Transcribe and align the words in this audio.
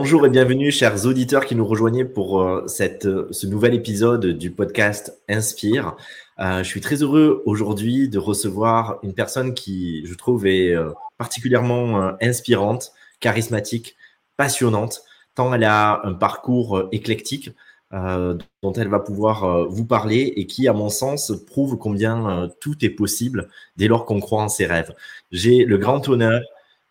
Bonjour 0.00 0.24
et 0.24 0.30
bienvenue, 0.30 0.70
chers 0.70 1.06
auditeurs 1.06 1.44
qui 1.44 1.56
nous 1.56 1.66
rejoignez 1.66 2.04
pour 2.04 2.40
euh, 2.40 2.64
cette, 2.68 3.06
euh, 3.06 3.26
ce 3.32 3.48
nouvel 3.48 3.74
épisode 3.74 4.26
du 4.26 4.52
podcast 4.52 5.20
Inspire. 5.28 5.96
Euh, 6.38 6.62
je 6.62 6.68
suis 6.68 6.80
très 6.80 7.02
heureux 7.02 7.42
aujourd'hui 7.46 8.08
de 8.08 8.16
recevoir 8.20 9.00
une 9.02 9.12
personne 9.12 9.54
qui, 9.54 10.06
je 10.06 10.14
trouve, 10.14 10.46
est 10.46 10.72
particulièrement 11.16 12.12
inspirante, 12.22 12.92
charismatique, 13.18 13.96
passionnante, 14.36 15.02
tant 15.34 15.52
elle 15.52 15.64
a 15.64 16.00
un 16.04 16.14
parcours 16.14 16.84
éclectique 16.92 17.50
dont 17.90 18.72
elle 18.76 18.88
va 18.88 19.00
pouvoir 19.00 19.68
vous 19.68 19.84
parler 19.84 20.32
et 20.36 20.46
qui, 20.46 20.68
à 20.68 20.72
mon 20.74 20.90
sens, 20.90 21.32
prouve 21.44 21.76
combien 21.76 22.48
tout 22.60 22.84
est 22.84 22.90
possible 22.90 23.48
dès 23.76 23.88
lors 23.88 24.04
qu'on 24.06 24.20
croit 24.20 24.44
en 24.44 24.48
ses 24.48 24.66
rêves. 24.66 24.94
J'ai 25.32 25.64
le 25.64 25.76
grand 25.76 26.08
honneur 26.08 26.40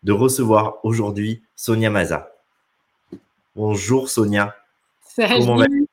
de 0.02 0.12
recevoir 0.12 0.74
aujourd'hui 0.82 1.40
Sonia 1.56 1.88
Maza. 1.88 2.37
Bonjour 3.58 4.08
Sonia. 4.08 4.54
Salut. 5.02 5.88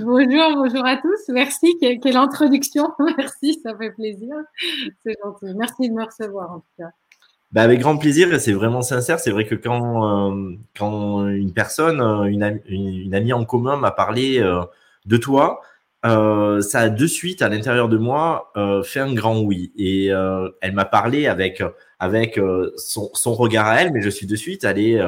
bonjour, 0.00 0.54
bonjour 0.56 0.86
à 0.86 0.96
tous. 0.96 1.28
Merci. 1.28 1.76
Quelle, 1.78 2.16
introduction. 2.16 2.92
Merci, 3.18 3.60
ça 3.62 3.76
fait 3.76 3.90
plaisir. 3.90 4.34
C'est 5.04 5.14
gentil. 5.22 5.54
Merci 5.54 5.90
de 5.90 5.94
me 5.94 6.02
recevoir 6.02 6.50
en 6.50 6.60
tout 6.60 6.72
cas. 6.78 6.88
Bah, 7.52 7.60
avec 7.60 7.80
grand 7.80 7.98
plaisir 7.98 8.32
et 8.32 8.38
c'est 8.38 8.54
vraiment 8.54 8.80
sincère. 8.80 9.20
C'est 9.20 9.32
vrai 9.32 9.44
que 9.44 9.54
quand, 9.54 10.32
euh, 10.32 10.52
quand 10.74 11.28
une 11.28 11.52
personne, 11.52 12.00
euh, 12.00 12.22
une, 12.22 12.62
une, 12.68 13.14
amie 13.14 13.34
en 13.34 13.44
commun 13.44 13.76
m'a 13.76 13.90
parlé 13.90 14.38
euh, 14.38 14.62
de 15.04 15.18
toi, 15.18 15.60
ça 16.02 16.80
a 16.80 16.88
de 16.88 17.06
suite 17.06 17.42
à 17.42 17.50
l'intérieur 17.50 17.90
de 17.90 17.98
moi 17.98 18.50
fait 18.82 19.00
un 19.00 19.12
grand 19.12 19.40
oui. 19.40 19.72
Et 19.76 20.06
elle 20.06 20.72
m'a 20.72 20.86
parlé 20.86 21.26
avec, 21.26 21.62
avec 21.98 22.40
son, 22.76 23.10
son, 23.12 23.34
regard 23.34 23.66
à 23.66 23.82
elle, 23.82 23.92
mais 23.92 24.00
je 24.00 24.08
suis 24.08 24.26
de 24.26 24.36
suite 24.36 24.64
allé 24.64 25.02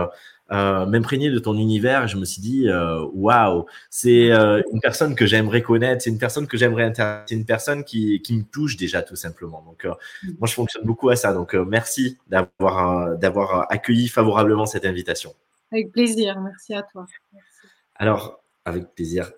euh, 0.53 0.87
m'imprégner 0.87 1.29
de 1.29 1.41
ton 1.41 1.59
univers 1.59 2.05
et 2.05 2.09
je 2.09 2.17
me 2.17 2.25
suis 2.25 2.41
dit 2.41 2.69
euh, 2.69 3.05
waouh 3.15 3.67
c'est 3.91 4.31
euh, 4.31 4.63
une 4.73 4.81
personne 4.81 5.17
que 5.17 5.27
j'aimerais 5.27 5.61
connaître 5.61 6.05
c'est 6.05 6.11
une 6.11 6.21
personne 6.21 6.47
que 6.47 6.57
j'aimerais 6.57 6.85
intéresser 6.85 7.25
c'est 7.27 7.35
une 7.35 7.45
personne 7.45 7.83
qui, 7.83 8.23
qui 8.23 8.37
me 8.37 8.45
touche 8.45 8.77
déjà 8.77 9.03
tout 9.03 9.17
simplement. 9.17 9.65
Donc 9.67 9.85
mm. 9.85 10.35
moi 10.39 10.47
je 10.47 10.55
fonctionne 10.55 10.85
beaucoup 10.85 11.09
à 11.09 11.17
ça. 11.17 11.33
Donc 11.33 11.55
merci 11.55 12.19
d'avoir 12.29 13.19
d'avoir 13.19 13.67
accueilli 13.73 14.07
favorablement 14.07 14.67
cette 14.67 14.85
invitation. 14.85 15.35
Avec 15.73 15.91
plaisir. 15.91 16.41
Merci 16.41 16.75
à 16.75 16.83
toi. 16.83 17.07
Alors 17.97 18.41
avec 18.65 18.95
plaisir. 18.95 19.33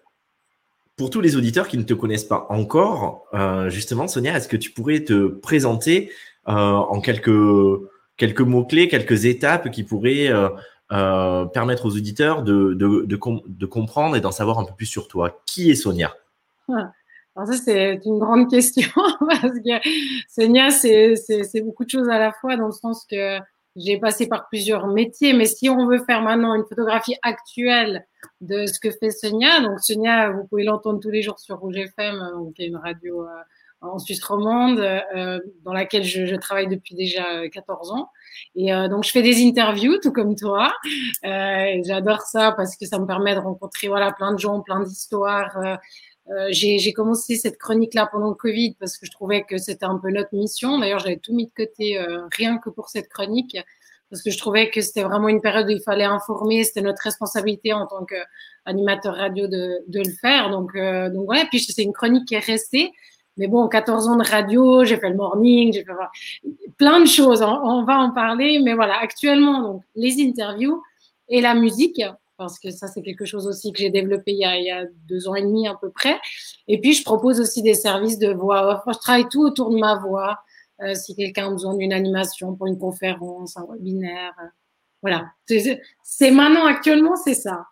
Pour 0.97 1.09
tous 1.09 1.23
les 1.23 1.37
auditeurs 1.37 1.69
qui 1.69 1.79
ne 1.79 1.85
te 1.85 1.95
connaissent 1.95 2.25
pas 2.25 2.47
encore 2.51 3.25
justement 3.69 4.09
Sonia 4.09 4.37
est-ce 4.37 4.49
que 4.49 4.59
tu 4.59 4.73
pourrais 4.73 5.05
te 5.05 5.29
présenter 5.29 6.13
en 6.45 7.01
quelques 7.01 7.31
quelques 8.19 8.43
mots 8.43 8.67
clés 8.67 8.89
quelques 8.89 9.25
étapes 9.25 9.71
qui 9.71 9.85
pourraient 9.85 10.29
euh, 10.29 10.51
permettre 10.89 11.87
aux 11.87 11.97
auditeurs 11.97 12.43
de, 12.43 12.75
de, 12.75 13.05
de, 13.07 13.67
comprendre 13.67 14.17
et 14.17 14.21
d'en 14.21 14.33
savoir 14.33 14.59
un 14.59 14.65
peu 14.65 14.75
plus 14.75 14.87
sur 14.87 15.09
toi. 15.09 15.43
Qui 15.47 15.71
est 15.71 15.75
Sonia? 15.75 16.15
Ah, 16.69 16.93
Alors 17.37 17.49
ça, 17.49 17.55
c'est 17.63 18.01
une 18.05 18.19
grande 18.19 18.51
question 18.51 18.89
parce 19.21 19.53
que 19.53 19.89
Sonia, 20.29 20.71
c'est 20.71 21.61
beaucoup 21.63 21.85
de 21.85 21.91
choses 21.91 22.09
à 22.09 22.19
la 22.19 22.33
fois 22.33 22.57
dans 22.57 22.67
le 22.67 22.73
sens 22.73 23.05
que 23.11 23.39
j'ai 23.79 23.99
passé 23.99 24.27
par 24.27 24.49
plusieurs 24.49 24.87
métiers, 24.89 25.33
mais 25.33 25.47
si 25.47 25.71
on 25.71 25.87
veut 25.87 26.03
faire 26.05 26.21
maintenant 26.23 26.55
une 26.55 26.65
photographie 26.65 27.15
actuelle 27.23 28.07
de 28.41 28.67
ce 28.67 28.81
que 28.81 28.91
fait 28.91 29.11
Sonia, 29.11 29.61
donc 29.61 29.81
Sonia, 29.81 30.31
vous 30.31 30.45
pouvez 30.45 30.65
l'entendre 30.65 31.01
tous 31.01 31.11
les 31.11 31.23
jours 31.23 31.39
sur 31.39 31.59
Rouge 31.59 31.77
FM, 31.77 32.17
euh, 32.17 32.51
qui 32.55 32.65
est 32.65 32.67
une 32.67 32.77
radio 32.77 33.23
euh, 33.23 33.43
en 33.81 33.99
Suisse 33.99 34.23
romande, 34.25 34.81
euh, 34.81 35.39
dans 35.65 35.73
laquelle 35.73 36.05
je, 36.05 36.27
je, 36.27 36.35
travaille 36.35 36.69
depuis 36.69 36.95
déjà 36.95 37.49
14 37.49 37.93
ans. 37.93 38.11
Et 38.55 38.73
euh, 38.73 38.89
donc, 38.89 39.05
je 39.05 39.11
fais 39.11 39.23
des 39.23 39.47
interviews, 39.47 39.99
tout 40.03 40.13
comme 40.13 40.35
toi. 40.35 40.73
Euh, 41.25 41.81
J'adore 41.85 42.23
ça 42.23 42.53
parce 42.53 42.77
que 42.77 42.87
ça 42.87 42.99
me 42.99 43.07
permet 43.07 43.35
de 43.35 43.41
rencontrer 43.41 43.89
voilà, 43.89 44.13
plein 44.13 44.33
de 44.33 44.39
gens, 44.39 44.61
plein 44.61 44.81
d'histoires. 44.81 45.57
Euh, 45.59 45.77
euh 46.31 46.49
j'ai 46.51 46.93
commencé 46.93 47.37
cette 47.37 47.59
chronique-là 47.59 48.09
pendant 48.11 48.29
le 48.29 48.35
Covid 48.35 48.75
parce 48.79 48.99
que 48.99 49.07
je 49.07 49.11
trouvais 49.11 49.45
que 49.45 49.59
c'était 49.59 49.87
un 49.87 49.99
peu 49.99 50.11
notre 50.11 50.35
mission. 50.35 50.79
D'ailleurs, 50.79 50.99
j'avais 50.99 51.19
tout 51.19 51.35
mis 51.35 51.47
de 51.47 51.53
côté 51.57 51.99
euh, 51.99 52.27
rien 52.37 52.59
que 52.59 52.71
pour 52.71 52.89
cette 52.89 53.09
chronique 53.09 53.57
parce 54.11 54.23
que 54.23 54.31
je 54.31 54.39
trouvais 54.39 54.71
que 54.71 54.81
c'était 54.81 55.03
vraiment 55.03 55.29
une 55.29 55.41
période 55.41 55.67
où 55.67 55.71
il 55.71 55.83
fallait 55.83 56.05
informer. 56.05 56.65
C'était 56.65 56.81
notre 56.81 57.03
responsabilité 57.03 57.73
en 57.73 57.87
tant 57.87 58.05
qu'animateur 58.05 59.15
radio 59.15 59.47
de, 59.47 59.83
de, 59.87 59.99
le 59.99 60.11
faire. 60.21 60.51
Donc, 60.51 60.75
euh, 60.75 61.11
donc 61.11 61.27
voilà. 61.27 61.45
Puis 61.47 61.61
c'est 61.61 61.83
une 61.83 61.93
chronique 61.93 62.27
qui 62.27 62.35
est 62.35 62.39
restée. 62.39 62.93
Mais 63.39 63.47
bon, 63.47 63.69
14 63.69 64.09
ans 64.09 64.17
de 64.17 64.29
radio, 64.29 64.85
j'ai 64.85 64.97
fait 64.99 65.11
le 65.11 65.17
morning, 65.17 65.73
j'ai 65.73 65.85
fait 65.85 65.93
plein 66.77 67.01
de 67.01 67.07
choses. 67.07 67.43
On, 67.43 67.85
va 67.85 67.99
en 67.99 68.11
parler. 68.11 68.61
Mais 68.63 68.75
voilà, 68.75 68.99
actuellement, 69.01 69.63
donc, 69.63 69.83
les 69.95 70.21
interviews 70.23 70.83
et 71.29 71.41
la 71.41 71.55
musique, 71.55 72.03
parce 72.37 72.59
que 72.59 72.71
ça, 72.71 72.87
c'est 72.89 73.03
quelque 73.03 73.25
chose 73.25 73.47
aussi 73.47 73.73
que 73.73 73.79
j'ai 73.79 73.91
développé 73.91 74.33
il 74.33 74.39
y, 74.39 74.45
a, 74.45 74.59
il 74.59 74.65
y, 74.65 74.71
a, 74.71 74.85
deux 75.09 75.29
ans 75.29 75.35
et 75.35 75.43
demi 75.43 75.67
à 75.69 75.75
peu 75.75 75.91
près. 75.91 76.19
Et 76.67 76.81
puis, 76.81 76.93
je 76.93 77.05
propose 77.05 77.41
aussi 77.41 77.63
des 77.63 77.75
services 77.75 78.19
de 78.19 78.33
voix 78.33 78.75
off. 78.75 78.83
Je 78.87 78.99
travaille 78.99 79.29
tout 79.29 79.43
autour 79.43 79.71
de 79.71 79.79
ma 79.79 79.97
voix. 79.97 80.39
Euh, 80.81 80.95
si 80.95 81.17
quelqu'un 81.17 81.49
a 81.49 81.51
besoin 81.51 81.75
d'une 81.75 81.93
animation 81.93 82.55
pour 82.55 82.69
une 82.69 82.79
conférence, 82.79 83.57
un 83.57 83.67
webinaire. 83.69 84.33
Euh, 84.41 84.47
voilà. 85.03 85.27
C'est 86.03 86.31
maintenant, 86.31 86.67
actuellement, 86.67 87.17
c'est 87.17 87.35
ça. 87.35 87.67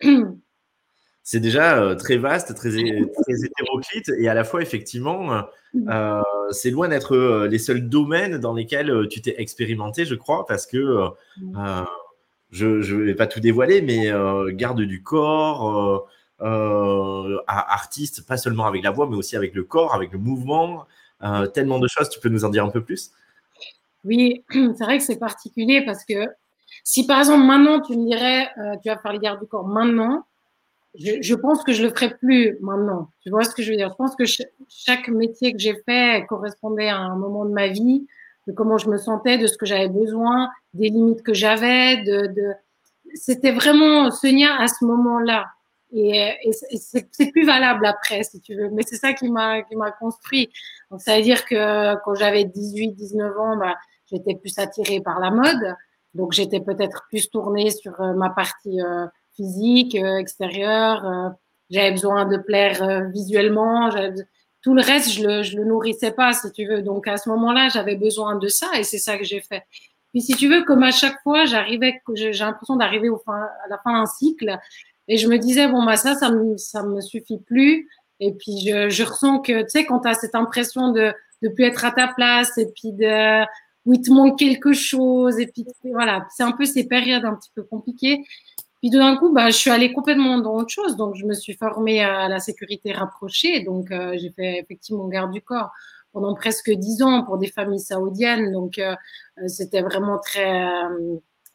c'est 1.24 1.40
déjà 1.40 1.78
euh, 1.78 1.94
très 1.94 2.18
vaste, 2.18 2.54
très, 2.54 2.68
très 2.68 3.44
hétéroclite 3.44 4.12
et 4.18 4.28
à 4.28 4.34
la 4.34 4.44
fois, 4.44 4.60
effectivement, 4.60 5.42
mm. 5.72 5.88
euh, 5.88 6.20
c'est 6.50 6.70
loin 6.70 6.88
d'être 6.88 7.16
euh, 7.16 7.48
les 7.48 7.58
seuls 7.58 7.88
domaines 7.88 8.36
dans 8.36 8.52
lesquels 8.52 9.08
tu 9.08 9.22
t'es 9.22 9.34
expérimenté, 9.38 10.04
je 10.04 10.14
crois, 10.14 10.44
parce 10.44 10.66
que 10.66 11.08
mm. 11.38 11.84
je 12.50 12.66
ne 12.66 13.02
vais 13.04 13.14
pas 13.14 13.26
tout 13.26 13.40
dévoiler, 13.40 13.80
mais 13.80 14.12
garde 14.52 14.82
du 14.82 15.02
corps, 15.02 16.06
artiste, 17.48 18.26
pas 18.26 18.36
seulement 18.36 18.66
avec 18.66 18.84
la 18.84 18.90
voix, 18.90 19.08
mais 19.08 19.16
aussi 19.16 19.34
avec 19.34 19.54
le 19.54 19.64
corps, 19.64 19.94
avec 19.94 20.12
le 20.12 20.18
mouvement, 20.18 20.84
tellement 21.54 21.78
de 21.78 21.88
choses. 21.88 22.10
Tu 22.10 22.20
peux 22.20 22.28
nous 22.28 22.44
en 22.44 22.50
dire 22.50 22.66
un 22.66 22.70
peu 22.70 22.84
plus? 22.84 23.12
Oui, 24.04 24.44
c'est 24.52 24.84
vrai 24.84 24.98
que 24.98 25.04
c'est 25.04 25.18
particulier 25.18 25.82
parce 25.86 26.04
que 26.04 26.26
si 26.82 27.06
par 27.06 27.20
exemple 27.20 27.44
maintenant 27.44 27.80
tu 27.80 27.96
me 27.96 28.04
dirais, 28.04 28.50
tu 28.82 28.90
vas 28.90 28.98
faire 28.98 29.12
les 29.14 29.18
gardes 29.20 29.40
du 29.40 29.46
corps 29.46 29.66
maintenant, 29.66 30.26
je, 30.94 31.20
je, 31.20 31.34
pense 31.34 31.62
que 31.64 31.72
je 31.72 31.82
le 31.82 31.90
ferai 31.90 32.14
plus 32.16 32.58
maintenant. 32.60 33.10
Tu 33.20 33.30
vois 33.30 33.44
ce 33.44 33.54
que 33.54 33.62
je 33.62 33.70
veux 33.70 33.76
dire? 33.76 33.90
Je 33.90 33.94
pense 33.94 34.16
que 34.16 34.24
chaque 34.68 35.08
métier 35.08 35.52
que 35.52 35.58
j'ai 35.58 35.76
fait 35.84 36.24
correspondait 36.28 36.88
à 36.88 36.98
un 36.98 37.16
moment 37.16 37.44
de 37.44 37.52
ma 37.52 37.68
vie, 37.68 38.06
de 38.46 38.52
comment 38.52 38.78
je 38.78 38.88
me 38.88 38.96
sentais, 38.96 39.38
de 39.38 39.46
ce 39.46 39.56
que 39.56 39.66
j'avais 39.66 39.88
besoin, 39.88 40.50
des 40.72 40.88
limites 40.88 41.22
que 41.22 41.34
j'avais. 41.34 42.02
De, 42.04 42.26
de... 42.28 42.52
C'était 43.14 43.52
vraiment 43.52 44.10
Sonia 44.10 44.60
à 44.60 44.68
ce 44.68 44.84
moment-là. 44.84 45.46
Et, 45.92 46.34
et 46.42 46.78
c'est 46.78 47.30
plus 47.30 47.46
valable 47.46 47.86
après, 47.86 48.24
si 48.24 48.40
tu 48.40 48.56
veux. 48.56 48.68
Mais 48.70 48.82
c'est 48.82 48.96
ça 48.96 49.12
qui 49.12 49.30
m'a 49.30 49.62
construit. 50.00 50.50
Donc 50.90 51.00
ça 51.00 51.16
veut 51.16 51.22
dire 51.22 51.44
que 51.44 51.94
quand 52.04 52.14
j'avais 52.14 52.44
18, 52.44 52.92
19 52.92 53.38
ans, 53.38 53.56
bah, 53.56 53.76
j'étais 54.10 54.34
plus 54.34 54.58
attirée 54.58 55.00
par 55.00 55.20
la 55.20 55.30
mode. 55.30 55.76
Donc 56.14 56.32
j'étais 56.32 56.60
peut-être 56.60 57.06
plus 57.08 57.28
tournée 57.30 57.70
sur 57.70 58.00
euh, 58.00 58.14
ma 58.14 58.30
partie 58.30 58.80
euh, 58.80 59.06
physique, 59.36 59.94
euh, 59.94 60.18
extérieur. 60.18 61.04
Euh, 61.04 61.28
j'avais 61.70 61.90
besoin 61.90 62.26
de 62.26 62.36
plaire 62.36 62.82
euh, 62.82 63.08
visuellement. 63.08 63.90
Tout 64.62 64.74
le 64.74 64.82
reste, 64.82 65.10
je 65.10 65.26
le, 65.26 65.42
je 65.42 65.56
le 65.56 65.64
nourrissais 65.64 66.12
pas, 66.12 66.32
si 66.32 66.50
tu 66.52 66.66
veux. 66.66 66.82
Donc 66.82 67.06
à 67.08 67.16
ce 67.16 67.28
moment-là, 67.30 67.68
j'avais 67.68 67.96
besoin 67.96 68.36
de 68.36 68.48
ça 68.48 68.68
et 68.78 68.84
c'est 68.84 68.98
ça 68.98 69.18
que 69.18 69.24
j'ai 69.24 69.40
fait. 69.40 69.62
Puis 70.12 70.22
si 70.22 70.34
tu 70.34 70.48
veux, 70.48 70.62
comme 70.64 70.82
à 70.82 70.92
chaque 70.92 71.20
fois, 71.22 71.44
j'arrivais, 71.44 72.00
j'ai 72.14 72.30
l'impression 72.32 72.76
d'arriver 72.76 73.08
à 73.26 73.68
la 73.68 73.78
fin 73.78 73.92
d'un 73.92 74.06
cycle 74.06 74.58
et 75.08 75.16
je 75.18 75.28
me 75.28 75.38
disais 75.38 75.68
bon 75.68 75.84
bah 75.84 75.96
ça, 75.96 76.14
ça 76.14 76.30
me, 76.30 76.56
ça 76.56 76.82
me 76.82 77.00
suffit 77.00 77.38
plus. 77.38 77.88
Et 78.20 78.32
puis 78.32 78.64
je, 78.66 78.88
je 78.88 79.02
ressens 79.02 79.40
que 79.40 79.62
tu 79.62 79.68
sais 79.68 79.84
quand 79.84 80.00
tu 80.00 80.08
as 80.08 80.14
cette 80.14 80.34
impression 80.34 80.92
de 80.92 81.12
de 81.42 81.48
plus 81.48 81.64
être 81.64 81.84
à 81.84 81.90
ta 81.90 82.08
place 82.08 82.56
et 82.58 82.66
puis 82.74 82.92
de 82.92 83.44
où 83.84 83.92
il 83.92 84.00
te 84.00 84.10
manque 84.10 84.38
quelque 84.38 84.72
chose 84.72 85.38
et 85.38 85.46
puis 85.46 85.66
voilà, 85.84 86.26
c'est 86.34 86.42
un 86.42 86.52
peu 86.52 86.64
ces 86.64 86.84
périodes 86.84 87.24
un 87.24 87.34
petit 87.34 87.50
peu 87.54 87.62
compliquées. 87.62 88.24
Puis 88.84 88.90
d'un 88.90 89.16
coup, 89.16 89.32
bah, 89.32 89.48
je 89.48 89.56
suis 89.56 89.70
allée 89.70 89.94
complètement 89.94 90.36
dans 90.40 90.56
autre 90.56 90.68
chose. 90.68 90.94
Donc, 90.96 91.14
je 91.14 91.24
me 91.24 91.32
suis 91.32 91.54
formée 91.54 92.04
à 92.04 92.28
la 92.28 92.38
sécurité 92.38 92.92
rapprochée. 92.92 93.60
Donc, 93.60 93.90
euh, 93.90 94.14
j'ai 94.18 94.28
fait 94.30 94.58
effectivement 94.58 95.08
garde 95.08 95.32
du 95.32 95.40
corps 95.40 95.70
pendant 96.12 96.34
presque 96.34 96.70
dix 96.70 97.00
ans 97.00 97.24
pour 97.24 97.38
des 97.38 97.46
familles 97.46 97.80
saoudiennes. 97.80 98.52
Donc, 98.52 98.78
euh, 98.78 98.94
euh, 99.38 99.48
c'était 99.48 99.80
vraiment 99.80 100.18
très... 100.18 100.82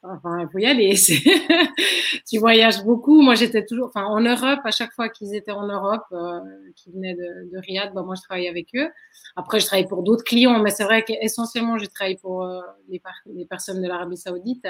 enfin, 0.02 0.40
il 0.40 0.48
faut 0.52 0.58
y 0.58 0.66
aller. 0.66 0.96
tu 2.28 2.40
voyages 2.40 2.84
beaucoup. 2.84 3.22
Moi, 3.22 3.36
j'étais 3.36 3.64
toujours... 3.64 3.90
Enfin, 3.90 4.06
en 4.06 4.22
Europe, 4.22 4.62
à 4.64 4.72
chaque 4.72 4.94
fois 4.94 5.08
qu'ils 5.08 5.36
étaient 5.36 5.52
en 5.52 5.68
Europe, 5.68 6.08
qu'ils 6.78 6.94
venaient 6.94 7.14
de, 7.14 7.52
de 7.54 7.60
Riyad, 7.60 7.94
bah, 7.94 8.02
moi, 8.02 8.16
je 8.16 8.24
travaillais 8.24 8.50
avec 8.50 8.70
eux. 8.74 8.90
Après, 9.36 9.60
je 9.60 9.68
travaillais 9.68 9.88
pour 9.88 10.02
d'autres 10.02 10.24
clients. 10.24 10.58
Mais 10.64 10.72
c'est 10.72 10.84
vrai 10.84 11.04
qu'essentiellement, 11.04 11.78
j'ai 11.78 11.90
travaillé 11.90 12.18
pour 12.18 12.44
les, 12.88 13.00
les 13.28 13.46
personnes 13.46 13.84
de 13.84 13.88
l'Arabie 13.88 14.18
saoudite. 14.18 14.66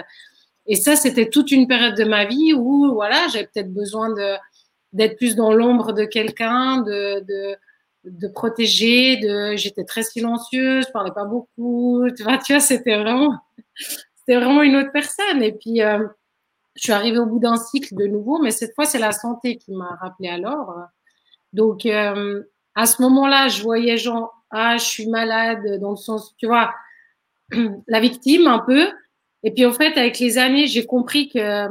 Et 0.69 0.75
ça, 0.75 0.95
c'était 0.95 1.29
toute 1.29 1.51
une 1.51 1.67
période 1.67 1.97
de 1.97 2.03
ma 2.03 2.25
vie 2.25 2.53
où, 2.53 2.93
voilà, 2.93 3.27
j'avais 3.27 3.47
peut-être 3.47 3.73
besoin 3.73 4.13
d'être 4.93 5.17
plus 5.17 5.35
dans 5.35 5.51
l'ombre 5.51 5.93
de 5.93 6.05
quelqu'un, 6.05 6.81
de, 6.83 7.25
de, 8.03 8.27
protéger, 8.27 9.17
de, 9.17 9.55
j'étais 9.55 9.83
très 9.83 10.03
silencieuse, 10.03 10.85
je 10.87 10.91
parlais 10.91 11.11
pas 11.11 11.25
beaucoup, 11.25 12.07
tu 12.15 12.21
vois, 12.21 12.39
c'était 12.59 12.97
vraiment, 12.97 13.35
c'était 14.15 14.35
vraiment 14.35 14.61
une 14.61 14.75
autre 14.75 14.91
personne. 14.93 15.41
Et 15.41 15.53
puis, 15.53 15.81
euh, 15.81 16.07
je 16.75 16.83
suis 16.83 16.93
arrivée 16.93 17.17
au 17.17 17.25
bout 17.25 17.39
d'un 17.39 17.57
cycle 17.57 17.95
de 17.95 18.05
nouveau, 18.05 18.39
mais 18.39 18.51
cette 18.51 18.75
fois, 18.75 18.85
c'est 18.85 18.99
la 18.99 19.11
santé 19.11 19.57
qui 19.57 19.71
m'a 19.71 19.97
rappelé 19.99 20.37
l'ordre. 20.37 20.87
Donc, 21.51 21.87
euh, 21.87 22.43
à 22.75 22.85
ce 22.85 23.01
moment-là, 23.01 23.47
je 23.47 23.63
voyais 23.63 23.97
genre, 23.97 24.45
ah, 24.51 24.77
je 24.77 24.85
suis 24.85 25.07
malade, 25.07 25.79
dans 25.81 25.89
le 25.89 25.95
sens, 25.95 26.35
tu 26.37 26.45
vois, 26.45 26.75
la 27.87 27.99
victime 27.99 28.45
un 28.45 28.59
peu. 28.59 28.87
Et 29.43 29.51
puis, 29.51 29.65
en 29.65 29.73
fait, 29.73 29.97
avec 29.97 30.19
les 30.19 30.37
années, 30.37 30.67
j'ai 30.67 30.85
compris 30.85 31.29
que 31.29 31.67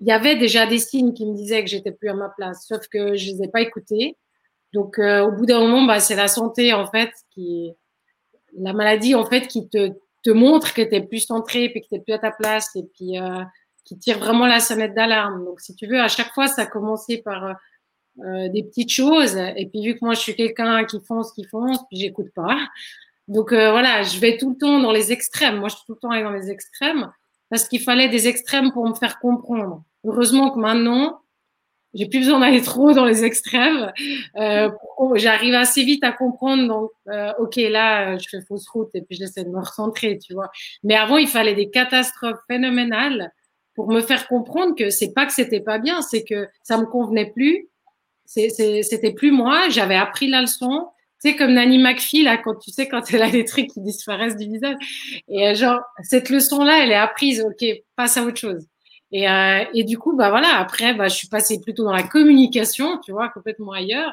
il 0.00 0.08
y 0.08 0.12
avait 0.12 0.36
déjà 0.36 0.66
des 0.66 0.78
signes 0.78 1.14
qui 1.14 1.24
me 1.24 1.34
disaient 1.34 1.62
que 1.62 1.70
j'étais 1.70 1.92
plus 1.92 2.08
à 2.08 2.14
ma 2.14 2.28
place, 2.28 2.66
sauf 2.68 2.86
que 2.88 3.14
je 3.14 3.30
les 3.30 3.44
ai 3.44 3.48
pas 3.48 3.60
écoutés. 3.60 4.16
Donc, 4.72 4.98
euh, 4.98 5.22
au 5.22 5.32
bout 5.32 5.46
d'un 5.46 5.60
moment, 5.60 5.84
bah, 5.84 6.00
c'est 6.00 6.16
la 6.16 6.28
santé, 6.28 6.72
en 6.74 6.86
fait, 6.90 7.10
qui, 7.30 7.72
la 8.56 8.72
maladie, 8.72 9.14
en 9.14 9.24
fait, 9.24 9.46
qui 9.46 9.68
te, 9.68 9.92
te 10.22 10.30
montre 10.30 10.74
que 10.74 10.82
tu 10.82 10.94
es 10.94 11.00
plus 11.00 11.20
centré, 11.20 11.68
puis 11.68 11.82
que 11.82 11.94
tu 11.94 12.02
plus 12.02 12.14
à 12.14 12.18
ta 12.18 12.32
place, 12.32 12.74
et 12.74 12.84
puis 12.94 13.18
euh, 13.18 13.42
qui 13.84 13.98
tire 13.98 14.18
vraiment 14.18 14.46
la 14.46 14.60
sonnette 14.60 14.94
d'alarme. 14.94 15.44
Donc, 15.44 15.60
si 15.60 15.74
tu 15.74 15.86
veux, 15.86 16.00
à 16.00 16.08
chaque 16.08 16.32
fois, 16.32 16.48
ça 16.48 16.62
a 16.62 16.66
commencé 16.66 17.18
par 17.18 17.44
euh, 17.44 17.52
euh, 18.24 18.48
des 18.48 18.62
petites 18.62 18.90
choses. 18.90 19.36
Et 19.36 19.66
puis, 19.66 19.84
vu 19.84 19.94
que 19.94 20.04
moi, 20.04 20.14
je 20.14 20.20
suis 20.20 20.34
quelqu'un 20.34 20.84
qui 20.84 21.00
fonce, 21.00 21.32
qui 21.32 21.44
fonce, 21.44 21.78
puis 21.88 21.98
j'écoute 21.98 22.30
pas. 22.34 22.56
Donc, 23.28 23.52
euh, 23.52 23.70
voilà, 23.70 24.02
je 24.02 24.18
vais 24.18 24.36
tout 24.36 24.50
le 24.50 24.56
temps 24.56 24.80
dans 24.80 24.92
les 24.92 25.12
extrêmes. 25.12 25.56
Moi, 25.56 25.68
je 25.68 25.76
suis 25.76 25.84
tout 25.86 25.94
le 25.94 25.98
temps 25.98 26.10
allée 26.10 26.22
dans 26.22 26.30
les 26.30 26.50
extrêmes 26.50 27.10
parce 27.50 27.68
qu'il 27.68 27.80
fallait 27.80 28.08
des 28.08 28.28
extrêmes 28.28 28.72
pour 28.72 28.88
me 28.88 28.94
faire 28.94 29.18
comprendre. 29.18 29.82
Heureusement 30.04 30.50
que 30.50 30.58
maintenant, 30.58 31.20
j'ai 31.94 32.06
plus 32.06 32.20
besoin 32.20 32.40
d'aller 32.40 32.60
trop 32.60 32.92
dans 32.92 33.04
les 33.04 33.24
extrêmes. 33.24 33.92
Euh, 34.36 34.68
J'arrive 35.14 35.54
assez 35.54 35.84
vite 35.84 36.02
à 36.04 36.12
comprendre. 36.12 36.66
Donc, 36.66 36.90
euh, 37.08 37.32
ok, 37.38 37.56
là, 37.56 38.18
je 38.18 38.28
fais 38.28 38.40
fausse 38.42 38.68
route 38.68 38.90
et 38.94 39.02
puis 39.02 39.16
j'essaie 39.16 39.44
de 39.44 39.50
me 39.50 39.60
recentrer, 39.60 40.18
tu 40.18 40.34
vois. 40.34 40.50
Mais 40.82 40.96
avant, 40.96 41.16
il 41.16 41.28
fallait 41.28 41.54
des 41.54 41.70
catastrophes 41.70 42.40
phénoménales 42.48 43.32
pour 43.74 43.90
me 43.90 44.00
faire 44.00 44.26
comprendre 44.28 44.74
que 44.74 44.90
c'est 44.90 45.12
pas 45.12 45.26
que 45.26 45.32
c'était 45.32 45.60
pas 45.60 45.78
bien, 45.78 46.02
c'est 46.02 46.24
que 46.24 46.48
ça 46.62 46.78
me 46.78 46.86
convenait 46.86 47.30
plus. 47.30 47.68
C'était 48.26 49.12
plus 49.14 49.30
moi. 49.30 49.68
J'avais 49.68 49.96
appris 49.96 50.28
la 50.28 50.40
leçon. 50.40 50.88
Comme 51.32 51.54
Nanny 51.54 51.78
McPhee, 51.78 52.22
là, 52.22 52.36
quand 52.36 52.54
tu 52.56 52.70
sais, 52.70 52.86
quand 52.86 53.12
elle 53.12 53.22
a 53.22 53.30
des 53.30 53.44
trucs 53.44 53.68
qui 53.68 53.80
disparaissent 53.80 54.36
du 54.36 54.46
visage. 54.46 54.76
Et 55.28 55.48
euh, 55.48 55.54
genre, 55.54 55.80
cette 56.02 56.28
leçon-là, 56.28 56.84
elle 56.84 56.90
est 56.90 56.96
apprise. 56.96 57.42
Ok, 57.42 57.64
passe 57.96 58.18
à 58.18 58.22
autre 58.24 58.36
chose. 58.36 58.66
Et, 59.10 59.28
euh, 59.28 59.64
et 59.72 59.84
du 59.84 59.96
coup, 59.96 60.14
bah 60.14 60.28
voilà, 60.28 60.58
après, 60.58 60.92
bah, 60.92 61.08
je 61.08 61.14
suis 61.16 61.28
passée 61.28 61.60
plutôt 61.60 61.84
dans 61.84 61.92
la 61.92 62.02
communication, 62.02 62.98
tu 63.04 63.12
vois, 63.12 63.30
complètement 63.30 63.72
ailleurs. 63.72 64.12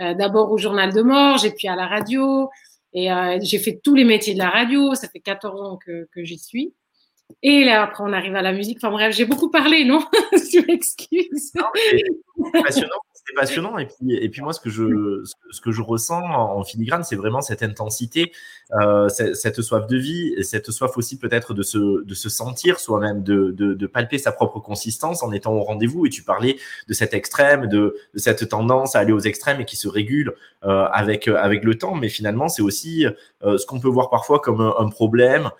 Euh, 0.00 0.14
D'abord 0.14 0.52
au 0.52 0.58
journal 0.58 0.92
de 0.92 1.02
mort, 1.02 1.38
j'ai 1.38 1.50
puis 1.50 1.66
à 1.66 1.74
la 1.74 1.86
radio. 1.86 2.48
Et 2.94 3.08
j'ai 3.42 3.58
fait 3.58 3.80
tous 3.84 3.94
les 3.94 4.04
métiers 4.04 4.32
de 4.32 4.38
la 4.38 4.48
radio. 4.48 4.94
Ça 4.94 5.08
fait 5.08 5.20
14 5.20 5.60
ans 5.60 5.76
que, 5.84 6.08
que 6.14 6.24
j'y 6.24 6.38
suis. 6.38 6.72
Et 7.42 7.64
là, 7.64 7.82
après, 7.82 8.02
on 8.04 8.12
arrive 8.12 8.34
à 8.34 8.42
la 8.42 8.52
musique. 8.52 8.78
Enfin 8.78 8.90
bref, 8.90 9.14
j'ai 9.14 9.26
beaucoup 9.26 9.50
parlé, 9.50 9.84
non? 9.84 10.00
Tu 10.50 10.64
m'excuses. 10.66 11.52
Passionnant 12.64 12.96
c'est 13.28 13.34
passionnant. 13.34 13.78
Et 13.78 13.86
puis, 13.86 14.14
et 14.14 14.28
puis 14.28 14.40
moi, 14.40 14.52
ce 14.52 14.60
que 14.60 14.70
je, 14.70 15.22
ce 15.50 15.60
que 15.60 15.70
je 15.70 15.82
ressens 15.82 16.22
en 16.22 16.62
filigrane, 16.64 17.04
c'est 17.04 17.16
vraiment 17.16 17.40
cette 17.40 17.62
intensité, 17.62 18.32
euh, 18.80 19.08
cette, 19.08 19.60
soif 19.60 19.86
de 19.86 19.96
vie, 19.96 20.34
et 20.36 20.42
cette 20.42 20.70
soif 20.70 20.96
aussi 20.96 21.18
peut-être 21.18 21.54
de 21.54 21.62
se, 21.62 22.04
de 22.04 22.14
se 22.14 22.28
sentir 22.28 22.78
soi-même, 22.78 23.22
de, 23.22 23.50
de, 23.50 23.86
palper 23.86 24.18
sa 24.18 24.32
propre 24.32 24.60
consistance 24.60 25.22
en 25.22 25.32
étant 25.32 25.52
au 25.52 25.62
rendez-vous. 25.62 26.06
Et 26.06 26.10
tu 26.10 26.22
parlais 26.22 26.56
de 26.88 26.94
cet 26.94 27.14
extrême, 27.14 27.66
de, 27.66 27.96
cette 28.14 28.48
tendance 28.48 28.96
à 28.96 29.00
aller 29.00 29.12
aux 29.12 29.20
extrêmes 29.20 29.60
et 29.60 29.64
qui 29.64 29.76
se 29.76 29.88
régule 29.88 30.34
euh, 30.64 30.84
avec, 30.92 31.28
avec 31.28 31.64
le 31.64 31.76
temps. 31.76 31.94
Mais 31.94 32.08
finalement, 32.08 32.48
c'est 32.48 32.62
aussi 32.62 33.06
euh, 33.44 33.58
ce 33.58 33.66
qu'on 33.66 33.80
peut 33.80 33.88
voir 33.88 34.10
parfois 34.10 34.40
comme 34.40 34.60
un, 34.60 34.88
problème, 34.88 35.50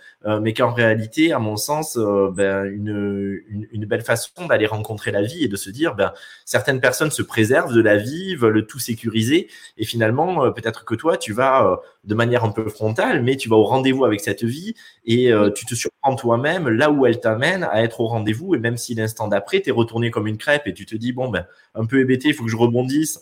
mais 0.40 0.54
qu'en 0.54 0.72
réalité, 0.72 1.32
à 1.32 1.38
mon 1.38 1.56
sens, 1.56 1.98
ben, 2.32 2.64
une, 2.64 3.42
une, 3.48 3.68
une 3.70 3.84
belle 3.84 4.00
façon 4.02 4.46
d'aller 4.46 4.66
rencontrer 4.66 5.10
la 5.10 5.22
vie 5.22 5.44
et 5.44 5.48
de 5.48 5.56
se 5.56 5.70
dire, 5.70 5.94
ben, 5.94 6.12
certaines 6.44 6.80
personnes 6.80 7.10
se 7.10 7.22
préservent 7.22 7.57
de 7.66 7.80
la 7.80 7.96
vie, 7.96 8.34
veulent 8.36 8.66
tout 8.66 8.78
sécuriser. 8.78 9.48
Et 9.76 9.84
finalement, 9.84 10.44
euh, 10.44 10.50
peut-être 10.50 10.84
que 10.84 10.94
toi, 10.94 11.16
tu 11.16 11.32
vas 11.32 11.66
euh, 11.66 11.76
de 12.04 12.14
manière 12.14 12.44
un 12.44 12.50
peu 12.50 12.68
frontale, 12.68 13.22
mais 13.22 13.36
tu 13.36 13.48
vas 13.48 13.56
au 13.56 13.64
rendez-vous 13.64 14.04
avec 14.04 14.20
cette 14.20 14.44
vie 14.44 14.74
et 15.04 15.32
euh, 15.32 15.50
tu 15.50 15.66
te 15.66 15.74
surprends 15.74 16.14
toi-même 16.14 16.68
là 16.68 16.90
où 16.90 17.06
elle 17.06 17.20
t'amène 17.20 17.64
à 17.64 17.82
être 17.82 18.00
au 18.00 18.06
rendez-vous. 18.06 18.54
Et 18.54 18.58
même 18.58 18.76
si 18.76 18.94
l'instant 18.94 19.28
d'après, 19.28 19.60
tu 19.60 19.70
es 19.70 19.72
retourné 19.72 20.10
comme 20.10 20.26
une 20.26 20.38
crêpe 20.38 20.66
et 20.66 20.74
tu 20.74 20.86
te 20.86 20.94
dis, 20.94 21.12
bon, 21.12 21.28
ben, 21.28 21.46
un 21.74 21.86
peu 21.86 22.00
hébété, 22.00 22.28
il 22.28 22.34
faut 22.34 22.44
que 22.44 22.50
je 22.50 22.56
rebondisse, 22.56 23.20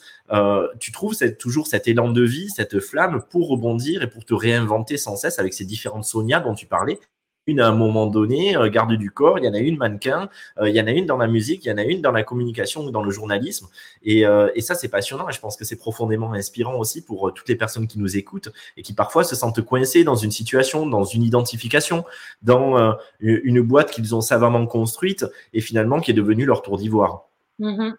tu 0.81 0.93
trouves 0.93 1.15
cette, 1.15 1.39
toujours 1.39 1.67
cet 1.67 1.89
élan 1.89 2.11
de 2.11 2.23
vie, 2.23 2.51
cette 2.51 2.81
flamme 2.81 3.23
pour 3.31 3.49
rebondir 3.49 4.03
et 4.03 4.09
pour 4.09 4.25
te 4.25 4.35
réinventer 4.35 4.97
sans 4.97 5.17
cesse 5.17 5.39
avec 5.39 5.55
ces 5.55 5.65
différentes 5.65 6.05
Sonia 6.05 6.41
dont 6.41 6.55
tu 6.55 6.67
parlais 6.67 6.99
une 7.47 7.61
à 7.61 7.69
un 7.69 7.75
moment 7.75 8.07
donné, 8.07 8.57
euh, 8.57 8.69
garde 8.69 8.93
du 8.95 9.11
corps, 9.11 9.39
il 9.39 9.45
y 9.45 9.49
en 9.49 9.55
a 9.55 9.59
une 9.59 9.77
mannequin, 9.77 10.29
euh, 10.59 10.69
il 10.69 10.75
y 10.75 10.81
en 10.81 10.87
a 10.87 10.91
une 10.91 11.07
dans 11.07 11.17
la 11.17 11.27
musique, 11.27 11.65
il 11.65 11.69
y 11.69 11.73
en 11.73 11.79
a 11.79 11.85
une 11.85 12.03
dans 12.03 12.13
la 12.13 12.23
communication 12.23 12.85
ou 12.85 12.91
dans 12.91 13.03
le 13.03 13.11
journalisme. 13.11 13.69
Et, 14.03 14.27
euh, 14.27 14.49
ça, 14.61 14.75
c'est 14.75 14.89
passionnant 14.89 15.29
et 15.29 15.33
je 15.33 15.39
pense 15.39 15.57
que 15.57 15.65
c'est 15.65 15.77
profondément 15.77 16.33
inspirant 16.33 16.75
aussi 16.77 17.05
pour 17.05 17.33
toutes 17.33 17.49
les 17.49 17.55
personnes 17.55 17.87
qui 17.87 18.01
nous 18.01 18.17
écoutent 18.17 18.49
et 18.77 18.83
qui 18.83 18.95
parfois 18.95 19.23
se 19.23 19.37
sentent 19.37 19.61
coincées 19.63 20.03
dans 20.03 20.17
une 20.17 20.33
situation, 20.33 20.87
dans 20.87 21.05
une 21.05 21.23
identification, 21.23 22.05
dans 22.43 22.97
une 23.21 23.61
boîte 23.61 23.93
qu'ils 23.93 24.13
ont 24.17 24.21
savamment 24.21 24.67
construite 24.67 25.25
et 25.53 25.61
finalement 25.61 26.01
qui 26.01 26.11
est 26.11 26.15
devenue 26.15 26.47
leur 26.47 26.63
tour 26.63 26.79
d'ivoire. 26.79 27.29
Mm-hmm. 27.61 27.95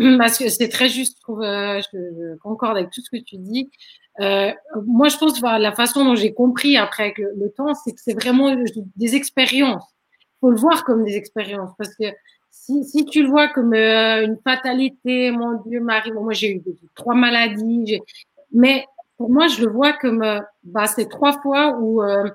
Parce 0.18 0.38
que 0.38 0.48
c'est 0.48 0.68
très 0.68 0.88
juste, 0.88 1.18
je, 1.18 1.22
trouve, 1.22 1.42
je, 1.42 2.36
concorde 2.38 2.76
avec 2.76 2.90
tout 2.90 3.00
ce 3.00 3.10
que 3.10 3.22
tu 3.22 3.36
dis. 3.36 3.70
Euh, 4.20 4.52
moi, 4.86 5.08
je 5.08 5.16
pense 5.16 5.40
que 5.40 5.60
la 5.60 5.72
façon 5.72 6.04
dont 6.04 6.14
j'ai 6.14 6.32
compris 6.32 6.76
après 6.76 7.14
le, 7.16 7.50
temps, 7.50 7.74
c'est 7.74 7.92
que 7.92 8.00
c'est 8.02 8.14
vraiment 8.14 8.54
des 8.96 9.14
expériences. 9.14 9.84
Il 10.18 10.40
faut 10.40 10.50
le 10.50 10.56
voir 10.56 10.84
comme 10.84 11.04
des 11.04 11.16
expériences 11.16 11.70
parce 11.78 11.94
que 11.94 12.04
si, 12.50 13.04
tu 13.06 13.22
le 13.22 13.28
vois 13.28 13.48
comme 13.48 13.74
euh, 13.74 14.24
une 14.24 14.38
fatalité, 14.42 15.30
mon 15.30 15.60
Dieu, 15.62 15.80
Marie, 15.80 16.12
moi 16.12 16.32
j'ai 16.32 16.52
eu 16.52 16.62
trois 16.94 17.14
maladies, 17.14 18.00
mais 18.52 18.84
pour 19.16 19.30
moi, 19.30 19.48
je 19.48 19.64
le 19.64 19.70
vois 19.70 19.92
comme 19.92 20.22
euh, 20.22 20.40
bah, 20.64 20.86
c'est 20.86 21.08
trois 21.08 21.40
fois 21.40 21.76
où 21.78 22.02
euh, 22.02 22.28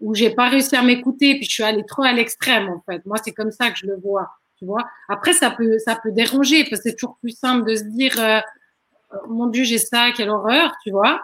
où 0.00 0.14
j'ai 0.14 0.30
pas 0.30 0.48
réussi 0.48 0.74
à 0.76 0.82
m'écouter, 0.82 1.34
puis 1.34 1.44
je 1.44 1.52
suis 1.52 1.62
allée 1.62 1.84
trop 1.84 2.02
à 2.02 2.12
l'extrême 2.12 2.68
en 2.70 2.82
fait. 2.90 3.04
Moi, 3.04 3.18
c'est 3.22 3.32
comme 3.32 3.50
ça 3.50 3.70
que 3.70 3.78
je 3.78 3.86
le 3.86 3.96
vois, 3.96 4.28
tu 4.60 4.66
vois. 4.66 4.84
Après, 5.08 5.32
ça 5.32 5.50
peut 5.50 5.78
ça 5.78 5.98
peut 6.00 6.12
déranger 6.12 6.62
parce 6.64 6.82
que 6.82 6.90
c'est 6.90 6.96
toujours 6.96 7.18
plus 7.20 7.36
simple 7.36 7.68
de 7.68 7.74
se 7.74 7.84
dire 7.84 8.14
mon 9.28 9.46
Dieu, 9.48 9.64
j'ai 9.64 9.78
ça, 9.78 10.10
quelle 10.16 10.30
horreur, 10.30 10.74
tu 10.82 10.90
vois. 10.90 11.20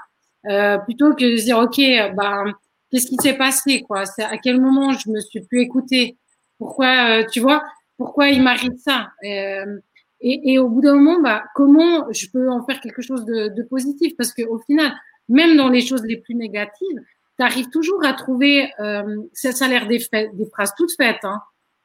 Euh, 0.49 0.79
plutôt 0.79 1.15
que 1.15 1.33
de 1.33 1.37
se 1.37 1.45
dire, 1.45 1.59
OK, 1.59 1.77
ben, 1.79 2.53
qu'est-ce 2.91 3.07
qui 3.07 3.17
s'est 3.17 3.37
passé, 3.37 3.83
quoi? 3.83 4.07
C'est 4.07 4.23
à 4.23 4.39
quel 4.39 4.61
moment 4.61 4.93
je 4.93 5.11
me 5.11 5.21
suis 5.21 5.41
plus 5.41 5.61
écoutée? 5.61 6.17
Pourquoi, 6.59 7.21
euh, 7.21 7.25
tu 7.31 7.41
vois, 7.41 7.63
pourquoi 7.97 8.29
il 8.29 8.43
m'arrive 8.43 8.77
ça? 8.79 9.09
Euh, 9.25 9.79
et, 10.21 10.53
et, 10.53 10.59
au 10.59 10.69
bout 10.69 10.81
d'un 10.81 10.95
moment, 10.95 11.21
bah, 11.21 11.45
comment 11.55 12.11
je 12.13 12.27
peux 12.31 12.49
en 12.51 12.65
faire 12.65 12.81
quelque 12.81 13.03
chose 13.03 13.25
de, 13.25 13.49
de 13.49 13.63
positif? 13.63 14.17
Parce 14.17 14.33
que 14.33 14.43
au 14.43 14.59
final, 14.59 14.93
même 15.29 15.57
dans 15.57 15.69
les 15.69 15.83
choses 15.83 16.05
les 16.05 16.17
plus 16.17 16.35
négatives, 16.35 17.01
tu 17.39 17.45
arrives 17.45 17.69
toujours 17.69 18.05
à 18.05 18.15
trouver, 18.15 18.71
euh, 18.81 19.23
ça, 19.33 19.53
ça 19.53 19.67
a 19.67 19.69
l'air 19.69 19.87
des, 19.87 19.99
des 20.33 20.47
phrases 20.47 20.73
toutes 20.77 20.93
faites, 20.97 21.25
hein, 21.25 21.43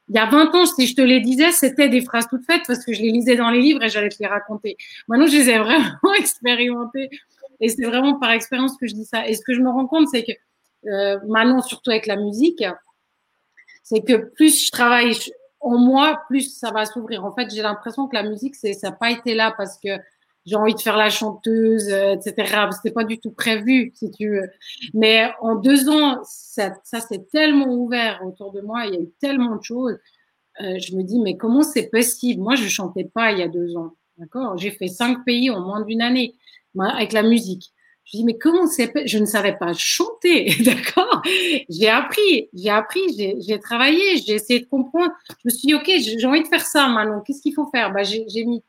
il 0.08 0.16
y 0.16 0.18
a 0.18 0.26
20 0.26 0.54
ans, 0.54 0.66
si 0.66 0.86
je 0.86 0.94
te 0.94 1.00
les 1.00 1.20
disais, 1.20 1.52
c'était 1.52 1.88
des 1.88 2.00
phrases 2.00 2.26
toutes 2.28 2.44
faites 2.44 2.62
parce 2.66 2.84
que 2.84 2.92
je 2.92 3.00
les 3.00 3.10
lisais 3.10 3.36
dans 3.36 3.50
les 3.50 3.60
livres 3.60 3.82
et 3.82 3.88
j'allais 3.88 4.08
te 4.08 4.16
les 4.20 4.26
raconter. 4.26 4.76
Maintenant, 5.08 5.26
je 5.26 5.36
les 5.36 5.48
ai 5.48 5.58
vraiment 5.58 6.14
expérimentées 6.18 7.08
et 7.60 7.68
c'est 7.68 7.84
vraiment 7.84 8.18
par 8.18 8.30
expérience 8.32 8.76
que 8.76 8.86
je 8.86 8.94
dis 8.94 9.04
ça. 9.04 9.26
Et 9.28 9.34
ce 9.34 9.42
que 9.42 9.54
je 9.54 9.60
me 9.60 9.70
rends 9.70 9.86
compte, 9.86 10.08
c'est 10.08 10.24
que 10.24 10.32
euh, 10.88 11.18
maintenant, 11.26 11.62
surtout 11.62 11.90
avec 11.90 12.06
la 12.06 12.16
musique, 12.16 12.64
c'est 13.82 14.02
que 14.04 14.16
plus 14.34 14.66
je 14.66 14.70
travaille 14.70 15.16
en 15.60 15.78
moi, 15.78 16.20
plus 16.28 16.56
ça 16.56 16.72
va 16.72 16.84
s'ouvrir. 16.84 17.24
En 17.24 17.32
fait, 17.32 17.48
j'ai 17.54 17.62
l'impression 17.62 18.08
que 18.08 18.16
la 18.16 18.24
musique, 18.24 18.56
c'est 18.56 18.72
ça 18.72 18.90
n'a 18.90 18.96
pas 18.96 19.10
été 19.10 19.34
là 19.34 19.54
parce 19.56 19.78
que 19.78 19.90
j'ai 20.44 20.56
envie 20.56 20.74
de 20.74 20.80
faire 20.80 20.96
la 20.96 21.10
chanteuse, 21.10 21.88
euh, 21.90 22.14
etc. 22.14 22.66
C'était 22.72 22.92
pas 22.92 23.04
du 23.04 23.18
tout 23.18 23.30
prévu, 23.30 23.92
si 23.94 24.10
tu 24.10 24.28
veux. 24.30 24.50
Mais 24.94 25.30
en 25.40 25.54
deux 25.56 25.88
ans, 25.88 26.20
ça, 26.24 26.74
ça 26.84 27.00
s'est 27.00 27.24
tellement 27.32 27.68
ouvert 27.68 28.20
autour 28.24 28.52
de 28.52 28.60
moi. 28.60 28.86
Il 28.86 28.94
y 28.94 28.96
a 28.96 29.00
eu 29.00 29.10
tellement 29.20 29.56
de 29.56 29.62
choses. 29.62 29.98
Euh, 30.60 30.78
je 30.78 30.96
me 30.96 31.02
dis, 31.02 31.20
mais 31.20 31.36
comment 31.36 31.62
c'est 31.62 31.88
possible? 31.90 32.42
Moi, 32.42 32.56
je 32.56 32.68
chantais 32.68 33.04
pas 33.04 33.32
il 33.32 33.38
y 33.38 33.42
a 33.42 33.48
deux 33.48 33.76
ans. 33.76 33.92
D'accord? 34.18 34.58
J'ai 34.58 34.70
fait 34.70 34.88
cinq 34.88 35.24
pays 35.24 35.50
en 35.50 35.60
moins 35.60 35.82
d'une 35.82 36.02
année 36.02 36.34
avec 36.78 37.12
la 37.12 37.22
musique. 37.22 37.72
Je 38.04 38.18
dis, 38.18 38.24
mais 38.24 38.36
comment 38.36 38.66
c'est 38.66 38.92
Je 39.06 39.18
ne 39.18 39.24
savais 39.24 39.56
pas 39.56 39.72
chanter, 39.74 40.52
d'accord? 40.64 41.22
J'ai 41.68 41.88
appris, 41.88 42.48
j'ai 42.52 42.70
appris, 42.70 43.00
j'ai 43.16 43.60
travaillé, 43.60 44.18
j'ai 44.18 44.34
essayé 44.34 44.60
de 44.60 44.66
comprendre. 44.66 45.12
Je 45.28 45.34
me 45.44 45.50
suis 45.50 45.68
dit, 45.68 45.74
ok, 45.74 45.90
j'ai 45.98 46.26
envie 46.26 46.42
de 46.42 46.48
faire 46.48 46.66
ça 46.66 46.88
maintenant. 46.88 47.20
Qu'est-ce 47.20 47.40
qu'il 47.40 47.54
faut 47.54 47.68
faire? 47.70 47.92
Bah, 47.92 48.02
J'ai 48.02 48.44
mis 48.44 48.62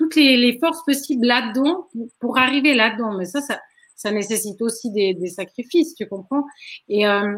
toutes 0.00 0.16
les, 0.16 0.58
forces 0.58 0.82
possibles 0.86 1.26
là-dedans 1.26 1.88
pour, 2.20 2.38
arriver 2.38 2.74
là-dedans. 2.74 3.12
Mais 3.18 3.26
ça, 3.26 3.42
ça, 3.42 3.60
ça 3.96 4.10
nécessite 4.10 4.62
aussi 4.62 4.90
des, 4.90 5.28
sacrifices, 5.28 5.94
tu 5.94 6.08
comprends? 6.08 6.46
Et, 6.88 7.06
euh, 7.06 7.36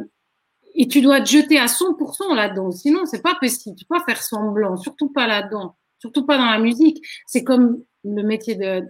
et 0.76 0.86
tu 0.86 1.00
dois 1.00 1.20
te 1.20 1.28
jeter 1.28 1.58
à 1.58 1.66
100% 1.66 2.36
là-dedans. 2.36 2.70
Sinon, 2.70 3.04
c'est 3.04 3.20
pas 3.20 3.34
possible. 3.34 3.74
Tu 3.76 3.84
peux 3.84 3.96
pas 3.96 4.04
faire 4.04 4.22
semblant, 4.22 4.76
surtout 4.76 5.08
pas 5.08 5.26
là-dedans, 5.26 5.74
surtout 5.98 6.24
pas 6.24 6.38
dans 6.38 6.46
la 6.46 6.60
musique. 6.60 7.04
C'est 7.26 7.42
comme 7.42 7.82
le 8.04 8.22
métier 8.22 8.54
de, 8.54 8.84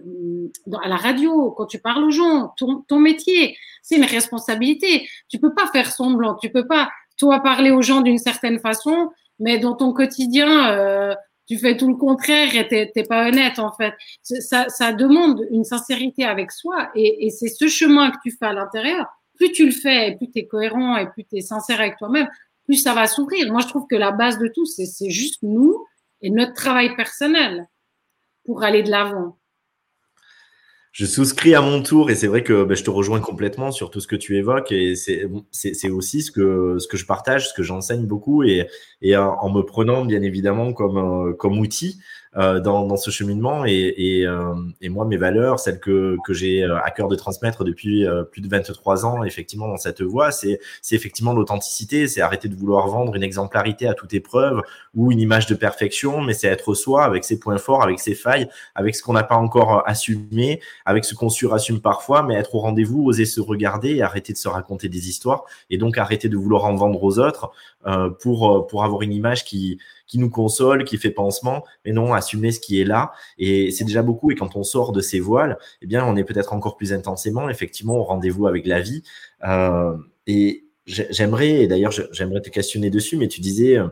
à 0.83 0.87
la 0.87 0.95
radio, 0.95 1.49
quand 1.51 1.65
tu 1.65 1.79
parles 1.79 2.03
aux 2.03 2.11
gens, 2.11 2.53
ton, 2.55 2.81
ton 2.87 2.99
métier, 2.99 3.57
c'est 3.81 3.95
une 3.95 4.05
responsabilité. 4.05 5.09
Tu 5.29 5.39
peux 5.39 5.55
pas 5.55 5.65
faire 5.71 5.91
semblant. 5.91 6.35
Tu 6.35 6.51
peux 6.51 6.67
pas, 6.67 6.91
toi, 7.17 7.39
parler 7.39 7.71
aux 7.71 7.81
gens 7.81 8.01
d'une 8.01 8.19
certaine 8.19 8.59
façon, 8.59 9.09
mais 9.39 9.57
dans 9.57 9.73
ton 9.73 9.93
quotidien, 9.93 10.69
euh, 10.69 11.15
tu 11.47 11.57
fais 11.57 11.75
tout 11.75 11.87
le 11.87 11.95
contraire 11.95 12.55
et 12.55 12.67
t'es, 12.67 13.03
pas 13.03 13.27
honnête 13.27 13.59
en 13.59 13.71
fait. 13.71 13.93
Ça, 14.21 14.69
ça 14.69 14.93
demande 14.93 15.45
une 15.51 15.63
sincérité 15.63 16.23
avec 16.23 16.51
soi 16.51 16.89
et, 16.95 17.29
c'est 17.29 17.49
ce 17.49 17.67
chemin 17.67 18.11
que 18.11 18.17
tu 18.23 18.31
fais 18.31 18.45
à 18.45 18.53
l'intérieur. 18.53 19.07
Plus 19.35 19.51
tu 19.51 19.65
le 19.65 19.71
fais 19.71 20.09
et 20.09 20.15
plus 20.15 20.31
tu 20.31 20.39
es 20.39 20.47
cohérent 20.47 20.97
et 20.97 21.09
plus 21.09 21.25
tu 21.25 21.37
es 21.37 21.41
sincère 21.41 21.79
avec 21.79 21.97
toi-même, 21.97 22.29
plus 22.65 22.75
ça 22.75 22.93
va 22.93 23.07
s'ouvrir. 23.07 23.51
Moi, 23.51 23.61
je 23.61 23.67
trouve 23.67 23.87
que 23.89 23.95
la 23.95 24.11
base 24.11 24.39
de 24.39 24.47
tout, 24.47 24.65
c'est 24.65 25.09
juste 25.09 25.41
nous 25.41 25.85
et 26.21 26.29
notre 26.29 26.53
travail 26.53 26.95
personnel 26.95 27.67
pour 28.45 28.63
aller 28.63 28.83
de 28.83 28.91
l'avant. 28.91 29.37
Je 30.93 31.07
souscris 31.07 31.55
à 31.55 31.61
mon 31.61 31.81
tour 31.81 32.11
et 32.11 32.15
c'est 32.15 32.27
vrai 32.27 32.43
que 32.43 32.63
ben, 32.65 32.77
je 32.77 32.83
te 32.83 32.91
rejoins 32.91 33.19
complètement 33.19 33.71
sur 33.71 33.89
tout 33.89 33.99
ce 33.99 34.05
que 34.07 34.15
tu 34.15 34.37
évoques 34.37 34.71
et 34.71 34.93
c'est 34.95 35.89
aussi 35.89 36.21
ce 36.21 36.29
que 36.31 36.77
ce 36.77 36.87
que 36.87 36.97
je 36.97 37.07
partage, 37.07 37.49
ce 37.49 37.53
que 37.55 37.63
j'enseigne 37.63 38.05
beaucoup 38.05 38.43
et, 38.43 38.67
et 39.01 39.17
en, 39.17 39.49
me 39.49 39.63
prenant 39.63 40.05
bien 40.05 40.21
évidemment 40.21 40.71
comme 40.71 40.97
euh, 40.99 41.33
comme 41.33 41.57
outil. 41.57 41.97
euh, 41.97 42.22
dans, 42.35 42.85
dans, 42.87 42.97
ce 42.97 43.11
cheminement. 43.11 43.65
Et, 43.65 43.93
et, 43.97 44.27
euh, 44.27 44.55
et, 44.81 44.89
moi 44.89 45.05
mes 45.05 45.17
valeurs, 45.17 45.59
celles 45.59 45.79
que, 45.79 46.17
que 46.25 46.33
j'ai 46.33 46.63
euh, 46.63 46.77
à 46.83 46.89
cœur 46.89 47.07
de 47.07 47.15
transmettre 47.15 47.63
depuis 47.63 48.05
plus 48.31 48.41
de 48.41 48.49
23 48.49 49.05
ans 49.05 49.23
effectivement 49.23 49.67
dans 49.67 49.77
cette 49.77 50.01
voie, 50.01 50.31
c'est 50.31 50.59
c'est 50.81 50.95
effectivement 50.95 51.33
l'authenticité, 51.33 52.07
c'est 52.07 52.21
arrêter 52.21 52.47
de 52.47 52.55
vouloir 52.55 52.87
vendre 52.87 53.15
une 53.15 53.23
exemplarité 53.23 53.87
à 53.87 53.93
toute 53.93 54.13
épreuve 54.13 54.61
ou 54.95 55.11
une 55.11 55.19
image 55.19 55.45
de 55.45 55.55
perfection, 55.55 56.21
mais 56.21 56.33
c'est 56.33 56.47
être 56.47 56.73
soi 56.73 57.03
avec 57.03 57.23
ses 57.23 57.39
points 57.39 57.57
forts, 57.57 57.83
avec 57.83 57.99
ses 57.99 58.15
failles, 58.15 58.47
avec 58.75 58.95
ce 58.95 59.03
qu'on 59.03 59.13
n'a 59.13 59.23
pas 59.23 59.35
encore 59.35 59.83
assumé, 59.87 60.59
avec 60.85 61.05
ce 61.05 61.13
qu'on 61.15 61.29
surassume 61.29 61.81
parfois, 61.81 62.23
mais 62.23 62.35
être 62.35 62.55
au 62.55 62.59
rendez-vous, 62.59 63.03
oser 63.03 63.25
se 63.25 63.41
regarder 63.41 63.95
et 63.95 64.01
arrêter 64.01 64.33
de 64.33 64.37
se 64.37 64.47
raconter 64.47 64.89
des 64.89 65.09
histoires 65.09 65.43
et 65.69 65.77
donc 65.77 65.97
arrêter 65.97 66.29
de 66.29 66.37
vouloir 66.37 66.65
en 66.65 66.75
vendre 66.75 67.03
aux 67.03 67.19
autres 67.19 67.51
euh, 67.85 68.09
pour 68.09 68.67
pour 68.67 68.83
avoir 68.83 69.01
une 69.03 69.13
image 69.13 69.43
qui 69.43 69.77
qui 70.13 70.19
nous 70.19 70.29
console, 70.29 70.83
qui 70.83 70.97
fait 70.97 71.09
pansement, 71.09 71.63
mais 71.83 71.91
non, 71.91 72.13
assumer 72.13 72.51
ce 72.51 72.59
qui 72.59 72.79
est 72.79 72.83
là. 72.83 73.13
Et 73.39 73.71
c'est 73.71 73.83
déjà 73.83 74.03
beaucoup. 74.03 74.29
Et 74.29 74.35
quand 74.35 74.55
on 74.55 74.61
sort 74.61 74.91
de 74.91 75.01
ces 75.01 75.19
voiles, 75.19 75.57
eh 75.81 75.87
bien, 75.87 76.05
on 76.05 76.15
est 76.15 76.23
peut-être 76.23 76.53
encore 76.53 76.77
plus 76.77 76.93
intensément, 76.93 77.49
effectivement, 77.49 77.95
au 77.95 78.03
rendez-vous 78.03 78.45
avec 78.45 78.67
la 78.67 78.79
vie. 78.79 79.01
Euh, 79.43 79.97
et 80.27 80.65
j'aimerais, 80.85 81.63
et 81.63 81.67
d'ailleurs, 81.67 81.91
j'aimerais 82.11 82.41
te 82.41 82.51
questionner 82.51 82.91
dessus, 82.91 83.17
mais 83.17 83.27
tu 83.27 83.41
disais, 83.41 83.75
euh, 83.79 83.87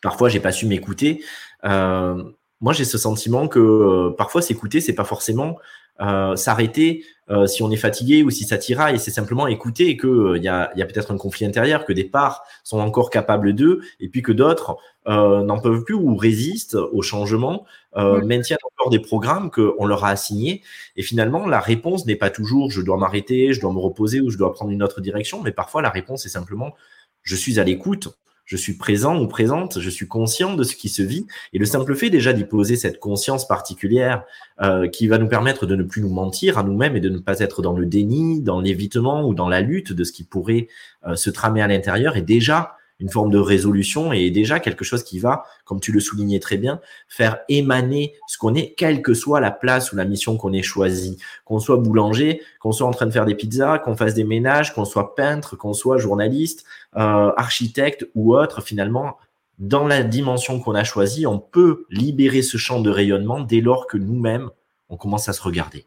parfois, 0.00 0.30
j'ai 0.30 0.40
pas 0.40 0.50
su 0.50 0.64
m'écouter. 0.64 1.22
Euh, 1.64 2.24
moi, 2.62 2.72
j'ai 2.72 2.86
ce 2.86 2.96
sentiment 2.96 3.46
que 3.46 4.14
parfois, 4.16 4.40
s'écouter, 4.40 4.80
c'est 4.80 4.94
pas 4.94 5.04
forcément 5.04 5.58
euh, 6.00 6.36
s'arrêter 6.36 7.04
euh, 7.30 7.46
si 7.46 7.62
on 7.62 7.70
est 7.70 7.76
fatigué 7.76 8.22
ou 8.22 8.30
si 8.30 8.44
ça 8.44 8.58
tiraille, 8.58 8.98
c'est 8.98 9.10
simplement 9.10 9.46
écouter 9.46 9.96
que 9.96 10.06
il 10.06 10.10
euh, 10.10 10.38
y 10.38 10.48
a, 10.48 10.72
y 10.74 10.82
a 10.82 10.86
peut-être 10.86 11.12
un 11.12 11.16
conflit 11.16 11.46
intérieur, 11.46 11.84
que 11.84 11.92
des 11.92 12.04
parts 12.04 12.42
sont 12.64 12.78
encore 12.78 13.10
capables 13.10 13.54
d'eux, 13.54 13.80
et 14.00 14.08
puis 14.08 14.22
que 14.22 14.32
d'autres 14.32 14.76
n'en 15.06 15.58
peuvent 15.58 15.82
plus 15.82 15.94
ou 15.94 16.14
résistent 16.14 16.76
au 16.76 17.02
changement, 17.02 17.64
maintiennent 17.96 18.58
encore 18.74 18.90
des 18.90 19.00
programmes 19.00 19.50
qu'on 19.50 19.86
leur 19.86 20.04
a 20.04 20.10
assignés. 20.10 20.62
Et 20.94 21.02
finalement, 21.02 21.46
la 21.46 21.58
réponse 21.58 22.06
n'est 22.06 22.16
pas 22.16 22.30
toujours 22.30 22.70
je 22.70 22.80
dois 22.80 22.96
m'arrêter, 22.96 23.52
je 23.52 23.60
dois 23.60 23.72
me 23.72 23.78
reposer 23.78 24.20
ou 24.20 24.30
je 24.30 24.38
dois 24.38 24.52
prendre 24.52 24.70
une 24.70 24.82
autre 24.82 25.00
direction, 25.00 25.42
mais 25.42 25.52
parfois 25.52 25.82
la 25.82 25.90
réponse 25.90 26.26
est 26.26 26.30
simplement 26.30 26.74
je 27.22 27.34
suis 27.34 27.58
à 27.58 27.64
l'écoute 27.64 28.08
je 28.50 28.56
suis 28.56 28.72
présent 28.72 29.16
ou 29.16 29.28
présente, 29.28 29.78
je 29.78 29.88
suis 29.88 30.08
conscient 30.08 30.54
de 30.54 30.64
ce 30.64 30.74
qui 30.74 30.88
se 30.88 31.02
vit. 31.02 31.24
Et 31.52 31.58
le 31.58 31.64
simple 31.64 31.94
fait 31.94 32.10
déjà 32.10 32.32
d'y 32.32 32.42
poser 32.42 32.74
cette 32.74 32.98
conscience 32.98 33.46
particulière 33.46 34.24
euh, 34.60 34.88
qui 34.88 35.06
va 35.06 35.18
nous 35.18 35.28
permettre 35.28 35.66
de 35.66 35.76
ne 35.76 35.84
plus 35.84 36.02
nous 36.02 36.08
mentir 36.08 36.58
à 36.58 36.64
nous-mêmes 36.64 36.96
et 36.96 37.00
de 37.00 37.10
ne 37.10 37.18
pas 37.18 37.38
être 37.38 37.62
dans 37.62 37.74
le 37.74 37.86
déni, 37.86 38.40
dans 38.40 38.60
l'évitement 38.60 39.24
ou 39.24 39.34
dans 39.34 39.48
la 39.48 39.60
lutte 39.60 39.92
de 39.92 40.02
ce 40.02 40.10
qui 40.10 40.24
pourrait 40.24 40.66
euh, 41.06 41.14
se 41.14 41.30
tramer 41.30 41.62
à 41.62 41.68
l'intérieur 41.68 42.16
est 42.16 42.22
déjà 42.22 42.74
une 43.00 43.08
forme 43.08 43.30
de 43.30 43.38
résolution 43.38 44.12
et 44.12 44.30
déjà 44.30 44.60
quelque 44.60 44.84
chose 44.84 45.02
qui 45.02 45.18
va, 45.18 45.44
comme 45.64 45.80
tu 45.80 45.90
le 45.90 46.00
soulignais 46.00 46.38
très 46.38 46.58
bien, 46.58 46.80
faire 47.08 47.38
émaner 47.48 48.14
ce 48.26 48.36
qu'on 48.36 48.54
est, 48.54 48.74
quelle 48.76 49.02
que 49.02 49.14
soit 49.14 49.40
la 49.40 49.50
place 49.50 49.92
ou 49.92 49.96
la 49.96 50.04
mission 50.04 50.36
qu'on 50.36 50.52
ait 50.52 50.62
choisie. 50.62 51.16
Qu'on 51.44 51.58
soit 51.58 51.78
boulanger, 51.78 52.42
qu'on 52.60 52.72
soit 52.72 52.86
en 52.86 52.90
train 52.90 53.06
de 53.06 53.10
faire 53.10 53.24
des 53.24 53.34
pizzas, 53.34 53.78
qu'on 53.78 53.96
fasse 53.96 54.14
des 54.14 54.24
ménages, 54.24 54.74
qu'on 54.74 54.84
soit 54.84 55.14
peintre, 55.14 55.56
qu'on 55.56 55.72
soit 55.72 55.96
journaliste, 55.96 56.64
euh, 56.96 57.32
architecte 57.36 58.08
ou 58.14 58.34
autre, 58.34 58.62
finalement, 58.62 59.16
dans 59.58 59.86
la 59.86 60.02
dimension 60.02 60.58
qu'on 60.60 60.74
a 60.74 60.84
choisie, 60.84 61.26
on 61.26 61.38
peut 61.38 61.86
libérer 61.90 62.42
ce 62.42 62.56
champ 62.56 62.80
de 62.80 62.90
rayonnement 62.90 63.40
dès 63.40 63.60
lors 63.60 63.86
que 63.86 63.98
nous-mêmes, 63.98 64.50
on 64.88 64.96
commence 64.96 65.28
à 65.28 65.32
se 65.32 65.42
regarder. 65.42 65.86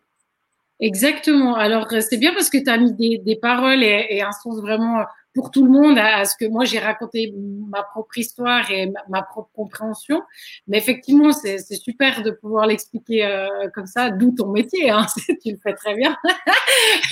Exactement. 0.79 1.55
Alors, 1.55 1.87
c'est 2.01 2.17
bien 2.17 2.33
parce 2.33 2.49
que 2.49 2.57
tu 2.57 2.69
as 2.69 2.77
mis 2.77 2.93
des, 2.93 3.35
paroles 3.41 3.83
et, 3.83 4.07
et, 4.09 4.21
un 4.21 4.31
sens 4.31 4.59
vraiment 4.59 5.05
pour 5.33 5.49
tout 5.49 5.65
le 5.65 5.71
monde 5.71 5.97
à, 5.97 6.25
ce 6.25 6.35
que 6.37 6.45
moi 6.45 6.63
j'ai 6.63 6.79
raconté 6.79 7.33
ma 7.69 7.83
propre 7.83 8.17
histoire 8.17 8.69
et 8.69 8.91
ma, 9.09 9.23
propre 9.23 9.49
compréhension. 9.53 10.21
Mais 10.67 10.77
effectivement, 10.77 11.31
c'est 11.31 11.59
super 11.73 12.21
de 12.21 12.31
pouvoir 12.31 12.67
l'expliquer 12.67 13.25
euh, 13.25 13.69
comme 13.73 13.87
ça, 13.87 14.11
d'où 14.11 14.31
ton 14.31 14.51
métier. 14.51 14.89
Hein, 14.91 15.05
tu 15.43 15.51
le 15.51 15.57
fais 15.61 15.73
très 15.73 15.95
bien. 15.95 16.15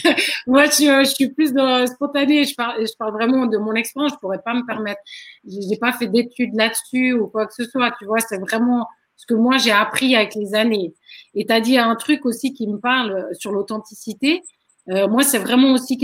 moi, 0.47 0.65
je, 0.65 1.03
je, 1.03 1.13
suis 1.13 1.29
plus 1.29 1.53
dans 1.53 1.85
spontané. 1.87 2.43
Je 2.43 2.55
parle, 2.55 2.85
je 2.85 2.93
parle 2.97 3.13
vraiment 3.13 3.47
de 3.47 3.57
mon 3.57 3.73
expérience. 3.73 4.13
Je 4.13 4.17
pourrais 4.17 4.41
pas 4.43 4.53
me 4.53 4.65
permettre. 4.65 5.01
J'ai 5.45 5.77
pas 5.77 5.93
fait 5.93 6.07
d'études 6.07 6.55
là-dessus 6.55 7.13
ou 7.13 7.27
quoi 7.27 7.47
que 7.47 7.53
ce 7.53 7.65
soit. 7.65 7.91
Tu 7.97 8.05
vois, 8.05 8.19
c'est 8.19 8.39
vraiment 8.39 8.87
ce 9.15 9.25
que 9.25 9.33
moi 9.33 9.57
j'ai 9.57 9.71
appris 9.71 10.15
avec 10.15 10.35
les 10.35 10.55
années. 10.55 10.93
Et 11.33 11.45
tu 11.45 11.53
as 11.53 11.61
dit 11.61 11.77
un 11.77 11.95
truc 11.95 12.25
aussi 12.25 12.53
qui 12.53 12.67
me 12.67 12.77
parle 12.77 13.27
sur 13.33 13.51
l'authenticité. 13.51 14.41
Euh, 14.89 15.07
moi, 15.07 15.23
c'est 15.23 15.37
vraiment 15.37 15.73
aussi 15.73 15.97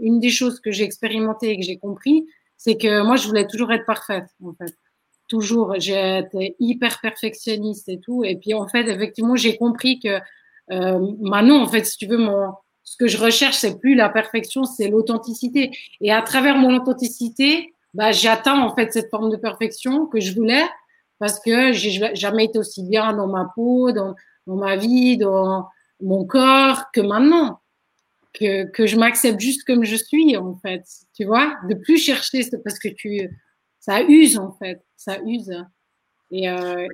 une 0.00 0.20
des 0.20 0.30
choses 0.30 0.60
que 0.60 0.70
j'ai 0.70 0.84
expérimenté 0.84 1.50
et 1.50 1.56
que 1.56 1.64
j'ai 1.64 1.78
compris, 1.78 2.26
c'est 2.56 2.76
que 2.76 3.02
moi, 3.02 3.16
je 3.16 3.28
voulais 3.28 3.46
toujours 3.46 3.72
être 3.72 3.86
parfaite, 3.86 4.26
en 4.44 4.52
fait. 4.54 4.74
Toujours, 5.28 5.74
j'étais 5.78 6.54
hyper 6.58 7.00
perfectionniste 7.00 7.88
et 7.88 8.00
tout. 8.00 8.24
Et 8.24 8.36
puis, 8.36 8.54
en 8.54 8.68
fait, 8.68 8.88
effectivement, 8.88 9.36
j'ai 9.36 9.56
compris 9.56 10.00
que 10.00 10.18
euh, 10.72 11.12
maintenant, 11.20 11.62
en 11.62 11.68
fait, 11.68 11.84
si 11.84 11.96
tu 11.96 12.06
veux, 12.06 12.18
ce 12.84 12.96
que 12.96 13.06
je 13.06 13.18
recherche, 13.18 13.56
c'est 13.56 13.78
plus 13.78 13.94
la 13.94 14.08
perfection, 14.08 14.64
c'est 14.64 14.88
l'authenticité. 14.88 15.70
Et 16.00 16.12
à 16.12 16.22
travers 16.22 16.56
mon 16.56 16.74
authenticité, 16.76 17.74
bah, 17.94 18.12
j'atteins 18.12 18.60
en 18.60 18.74
fait 18.74 18.92
cette 18.92 19.10
forme 19.10 19.30
de 19.30 19.36
perfection 19.36 20.06
que 20.06 20.20
je 20.20 20.34
voulais 20.34 20.62
parce 21.18 21.40
que 21.40 21.72
j'ai 21.72 22.14
jamais 22.14 22.44
été 22.44 22.58
aussi 22.58 22.82
bien 22.82 23.12
dans 23.14 23.26
ma 23.26 23.50
peau, 23.54 23.92
dans, 23.92 24.14
ma 24.46 24.76
vie, 24.76 25.16
dans 25.16 25.68
mon 26.00 26.24
corps 26.24 26.84
que 26.92 27.00
maintenant 27.00 27.60
que, 28.34 28.64
que 28.70 28.86
je 28.86 28.96
m'accepte 28.96 29.40
juste 29.40 29.64
comme 29.64 29.84
je 29.84 29.96
suis, 29.96 30.36
en 30.36 30.56
fait. 30.56 30.82
Tu 31.14 31.24
vois, 31.24 31.56
de 31.68 31.74
plus 31.74 31.98
chercher, 31.98 32.42
parce 32.64 32.78
que 32.78 32.88
tu, 32.88 33.30
ça 33.80 34.02
use, 34.02 34.38
en 34.38 34.52
fait. 34.52 34.82
Ça 34.96 35.18
use. 35.24 35.50
Et, 36.30 36.48
euh, 36.48 36.86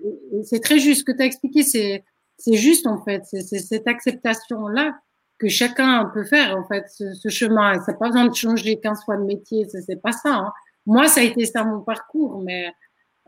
c'est 0.44 0.60
très 0.60 0.78
juste. 0.78 1.00
Ce 1.00 1.04
que 1.04 1.12
tu 1.12 1.22
as 1.22 1.26
expliqué, 1.26 1.62
c'est, 1.62 2.04
c'est 2.38 2.54
juste, 2.54 2.86
en 2.86 3.02
fait. 3.02 3.22
C'est, 3.24 3.42
cette 3.42 3.88
acceptation-là 3.88 4.94
que 5.38 5.48
chacun 5.48 6.10
peut 6.14 6.24
faire, 6.24 6.56
en 6.56 6.64
fait, 6.68 6.84
ce, 6.88 7.28
chemin. 7.28 7.80
Ça 7.80 7.92
n'a 7.92 7.98
pas 7.98 8.06
besoin 8.06 8.28
de 8.28 8.34
changer 8.34 8.78
15 8.78 9.04
fois 9.04 9.16
de 9.16 9.24
métier. 9.24 9.66
C'est, 9.68 9.82
c'est 9.82 10.00
pas 10.00 10.12
ça. 10.12 10.34
Hein. 10.34 10.52
Moi, 10.86 11.08
ça 11.08 11.20
a 11.20 11.24
été 11.24 11.44
ça 11.44 11.64
mon 11.64 11.80
parcours, 11.80 12.40
mais 12.42 12.72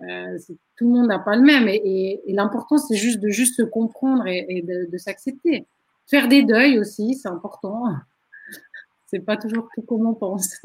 euh, 0.03 0.39
tout 0.77 0.87
le 0.87 0.91
monde 0.91 1.09
n'a 1.09 1.19
pas 1.19 1.37
le 1.37 1.43
même. 1.43 1.69
Et, 1.69 2.21
l'important, 2.29 2.79
c'est 2.79 2.97
juste 2.97 3.21
de 3.21 3.29
juste 3.29 3.57
se 3.57 3.63
comprendre 3.63 4.27
et, 4.27 4.63
de, 4.63 4.99
s'accepter. 4.99 5.67
Faire 6.07 6.29
des 6.29 6.43
deuils 6.43 6.79
aussi, 6.79 7.15
c'est 7.15 7.29
important. 7.29 7.85
C'est 9.07 9.21
pas 9.21 9.37
toujours 9.37 9.69
tout 9.75 9.83
comme 9.83 10.07
on 10.07 10.15
pense. 10.15 10.57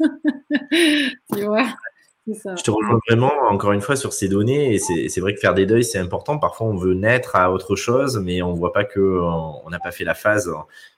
Je 2.26 2.62
te 2.62 2.70
rejoins 2.70 2.98
vraiment, 3.08 3.32
encore 3.48 3.72
une 3.72 3.80
fois, 3.80 3.96
sur 3.96 4.12
ces 4.12 4.28
données. 4.28 4.74
Et 4.74 4.78
c'est 4.78 5.20
vrai 5.20 5.34
que 5.34 5.40
faire 5.40 5.54
des 5.54 5.66
deuils, 5.66 5.84
c'est 5.84 5.98
important. 5.98 6.38
Parfois, 6.38 6.66
on 6.66 6.76
veut 6.76 6.94
naître 6.94 7.36
à 7.36 7.52
autre 7.52 7.76
chose, 7.76 8.18
mais 8.18 8.42
on 8.42 8.52
voit 8.52 8.72
pas 8.72 8.84
que 8.84 9.00
on 9.00 9.68
n'a 9.70 9.78
pas 9.78 9.90
fait 9.90 10.04
la 10.04 10.14
phase, 10.14 10.50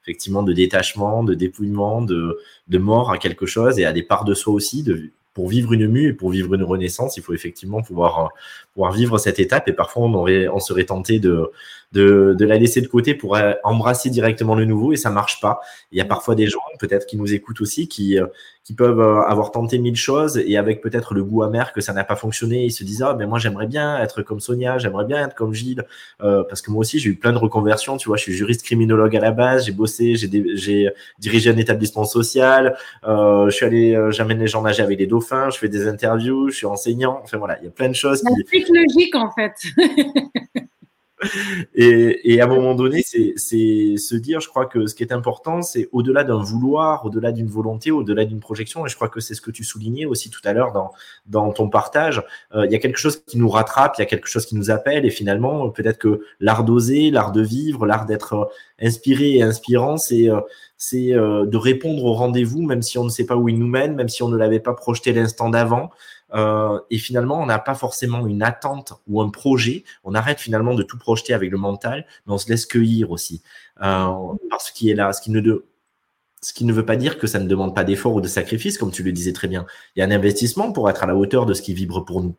effectivement, 0.03 0.43
de 0.43 0.53
détachement, 0.53 1.25
de 1.25 1.35
dépouillement, 1.35 2.03
de, 2.03 2.39
de 2.69 2.79
mort 2.79 3.11
à 3.11 3.19
quelque 3.19 3.47
chose 3.47 3.79
et 3.79 3.85
à 3.85 3.93
des 3.93 4.03
parts 4.03 4.25
de 4.25 4.35
soi 4.35 4.53
aussi, 4.53 4.83
pour 5.35 5.49
vivre 5.49 5.73
une 5.73 5.89
mue 5.89 6.09
et 6.09 6.13
pour 6.13 6.31
vivre 6.31 6.55
une 6.55 6.63
renaissance, 6.63 7.17
il 7.17 7.23
faut 7.23 7.33
effectivement 7.33 7.83
pouvoir, 7.83 8.31
pouvoir 8.75 8.93
vivre 8.93 9.19
cette 9.19 9.39
étape. 9.39 9.67
Et 9.69 9.73
parfois, 9.73 10.05
on, 10.05 10.15
aurait, 10.15 10.49
on 10.49 10.59
serait 10.59 10.85
tenté 10.85 11.19
de, 11.21 11.51
de, 11.93 12.35
de 12.39 12.45
la 12.45 12.59
laisser 12.59 12.81
de 12.81 12.87
côté 12.87 13.15
pour 13.15 13.39
embrasser 13.65 14.11
directement 14.11 14.55
le 14.55 14.65
nouveau 14.65 14.93
et 14.93 14.97
ça 14.97 15.11
marche 15.11 15.41
pas. 15.41 15.61
Il 15.91 15.99
y 15.99 16.01
a 16.01 16.05
parfois 16.05 16.35
des 16.35 16.47
gens, 16.47 16.61
peut-être, 16.79 17.07
qui 17.07 17.17
nous 17.17 17.33
écoutent 17.33 17.61
aussi, 17.61 17.89
qui, 17.89 18.19
qui 18.65 18.75
peuvent 18.75 19.01
avoir 19.01 19.51
tenté 19.51 19.79
mille 19.79 19.97
choses 19.97 20.39
et 20.39 20.57
avec 20.57 20.81
peut-être 20.81 21.15
le 21.15 21.25
goût 21.25 21.43
amer 21.43 21.73
que 21.73 21.81
ça 21.81 21.93
n'a 21.93 22.05
pas 22.05 22.17
fonctionné, 22.17 22.65
ils 22.65 22.71
se 22.71 22.85
disent 22.85 23.03
ah 23.03 23.15
ben 23.15 23.29
moi 23.29 23.39
j'aimerais 23.39 23.67
bien 23.67 23.99
être 23.99 24.23
comme 24.23 24.41
Sonia, 24.41 24.79
j'aimerais 24.79 25.05
bien 25.05 25.27
être 25.27 25.35
comme 25.35 25.53
Gilles, 25.53 25.85
euh, 26.23 26.45
parce 26.45 26.63
que 26.63 26.71
moi 26.71 26.81
aussi 26.81 26.99
j'ai 26.99 27.11
eu 27.11 27.17
plein 27.17 27.33
de 27.33 27.39
reconversions, 27.39 27.97
tu 27.97 28.09
vois, 28.09 28.17
je 28.17 28.23
suis 28.23 28.33
juriste 28.33 28.63
criminologue 28.63 29.17
à 29.17 29.21
la 29.21 29.33
base, 29.33 29.67
j'ai 29.67 29.73
bossé, 29.73 30.15
j'ai 30.15 30.91
dirigé 31.19 31.51
un 31.51 31.57
établissement 31.57 32.05
social, 32.05 32.77
euh, 33.07 33.47
je 33.51 33.57
suis 33.57 33.67
allé, 33.67 33.97
euh, 33.97 34.11
j'amène 34.13 34.39
les 34.39 34.47
gens 34.47 34.63
nager 34.63 34.83
avec 34.83 34.99
les 34.99 35.07
dauphins, 35.07 35.51
je 35.51 35.59
fais 35.59 35.69
des 35.69 35.89
interviews, 35.89 36.51
je 36.51 36.57
suis 36.57 36.67
enseignant, 36.67 37.21
enfin 37.23 37.39
voilà, 37.39 37.59
il 37.61 37.65
y 37.65 37.69
a 37.69 37.71
plein 37.71 37.89
de 37.89 37.95
choses. 37.95 38.23
C'est 38.51 38.69
logique 38.69 39.15
en 39.17 39.31
fait. 39.33 39.55
et, 41.75 42.41
à 42.41 42.45
un 42.45 42.49
moment 42.49 42.75
donné, 42.75 43.03
c'est 43.05 43.35
se 43.37 44.15
dire, 44.15 44.41
je 44.41 44.49
crois 44.49 44.67
que 44.67 44.87
ce 44.87 44.95
qui 44.95 45.03
est 45.03 45.13
important, 45.13 45.63
c'est 45.63 45.89
au-delà 45.93 46.25
d'un 46.25 46.43
vouloir, 46.43 47.05
au-delà 47.05 47.33
d'une 47.33 47.47
volonté, 47.47 47.91
au-delà 47.91 48.25
d'une 48.25 48.41
projection, 48.41 48.87
et 48.87 48.89
je 48.89 48.97
crois 48.97 49.09
que 49.09 49.21
c'est 49.21 49.35
ce 49.35 49.41
que 49.41 49.51
tu 49.51 49.65
soulignais 49.65 50.05
aussi 50.05 50.31
tout 50.31 50.41
à 50.45 50.53
l'heure 50.53 50.73
dans, 51.27 51.53
ton 51.53 51.69
partage, 51.69 52.23
euh, 52.55 52.67
il 52.67 52.73
y 52.73 52.75
a 52.75 52.79
quelque 52.79 52.99
chose 52.99 53.23
qui 53.25 53.39
nous 53.39 53.49
rattrape, 53.49 53.95
il 53.99 54.01
y 54.01 54.05
a 54.05 54.07
quelque 54.07 54.29
chose 54.29 54.47
qui 54.47 54.55
nous 54.55 54.71
appelle, 54.71 55.05
et 55.05 55.11
finalement, 55.11 55.69
peut-être 55.71 55.99
que 55.99 56.23
l'art 56.41 56.65
d'oser, 56.65 57.11
l'art 57.11 57.33
de 57.33 57.43
vivre, 57.43 57.87
l'art 57.87 58.07
d'être 58.07 58.35
euh, 58.35 58.45
inspiré 58.81 59.37
et 59.37 59.43
inspirant, 59.43 59.97
c'est 59.97 60.29
euh, 60.29 60.41
c'est 60.85 61.13
de 61.13 61.57
répondre 61.57 62.05
au 62.05 62.13
rendez-vous, 62.13 62.61
même 62.61 62.83
si 62.83 62.99
on 62.99 63.05
ne 63.05 63.09
sait 63.09 63.25
pas 63.25 63.37
où 63.37 63.49
il 63.49 63.57
nous 63.57 63.69
mène, 63.69 63.95
même 63.95 64.09
si 64.09 64.25
on 64.25 64.29
ne 64.29 64.37
l'avait 64.37 64.59
pas 64.59 64.75
projeté 64.75 65.13
l'instant 65.13 65.49
d'avant. 65.49 65.91
Euh, 66.35 66.81
et 66.91 66.99
finalement, 66.99 67.41
on 67.41 67.47
n'a 67.47 67.59
pas 67.59 67.75
forcément 67.75 68.27
une 68.27 68.43
attente 68.43 68.95
ou 69.07 69.21
un 69.21 69.31
projet. 69.31 69.85
On 70.05 70.15
arrête 70.15 70.41
finalement 70.41 70.75
de 70.75 70.83
tout 70.83 70.99
projeter 70.99 71.35
avec 71.35 71.51
le 71.51 71.59
mental, 71.59 72.07
mais 72.27 72.33
on 72.33 72.39
se 72.39 72.49
laisse 72.49 72.67
cueillir 72.67 73.11
aussi 73.11 73.43
euh, 73.83 74.35
par 74.51 74.61
ce 74.61 74.73
qui 74.73 74.91
est 74.91 74.95
là, 74.95 75.13
ce 75.13 75.21
qui 75.21 75.31
ne 75.31 75.41
de, 75.41 75.67
ce 76.43 76.53
qui 76.53 76.65
ne 76.65 76.73
veut 76.73 76.87
pas 76.87 76.97
dire 76.97 77.19
que 77.19 77.27
ça 77.27 77.39
ne 77.39 77.47
demande 77.47 77.75
pas 77.75 77.85
d'effort 77.85 78.15
ou 78.15 78.21
de 78.21 78.29
sacrifice, 78.29 78.79
comme 78.79 78.91
tu 78.91 79.03
le 79.03 79.13
disais 79.13 79.33
très 79.33 79.49
bien. 79.49 79.67
Il 79.95 80.01
y 80.01 80.03
a 80.03 80.07
un 80.07 80.11
investissement 80.11 80.73
pour 80.73 80.89
être 80.91 81.03
à 81.03 81.07
la 81.07 81.17
hauteur 81.17 81.47
de 81.47 81.55
ce 81.55 81.63
qui 81.63 81.75
vibre 81.75 82.05
pour 82.05 82.23
nous. 82.23 82.37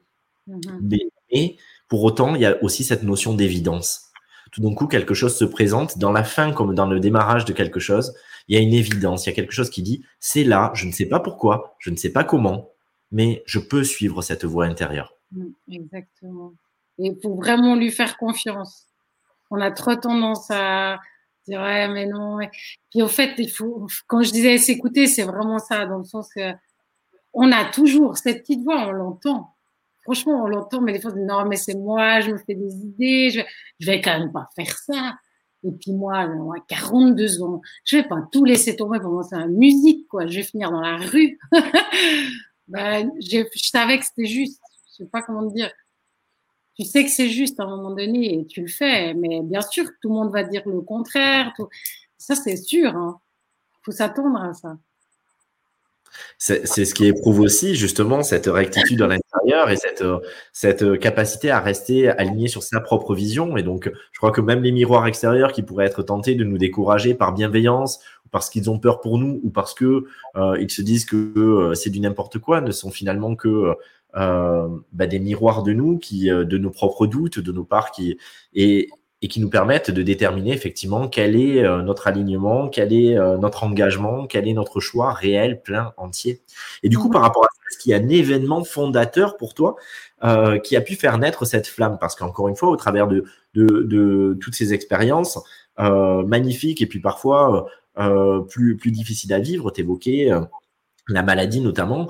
Mm-hmm. 0.50 1.08
Mais, 1.32 1.56
pour 1.88 2.04
autant, 2.04 2.36
il 2.36 2.42
y 2.42 2.46
a 2.46 2.62
aussi 2.64 2.84
cette 2.84 3.04
notion 3.04 3.34
d'évidence. 3.34 4.12
Tout 4.52 4.62
d'un 4.62 4.74
coup, 4.74 4.88
quelque 4.88 5.14
chose 5.14 5.36
se 5.36 5.46
présente 5.46 5.98
dans 5.98 6.12
la 6.12 6.24
fin 6.24 6.52
comme 6.52 6.76
dans 6.76 6.86
le 6.86 7.00
démarrage 7.00 7.46
de 7.46 7.54
quelque 7.54 7.80
chose. 7.80 8.14
Il 8.48 8.56
y 8.56 8.60
a 8.60 8.62
une 8.62 8.74
évidence, 8.74 9.26
il 9.26 9.30
y 9.30 9.32
a 9.32 9.36
quelque 9.36 9.54
chose 9.54 9.70
qui 9.70 9.82
dit 9.82 10.04
c'est 10.20 10.44
là, 10.44 10.72
je 10.76 10.86
ne 10.86 10.92
sais 10.92 11.06
pas 11.06 11.20
pourquoi, 11.20 11.76
je 11.80 11.90
ne 11.90 11.96
sais 11.96 12.12
pas 12.12 12.24
comment, 12.24 12.73
mais 13.14 13.44
je 13.46 13.60
peux 13.60 13.84
suivre 13.84 14.22
cette 14.22 14.44
voie 14.44 14.66
intérieure. 14.66 15.14
Mm, 15.32 15.52
exactement. 15.72 16.54
Et 16.98 17.08
il 17.08 17.18
faut 17.22 17.36
vraiment 17.36 17.76
lui 17.76 17.92
faire 17.92 18.18
confiance. 18.18 18.88
On 19.52 19.62
a 19.62 19.72
trop 19.72 19.96
tendance 19.96 20.50
à 20.50 21.00
dire 21.48 21.62
ouais, 21.62 21.88
mais 21.88 22.08
non. 22.08 22.40
Puis 22.90 23.02
au 23.02 23.08
fait, 23.08 23.36
il 23.38 23.50
faut, 23.50 23.88
quand 24.08 24.24
je 24.24 24.32
disais 24.32 24.58
s'écouter, 24.58 25.08
c'est 25.08 25.24
vraiment 25.24 25.60
ça, 25.60 25.86
dans 25.86 26.00
le 26.00 26.04
sens 26.04 26.28
que 26.36 26.52
on 27.34 27.52
a 27.52 27.66
toujours 27.66 28.18
cette 28.18 28.42
petite 28.42 28.64
voix, 28.64 28.88
on 28.88 28.92
l'entend. 28.92 29.56
Franchement, 30.04 30.44
on 30.44 30.48
l'entend, 30.48 30.82
mais 30.82 30.94
des 30.94 31.00
fois, 31.00 31.14
non, 31.16 31.46
mais 31.46 31.56
c'est 31.56 31.76
moi, 31.76 32.20
je 32.20 32.32
me 32.32 32.38
fais 32.38 32.56
des 32.56 32.76
idées, 32.76 33.30
je, 33.30 33.42
je 33.80 33.86
vais 33.86 34.02
quand 34.02 34.20
même 34.20 34.32
pas 34.32 34.50
faire 34.56 34.76
ça. 34.78 35.16
Et 35.64 35.72
puis 35.72 35.94
moi, 35.94 36.20
à 36.20 36.28
42 36.68 37.42
ans, 37.42 37.62
je 37.86 37.98
vais 37.98 38.04
pas 38.04 38.28
tout 38.32 38.44
laisser 38.44 38.76
tomber 38.76 39.00
pour 39.00 39.10
commencer 39.10 39.38
la 39.38 39.48
musique. 39.48 40.08
Je 40.12 40.36
vais 40.36 40.44
finir 40.44 40.72
dans 40.72 40.82
la 40.82 40.98
rue. 40.98 41.40
ben, 42.68 43.12
je 43.20 43.44
savais 43.56 44.00
que 44.00 44.06
c'était 44.06 44.28
juste. 44.28 44.62
Je 44.92 45.04
sais 45.04 45.10
pas 45.10 45.22
comment 45.22 45.50
te 45.50 45.54
dire. 45.54 45.72
Tu 46.76 46.86
sais 46.86 47.04
que 47.04 47.10
c'est 47.10 47.30
juste 47.30 47.60
à 47.60 47.64
un 47.64 47.68
moment 47.68 47.92
donné 47.92 48.40
et 48.40 48.46
tu 48.48 48.62
le 48.62 48.68
fais, 48.68 49.14
mais 49.14 49.42
bien 49.44 49.62
sûr, 49.62 49.86
tout 50.02 50.10
le 50.10 50.16
monde 50.16 50.32
va 50.32 50.44
dire 50.44 50.64
le 50.66 50.82
contraire. 50.82 51.54
Ça, 52.18 52.36
c'est 52.36 52.58
sûr. 52.58 52.90
Il 52.90 52.96
hein. 52.96 53.20
faut 53.84 53.92
s'attendre 53.92 54.42
à 54.42 54.54
ça. 54.54 54.78
C'est 56.38 56.66
ce 56.66 56.94
qui 56.94 57.06
éprouve 57.06 57.40
aussi 57.40 57.76
justement 57.76 58.22
cette 58.22 58.46
rectitude 58.46 59.02
à 59.02 59.08
l'intérieur 59.08 59.70
et 59.70 59.78
cette, 59.78 60.04
cette 60.52 61.00
capacité 61.00 61.50
à 61.50 61.60
rester 61.60 62.10
aligné 62.10 62.48
sur 62.48 62.64
sa 62.64 62.80
propre 62.82 63.16
vision. 63.16 63.58
Et 63.58 63.64
donc, 63.64 63.90
je 64.12 64.18
crois 64.18 64.32
que 64.32 64.42
même 64.42 64.62
les 64.62 64.72
miroirs 64.72 65.08
extérieurs 65.08 65.54
qui 65.54 65.64
pourraient 65.64 65.86
être 65.86 66.04
tentés 66.04 66.36
de 66.36 66.44
nous 66.44 66.58
décourager 66.58 67.16
par 67.16 67.34
bienveillance 67.34 68.00
parce 68.34 68.50
qu'ils 68.50 68.70
ont 68.70 68.80
peur 68.80 69.00
pour 69.00 69.18
nous 69.18 69.40
ou 69.44 69.50
parce 69.50 69.74
que 69.74 70.06
euh, 70.36 70.58
ils 70.60 70.70
se 70.70 70.82
disent 70.82 71.06
que 71.06 71.32
euh, 71.38 71.74
c'est 71.76 71.90
du 71.90 72.02
n'importe 72.02 72.40
quoi, 72.40 72.60
ne 72.60 72.72
sont 72.72 72.92
finalement 72.92 73.38
que 73.38 73.76
euh, 74.16 74.68
bah, 74.92 75.08
des 75.08 75.20
miroirs 75.20 75.64
de 75.64 75.72
nous, 75.72 75.98
qui, 75.98 76.28
de 76.28 76.58
nos 76.58 76.72
propres 76.72 77.08
doutes, 77.08 77.40
de 77.40 77.52
nos 77.54 77.64
parts 77.64 77.92
qui 77.92 78.18
et 78.54 78.90
et 79.24 79.30
qui 79.30 79.40
nous 79.40 79.50
permettent 79.50 79.90
de 79.90 80.04
déterminer 80.04 80.52
effectivement 80.52 81.08
quel 81.08 81.38
est 81.38 81.64
euh, 81.64 81.82
notre 81.82 82.08
alignement, 82.08 82.68
quel 82.68 82.92
est 82.92 83.18
euh, 83.18 83.38
notre 83.38 83.64
engagement, 83.64 84.28
quel 84.28 84.50
est 84.50 84.54
notre 84.54 84.82
choix 84.82 85.14
réel, 85.14 85.62
plein, 85.62 85.94
entier. 85.96 86.42
Et 86.84 86.90
du 86.90 86.98
coup, 86.98 87.10
par 87.10 87.22
rapport 87.22 87.46
à 87.46 87.48
ça, 87.48 87.62
est-ce 87.72 87.78
qu'il 87.82 87.92
y 87.92 87.94
a 87.94 87.98
un 88.00 88.10
événement 88.10 88.66
fondateur 88.66 89.38
pour 89.38 89.54
toi 89.54 89.78
euh, 90.26 90.60
qui 90.60 90.76
a 90.76 90.82
pu 90.82 90.96
faire 90.96 91.18
naître 91.18 91.46
cette 91.46 91.68
flamme? 91.68 91.98
Parce 92.02 92.16
qu'encore 92.16 92.50
une 92.50 92.58
fois, 92.58 92.68
au 92.68 92.76
travers 92.76 93.08
de, 93.08 93.24
de, 93.54 93.84
de 93.84 94.38
toutes 94.42 94.56
ces 94.56 94.74
expériences 94.74 95.40
euh, 95.80 96.24
magnifiques 96.24 96.82
et 96.82 96.86
puis 96.86 97.00
parfois 97.00 97.56
euh, 97.56 97.70
plus, 98.50 98.78
plus 98.78 98.92
difficiles 98.92 99.34
à 99.34 99.40
vivre, 99.40 99.72
t'évoquais 99.72 100.30
la 101.08 101.24
maladie 101.24 101.62
notamment, 101.62 102.10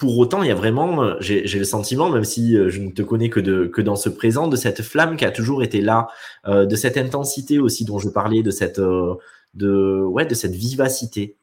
pour 0.00 0.16
autant, 0.16 0.42
il 0.42 0.48
y 0.48 0.50
a 0.50 0.54
vraiment, 0.54 1.02
euh, 1.02 1.16
j'ai 1.20 1.58
le 1.58 1.64
sentiment, 1.64 2.08
même 2.08 2.24
si 2.24 2.56
euh, 2.56 2.70
je 2.70 2.80
ne 2.80 2.90
te 2.90 3.02
connais 3.02 3.28
que, 3.28 3.38
de, 3.38 3.66
que 3.66 3.82
dans 3.82 3.96
ce 3.96 4.08
présent, 4.08 4.48
de 4.48 4.56
cette 4.56 4.80
flamme 4.80 5.14
qui 5.16 5.26
a 5.26 5.30
toujours 5.30 5.62
été 5.62 5.82
là, 5.82 6.08
euh, 6.48 6.64
de 6.64 6.74
cette 6.74 6.96
intensité 6.96 7.58
aussi 7.58 7.84
dont 7.84 7.98
je 7.98 8.08
parlais, 8.08 8.42
de 8.42 8.50
cette, 8.50 8.80
de, 8.80 10.02
ouais, 10.02 10.24
de 10.24 10.34
cette 10.34 10.54
vivacité. 10.54 11.36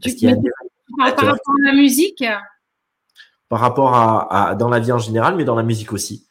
Tu, 0.00 0.14
par, 0.96 1.08
rapport 1.08 1.28
à 1.28 1.66
la 1.66 1.72
musique? 1.72 2.22
Par 3.48 3.58
rapport 3.58 3.92
à, 3.92 4.54
dans 4.54 4.68
la 4.68 4.78
vie 4.78 4.92
en 4.92 4.98
général, 4.98 5.34
mais 5.34 5.44
dans 5.44 5.56
la 5.56 5.64
musique 5.64 5.92
aussi. 5.92 6.27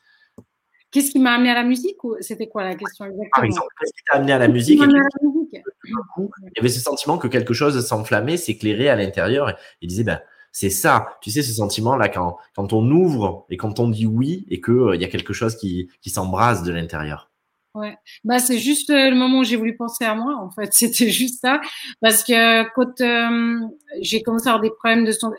Qu'est-ce 0.92 1.12
qui 1.12 1.20
m'a 1.20 1.34
amené 1.34 1.50
à 1.50 1.56
la 1.56 1.64
musique 1.64 2.02
ou 2.04 2.16
c'était 2.22 2.48
quoi 2.48 2.64
la 2.64 2.76
question 2.76 3.06
exactement? 3.06 3.30
Par 3.34 3.44
exemple, 3.44 3.68
qu'est-ce 3.80 3.92
qui 3.92 4.04
t'a 4.10 4.18
amené 4.18 4.32
à 4.32 4.38
la 4.38 4.48
musique, 4.48 4.80
Il 4.82 5.52
y 5.54 6.60
avait 6.60 6.70
ce 6.70 6.80
sentiment 6.80 7.18
que 7.18 7.28
quelque 7.28 7.54
chose 7.54 7.86
s'enflammait, 7.86 8.38
s'éclairait 8.38 8.88
à 8.88 8.96
l'intérieur. 8.96 9.54
Et, 9.82 9.88
disait, 9.88 10.06
ben, 10.06 10.22
c'est 10.54 10.70
ça, 10.70 11.18
tu 11.22 11.30
sais, 11.30 11.42
ce 11.42 11.52
sentiment-là 11.54 12.08
quand, 12.08 12.38
quand 12.56 12.72
on 12.72 12.90
ouvre 12.90 13.46
et 13.50 13.58
quand 13.58 13.80
on 13.80 13.90
dit 13.90 14.06
oui 14.06 14.46
et 14.50 14.62
qu'il 14.62 14.74
euh, 14.74 14.96
il 14.96 15.02
y 15.02 15.06
a 15.06 15.10
quelque 15.10 15.34
chose 15.34 15.58
qui, 15.58 15.90
qui 16.02 16.10
s'embrase 16.10 16.64
de 16.64 16.72
l'intérieur. 16.72 17.32
Ouais, 17.76 17.96
bah 18.24 18.40
c'est 18.40 18.58
juste 18.58 18.90
euh, 18.90 19.12
le 19.12 19.16
moment 19.16 19.40
où 19.40 19.44
j'ai 19.44 19.56
voulu 19.56 19.76
penser 19.76 20.04
à 20.04 20.16
moi 20.16 20.36
en 20.42 20.50
fait, 20.50 20.74
c'était 20.74 21.10
juste 21.10 21.42
ça, 21.42 21.62
parce 22.02 22.24
que 22.24 22.64
quand 22.74 23.02
euh, 23.02 23.60
j'ai 24.02 24.24
commencé 24.24 24.48
à 24.48 24.54
avoir 24.54 24.64
des 24.64 24.72
problèmes 24.72 25.06
de 25.06 25.12
santé, 25.12 25.38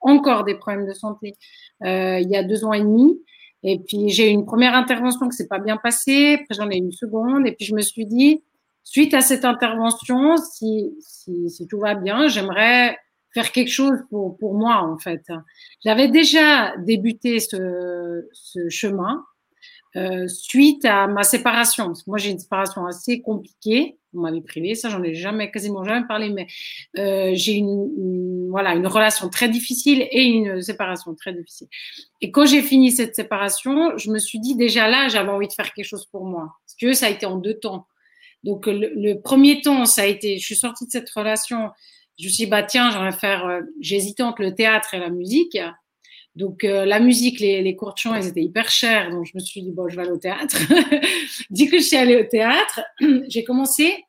encore 0.00 0.44
des 0.44 0.56
problèmes 0.56 0.86
de 0.86 0.92
santé, 0.92 1.34
il 1.80 2.28
y 2.28 2.36
a 2.36 2.42
deux 2.42 2.64
ans 2.64 2.74
et 2.74 2.80
demi, 2.80 3.18
et 3.62 3.78
puis 3.78 4.08
j'ai 4.08 4.30
eu 4.30 4.32
une 4.32 4.46
première 4.46 4.74
intervention 4.74 5.28
qui 5.28 5.36
s'est 5.36 5.48
pas 5.48 5.58
bien 5.58 5.76
passée, 5.76 6.38
après 6.40 6.54
j'en 6.54 6.70
ai 6.70 6.76
une 6.76 6.92
seconde, 6.92 7.46
et 7.46 7.52
puis 7.52 7.64
je 7.64 7.74
me 7.74 7.80
suis 7.80 8.06
dit, 8.06 8.42
suite 8.84 9.14
à 9.14 9.20
cette 9.20 9.44
intervention, 9.44 10.36
si, 10.36 10.94
si, 11.00 11.50
si 11.50 11.66
tout 11.66 11.80
va 11.80 11.94
bien, 11.94 12.28
j'aimerais 12.28 12.96
faire 13.34 13.52
quelque 13.52 13.70
chose 13.70 13.98
pour, 14.10 14.36
pour 14.38 14.54
moi, 14.54 14.82
en 14.82 14.98
fait. 14.98 15.22
J'avais 15.84 16.08
déjà 16.08 16.76
débuté 16.78 17.40
ce, 17.40 18.26
ce 18.32 18.68
chemin 18.68 19.24
euh, 19.96 20.28
suite 20.28 20.84
à 20.84 21.06
ma 21.06 21.22
séparation. 21.22 21.92
Moi, 22.06 22.18
j'ai 22.18 22.30
une 22.30 22.38
séparation 22.38 22.86
assez 22.86 23.20
compliquée. 23.20 23.98
On 24.14 24.20
m'avait 24.20 24.40
privé, 24.40 24.74
ça, 24.74 24.90
j'en 24.90 25.02
ai 25.02 25.14
jamais, 25.14 25.50
quasiment 25.50 25.82
jamais 25.82 26.06
parlé, 26.06 26.30
mais 26.30 26.46
euh, 26.98 27.32
j'ai 27.34 27.54
une, 27.54 27.90
voilà, 28.48 28.74
une 28.74 28.86
relation 28.86 29.28
très 29.28 29.48
difficile 29.48 30.06
et 30.10 30.22
une 30.22 30.62
séparation 30.62 31.14
très 31.14 31.32
difficile. 31.32 31.68
Et 32.20 32.30
quand 32.30 32.46
j'ai 32.46 32.62
fini 32.62 32.90
cette 32.90 33.14
séparation, 33.14 33.96
je 33.96 34.10
me 34.10 34.18
suis 34.18 34.40
dit 34.40 34.56
déjà 34.56 34.88
là, 34.88 35.08
j'avais 35.08 35.30
envie 35.30 35.48
de 35.48 35.52
faire 35.52 35.72
quelque 35.72 35.86
chose 35.86 36.06
pour 36.06 36.24
moi. 36.24 36.52
Parce 36.64 36.76
que 36.80 36.92
ça 36.92 37.06
a 37.06 37.10
été 37.10 37.26
en 37.26 37.36
deux 37.36 37.54
temps. 37.54 37.86
Donc, 38.44 38.66
le, 38.66 39.14
premier 39.14 39.62
temps, 39.62 39.84
ça 39.84 40.02
a 40.02 40.06
été, 40.06 40.38
je 40.38 40.44
suis 40.44 40.56
sortie 40.56 40.86
de 40.86 40.90
cette 40.90 41.10
relation 41.10 41.70
je 42.18 42.26
me 42.26 42.30
suis 42.30 42.44
dit, 42.44 42.50
bah 42.50 42.62
tiens, 42.62 42.90
j'aimerais 42.90 43.12
faire, 43.12 43.46
euh, 43.46 43.60
j'hésitais 43.80 44.22
entre 44.22 44.42
le 44.42 44.54
théâtre 44.54 44.94
et 44.94 44.98
la 44.98 45.08
musique. 45.10 45.56
Donc 46.34 46.64
euh, 46.64 46.84
la 46.84 47.00
musique, 47.00 47.40
les, 47.40 47.62
les 47.62 47.76
cours 47.76 47.94
de 47.94 47.98
chant, 47.98 48.14
ils 48.14 48.26
étaient 48.26 48.42
hyper 48.42 48.70
chers, 48.70 49.10
donc 49.10 49.26
je 49.26 49.32
me 49.34 49.40
suis 49.40 49.62
dit, 49.62 49.72
bon, 49.72 49.88
je 49.88 49.96
vais 49.96 50.02
aller 50.02 50.12
au 50.12 50.18
théâtre. 50.18 50.56
Dès 51.50 51.66
que 51.66 51.78
je 51.78 51.82
suis 51.82 51.96
allée 51.96 52.16
au 52.16 52.24
théâtre, 52.24 52.80
j'ai 53.28 53.44
commencé, 53.44 54.04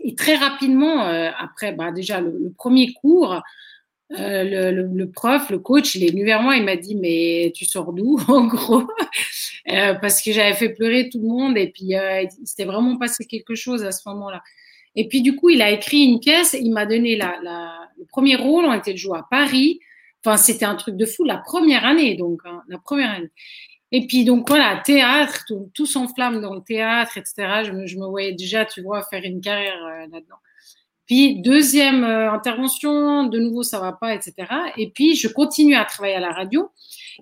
et 0.00 0.14
très 0.14 0.36
rapidement, 0.36 1.06
euh, 1.06 1.30
après, 1.38 1.72
bah, 1.72 1.92
déjà 1.92 2.20
le, 2.20 2.52
premier 2.56 2.92
cours, 2.92 3.42
le, 4.10 4.70
le, 4.70 4.82
le, 4.86 5.10
prof, 5.10 5.50
le 5.50 5.58
coach, 5.58 5.94
il 5.94 6.04
est 6.04 6.10
venu 6.10 6.24
vers 6.24 6.42
moi, 6.42 6.56
il 6.56 6.64
m'a 6.64 6.76
dit, 6.76 6.94
mais 6.94 7.52
tu 7.54 7.64
sors 7.64 7.92
d'où, 7.92 8.18
en 8.28 8.46
gros? 8.46 8.86
Parce 9.66 10.22
que 10.22 10.32
j'avais 10.32 10.54
fait 10.54 10.68
pleurer 10.68 11.08
tout 11.08 11.20
le 11.20 11.26
monde, 11.26 11.58
et 11.58 11.68
puis 11.68 11.92
il 11.92 12.46
s'était 12.46 12.64
vraiment 12.64 12.96
passé 12.98 13.24
quelque 13.24 13.54
chose 13.54 13.84
à 13.84 13.92
ce 13.92 14.08
moment-là. 14.08 14.42
Et 14.96 15.08
puis, 15.08 15.20
du 15.20 15.36
coup, 15.36 15.50
il 15.50 15.60
a 15.60 15.70
écrit 15.70 16.04
une 16.04 16.20
pièce, 16.20 16.56
il 16.58 16.72
m'a 16.72 16.86
donné 16.86 17.16
la, 17.16 17.38
le 17.98 18.04
premier 18.06 18.36
rôle, 18.36 18.64
on 18.64 18.72
était 18.72 18.96
joué 18.96 19.18
à 19.18 19.26
Paris. 19.28 19.80
Enfin, 20.24 20.36
c'était 20.38 20.64
un 20.64 20.74
truc 20.74 20.96
de 20.96 21.06
fou, 21.06 21.24
la 21.24 21.36
première 21.36 21.84
année, 21.84 22.16
donc, 22.16 22.40
hein, 22.44 22.62
la 22.68 22.78
première 22.78 23.10
année. 23.10 23.30
Et 23.92 24.06
puis, 24.06 24.24
donc, 24.24 24.48
voilà, 24.48 24.82
théâtre, 24.84 25.44
tout, 25.74 25.86
s'enflamme 25.86 26.40
dans 26.40 26.54
le 26.54 26.62
théâtre, 26.62 27.18
etc. 27.18 27.62
Je 27.64 27.72
me, 27.72 27.86
je 27.86 27.96
me, 27.98 28.06
voyais 28.06 28.32
déjà, 28.32 28.64
tu 28.64 28.82
vois, 28.82 29.02
faire 29.02 29.22
une 29.24 29.40
carrière 29.40 29.78
euh, 29.84 30.06
là-dedans. 30.12 30.36
Puis, 31.06 31.40
deuxième 31.40 32.02
euh, 32.02 32.32
intervention, 32.32 33.24
de 33.24 33.38
nouveau, 33.38 33.62
ça 33.62 33.78
va 33.78 33.92
pas, 33.92 34.14
etc. 34.14 34.34
Et 34.76 34.90
puis, 34.90 35.14
je 35.14 35.28
continue 35.28 35.76
à 35.76 35.84
travailler 35.84 36.16
à 36.16 36.20
la 36.20 36.32
radio. 36.32 36.68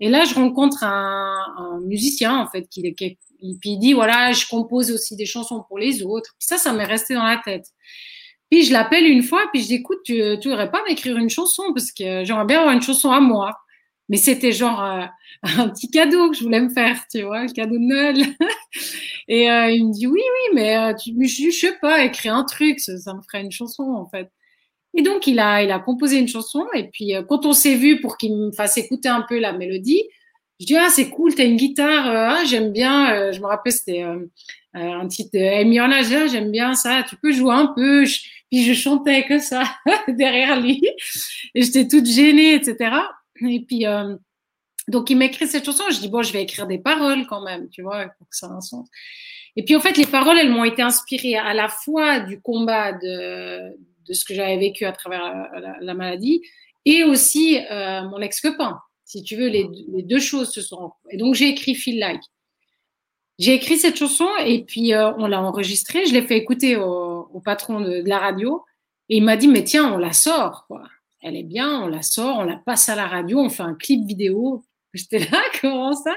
Et 0.00 0.08
là, 0.08 0.24
je 0.24 0.34
rencontre 0.34 0.84
un, 0.84 1.38
un 1.58 1.80
musicien, 1.80 2.38
en 2.38 2.46
fait, 2.48 2.66
qui, 2.68 2.94
qui, 2.94 3.18
puis 3.60 3.70
il 3.70 3.78
dit, 3.78 3.92
voilà, 3.92 4.32
je 4.32 4.46
compose 4.46 4.90
aussi 4.90 5.16
des 5.16 5.26
chansons 5.26 5.62
pour 5.68 5.78
les 5.78 6.02
autres. 6.02 6.30
Puis 6.38 6.46
ça, 6.46 6.56
ça 6.56 6.72
m'est 6.72 6.84
resté 6.84 7.14
dans 7.14 7.24
la 7.24 7.40
tête. 7.44 7.66
Puis 8.50 8.64
je 8.64 8.72
l'appelle 8.72 9.06
une 9.06 9.22
fois, 9.22 9.42
puis 9.52 9.62
je 9.62 9.66
dis, 9.66 9.74
écoute, 9.74 9.98
tu, 10.04 10.20
tu 10.40 10.48
pas 10.48 10.82
m'écrire 10.88 11.16
une 11.16 11.30
chanson? 11.30 11.64
Parce 11.74 11.92
que 11.92 12.24
j'aimerais 12.24 12.44
bien 12.46 12.60
avoir 12.60 12.74
une 12.74 12.82
chanson 12.82 13.10
à 13.10 13.20
moi. 13.20 13.52
Mais 14.08 14.16
c'était 14.16 14.52
genre 14.52 14.82
euh, 14.82 15.04
un 15.42 15.68
petit 15.68 15.90
cadeau 15.90 16.30
que 16.30 16.36
je 16.36 16.44
voulais 16.44 16.60
me 16.60 16.68
faire, 16.68 17.04
tu 17.10 17.22
vois, 17.22 17.44
le 17.44 17.52
cadeau 17.52 17.74
de 17.74 17.84
Noël. 17.84 18.16
et 19.28 19.50
euh, 19.50 19.70
il 19.70 19.86
me 19.88 19.92
dit 19.92 20.06
oui, 20.06 20.20
oui, 20.20 20.54
mais 20.54 20.76
euh, 20.76 20.94
tu, 20.94 21.14
je, 21.20 21.50
je 21.50 21.56
sais 21.56 21.78
pas, 21.80 22.04
écrire 22.04 22.34
un 22.34 22.44
truc, 22.44 22.80
ça, 22.80 23.14
me 23.14 23.22
ferait 23.22 23.42
une 23.42 23.52
chanson 23.52 23.84
en 23.84 24.08
fait. 24.08 24.30
Et 24.96 25.02
donc 25.02 25.26
il 25.26 25.40
a, 25.40 25.62
il 25.62 25.72
a 25.72 25.78
composé 25.78 26.18
une 26.18 26.28
chanson. 26.28 26.66
Et 26.74 26.88
puis 26.88 27.12
quand 27.28 27.46
on 27.46 27.52
s'est 27.52 27.74
vu 27.74 28.00
pour 28.00 28.16
qu'il 28.16 28.36
me 28.36 28.52
fasse 28.52 28.76
écouter 28.78 29.08
un 29.08 29.22
peu 29.22 29.38
la 29.40 29.52
mélodie, 29.52 30.02
je 30.60 30.66
dis 30.66 30.76
ah 30.76 30.88
c'est 30.88 31.10
cool, 31.10 31.34
t'as 31.34 31.44
une 31.44 31.56
guitare, 31.56 32.06
ah 32.06 32.44
j'aime 32.44 32.72
bien. 32.72 33.32
je 33.32 33.40
me 33.40 33.46
rappelle 33.46 33.72
c'était 33.72 34.04
un 34.72 35.08
titre 35.08 35.36
Amy 35.36 35.80
ah, 35.80 36.02
j'aime 36.02 36.52
bien 36.52 36.74
ça. 36.74 37.04
Tu 37.08 37.16
peux 37.16 37.32
jouer 37.32 37.54
un 37.54 37.66
peu. 37.74 38.04
puis 38.50 38.62
je 38.62 38.72
chantais 38.72 39.24
que 39.24 39.40
ça 39.40 39.64
derrière 40.08 40.60
lui 40.60 40.80
et 41.54 41.62
j'étais 41.62 41.88
toute 41.88 42.06
gênée, 42.06 42.54
etc. 42.54 42.90
Et 43.40 43.60
puis, 43.60 43.86
euh, 43.86 44.16
donc, 44.88 45.10
il 45.10 45.16
m'écrit 45.16 45.46
cette 45.46 45.64
chanson. 45.64 45.84
Je 45.90 46.00
dis, 46.00 46.08
bon, 46.08 46.22
je 46.22 46.32
vais 46.32 46.42
écrire 46.42 46.66
des 46.66 46.78
paroles 46.78 47.26
quand 47.26 47.42
même, 47.42 47.68
tu 47.70 47.82
vois, 47.82 48.08
pour 48.18 48.28
que 48.28 48.36
ça 48.36 48.46
ait 48.46 48.50
un 48.50 48.60
sens. 48.60 48.88
Et 49.56 49.64
puis, 49.64 49.76
en 49.76 49.80
fait, 49.80 49.96
les 49.96 50.06
paroles, 50.06 50.38
elles 50.38 50.50
m'ont 50.50 50.64
été 50.64 50.82
inspirées 50.82 51.36
à 51.36 51.54
la 51.54 51.68
fois 51.68 52.20
du 52.20 52.40
combat 52.40 52.92
de, 52.92 53.76
de 54.06 54.12
ce 54.12 54.24
que 54.24 54.34
j'avais 54.34 54.58
vécu 54.58 54.84
à 54.84 54.92
travers 54.92 55.48
la, 55.80 55.94
maladie 55.94 56.42
et 56.84 57.04
aussi 57.04 57.58
euh, 57.70 58.02
mon 58.02 58.20
ex-copain. 58.20 58.80
Si 59.04 59.22
tu 59.22 59.36
veux, 59.36 59.48
les, 59.48 59.68
les, 59.88 60.02
deux 60.02 60.18
choses 60.18 60.50
se 60.50 60.60
sont. 60.60 60.92
Et 61.10 61.16
donc, 61.16 61.34
j'ai 61.34 61.48
écrit 61.48 61.74
Feel 61.74 61.98
Like. 61.98 62.22
J'ai 63.38 63.54
écrit 63.54 63.76
cette 63.78 63.96
chanson 63.96 64.28
et 64.44 64.64
puis 64.64 64.94
euh, 64.94 65.12
on 65.18 65.26
l'a 65.26 65.40
enregistrée. 65.40 66.06
Je 66.06 66.12
l'ai 66.12 66.22
fait 66.22 66.36
écouter 66.36 66.76
au, 66.76 67.28
au 67.32 67.40
patron 67.40 67.80
de, 67.80 68.02
de, 68.02 68.08
la 68.08 68.18
radio 68.18 68.64
et 69.08 69.16
il 69.16 69.24
m'a 69.24 69.36
dit, 69.36 69.48
mais 69.48 69.64
tiens, 69.64 69.92
on 69.92 69.98
la 69.98 70.12
sort, 70.12 70.64
quoi 70.68 70.84
elle 71.24 71.36
est 71.36 71.42
bien, 71.42 71.80
on 71.80 71.88
la 71.88 72.02
sort, 72.02 72.38
on 72.38 72.44
la 72.44 72.56
passe 72.56 72.88
à 72.90 72.94
la 72.94 73.06
radio, 73.06 73.40
on 73.40 73.48
fait 73.48 73.62
un 73.62 73.74
clip 73.74 74.06
vidéo. 74.06 74.62
J'étais 74.94 75.18
là, 75.18 75.42
comment 75.60 75.94
ça? 75.94 76.14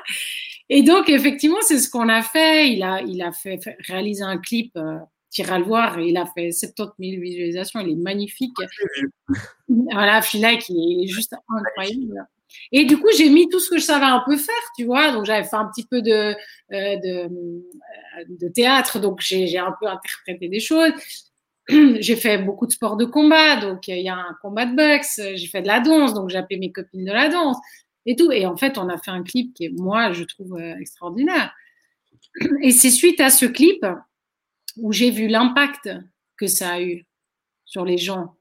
Et 0.69 0.83
donc, 0.83 1.09
effectivement, 1.09 1.61
c'est 1.61 1.79
ce 1.79 1.89
qu'on 1.89 2.09
a 2.09 2.21
fait. 2.21 2.69
Il 2.69 2.83
a, 2.83 3.01
il 3.01 3.21
a 3.23 3.31
fait, 3.31 3.59
réaliser 3.87 4.23
un 4.23 4.37
clip, 4.37 4.73
euh, 4.75 4.97
tu 5.31 5.41
iras 5.41 5.59
le 5.59 5.63
voir, 5.63 5.99
il 5.99 6.17
a 6.17 6.25
fait 6.25 6.51
70 6.51 7.09
000 7.09 7.21
visualisations, 7.21 7.79
il 7.79 7.91
est 7.91 7.95
magnifique. 7.95 8.53
voilà, 9.67 10.21
Fila 10.21 10.57
qui 10.57 11.03
est 11.03 11.07
juste 11.07 11.33
incroyable. 11.49 12.27
Et 12.71 12.85
du 12.85 12.97
coup, 12.97 13.09
j'ai 13.17 13.29
mis 13.29 13.47
tout 13.49 13.59
ce 13.59 13.69
que 13.69 13.77
je 13.77 13.83
savais 13.83 14.05
un 14.05 14.23
peu 14.25 14.35
faire, 14.35 14.55
tu 14.77 14.85
vois. 14.85 15.11
Donc, 15.11 15.25
j'avais 15.25 15.47
fait 15.47 15.55
un 15.55 15.69
petit 15.73 15.85
peu 15.85 16.01
de, 16.01 16.11
euh, 16.11 16.35
de, 16.71 17.29
euh, 17.29 18.23
de, 18.27 18.47
théâtre, 18.49 18.99
donc 18.99 19.21
j'ai 19.21 19.57
un 19.57 19.73
peu 19.79 19.87
interprété 19.87 20.49
des 20.49 20.59
choses. 20.59 20.91
j'ai 21.99 22.15
fait 22.15 22.37
beaucoup 22.37 22.65
de 22.65 22.71
sports 22.71 22.97
de 22.97 23.05
combat, 23.05 23.57
donc 23.57 23.87
il 23.87 24.01
y 24.01 24.09
a 24.09 24.15
un 24.15 24.37
combat 24.41 24.65
de 24.65 24.75
boxe, 24.75 25.19
j'ai 25.35 25.47
fait 25.47 25.61
de 25.61 25.67
la 25.67 25.79
danse, 25.79 26.13
donc 26.13 26.29
j'ai 26.29 26.37
appelé 26.37 26.59
mes 26.59 26.71
copines 26.71 27.05
de 27.05 27.11
la 27.11 27.29
danse 27.29 27.57
et 28.05 28.15
tout. 28.15 28.31
Et 28.31 28.45
en 28.45 28.57
fait, 28.57 28.77
on 28.77 28.89
a 28.89 28.97
fait 28.97 29.11
un 29.11 29.23
clip 29.23 29.53
qui 29.53 29.69
moi, 29.69 30.13
je 30.13 30.23
trouve 30.23 30.55
euh, 30.55 30.75
extraordinaire. 30.79 31.53
Et 32.61 32.71
c'est 32.71 32.89
suite 32.89 33.19
à 33.19 33.29
ce 33.29 33.45
clip 33.45 33.85
où 34.77 34.91
j'ai 34.91 35.11
vu 35.11 35.27
l'impact 35.27 35.89
que 36.37 36.47
ça 36.47 36.73
a 36.73 36.81
eu 36.81 37.05
sur 37.65 37.83
les 37.83 37.97
gens, 37.97 38.35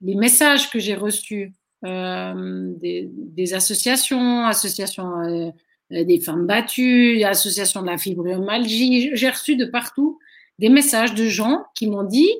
les 0.00 0.14
messages 0.14 0.70
que 0.70 0.78
j'ai 0.78 0.94
reçus 0.94 1.52
euh, 1.84 2.72
des, 2.78 3.10
des, 3.12 3.52
associations, 3.52 4.46
associations 4.46 5.20
euh, 5.20 5.50
des 5.90 6.18
femmes 6.20 6.46
battues, 6.46 7.22
associations 7.24 7.82
de 7.82 7.88
la 7.88 7.98
fibromyalgie. 7.98 9.10
J'ai 9.14 9.28
reçu 9.28 9.56
de 9.56 9.66
partout 9.66 10.18
des 10.58 10.70
messages 10.70 11.14
de 11.14 11.26
gens 11.26 11.64
qui 11.74 11.88
m'ont 11.88 12.04
dit 12.04 12.30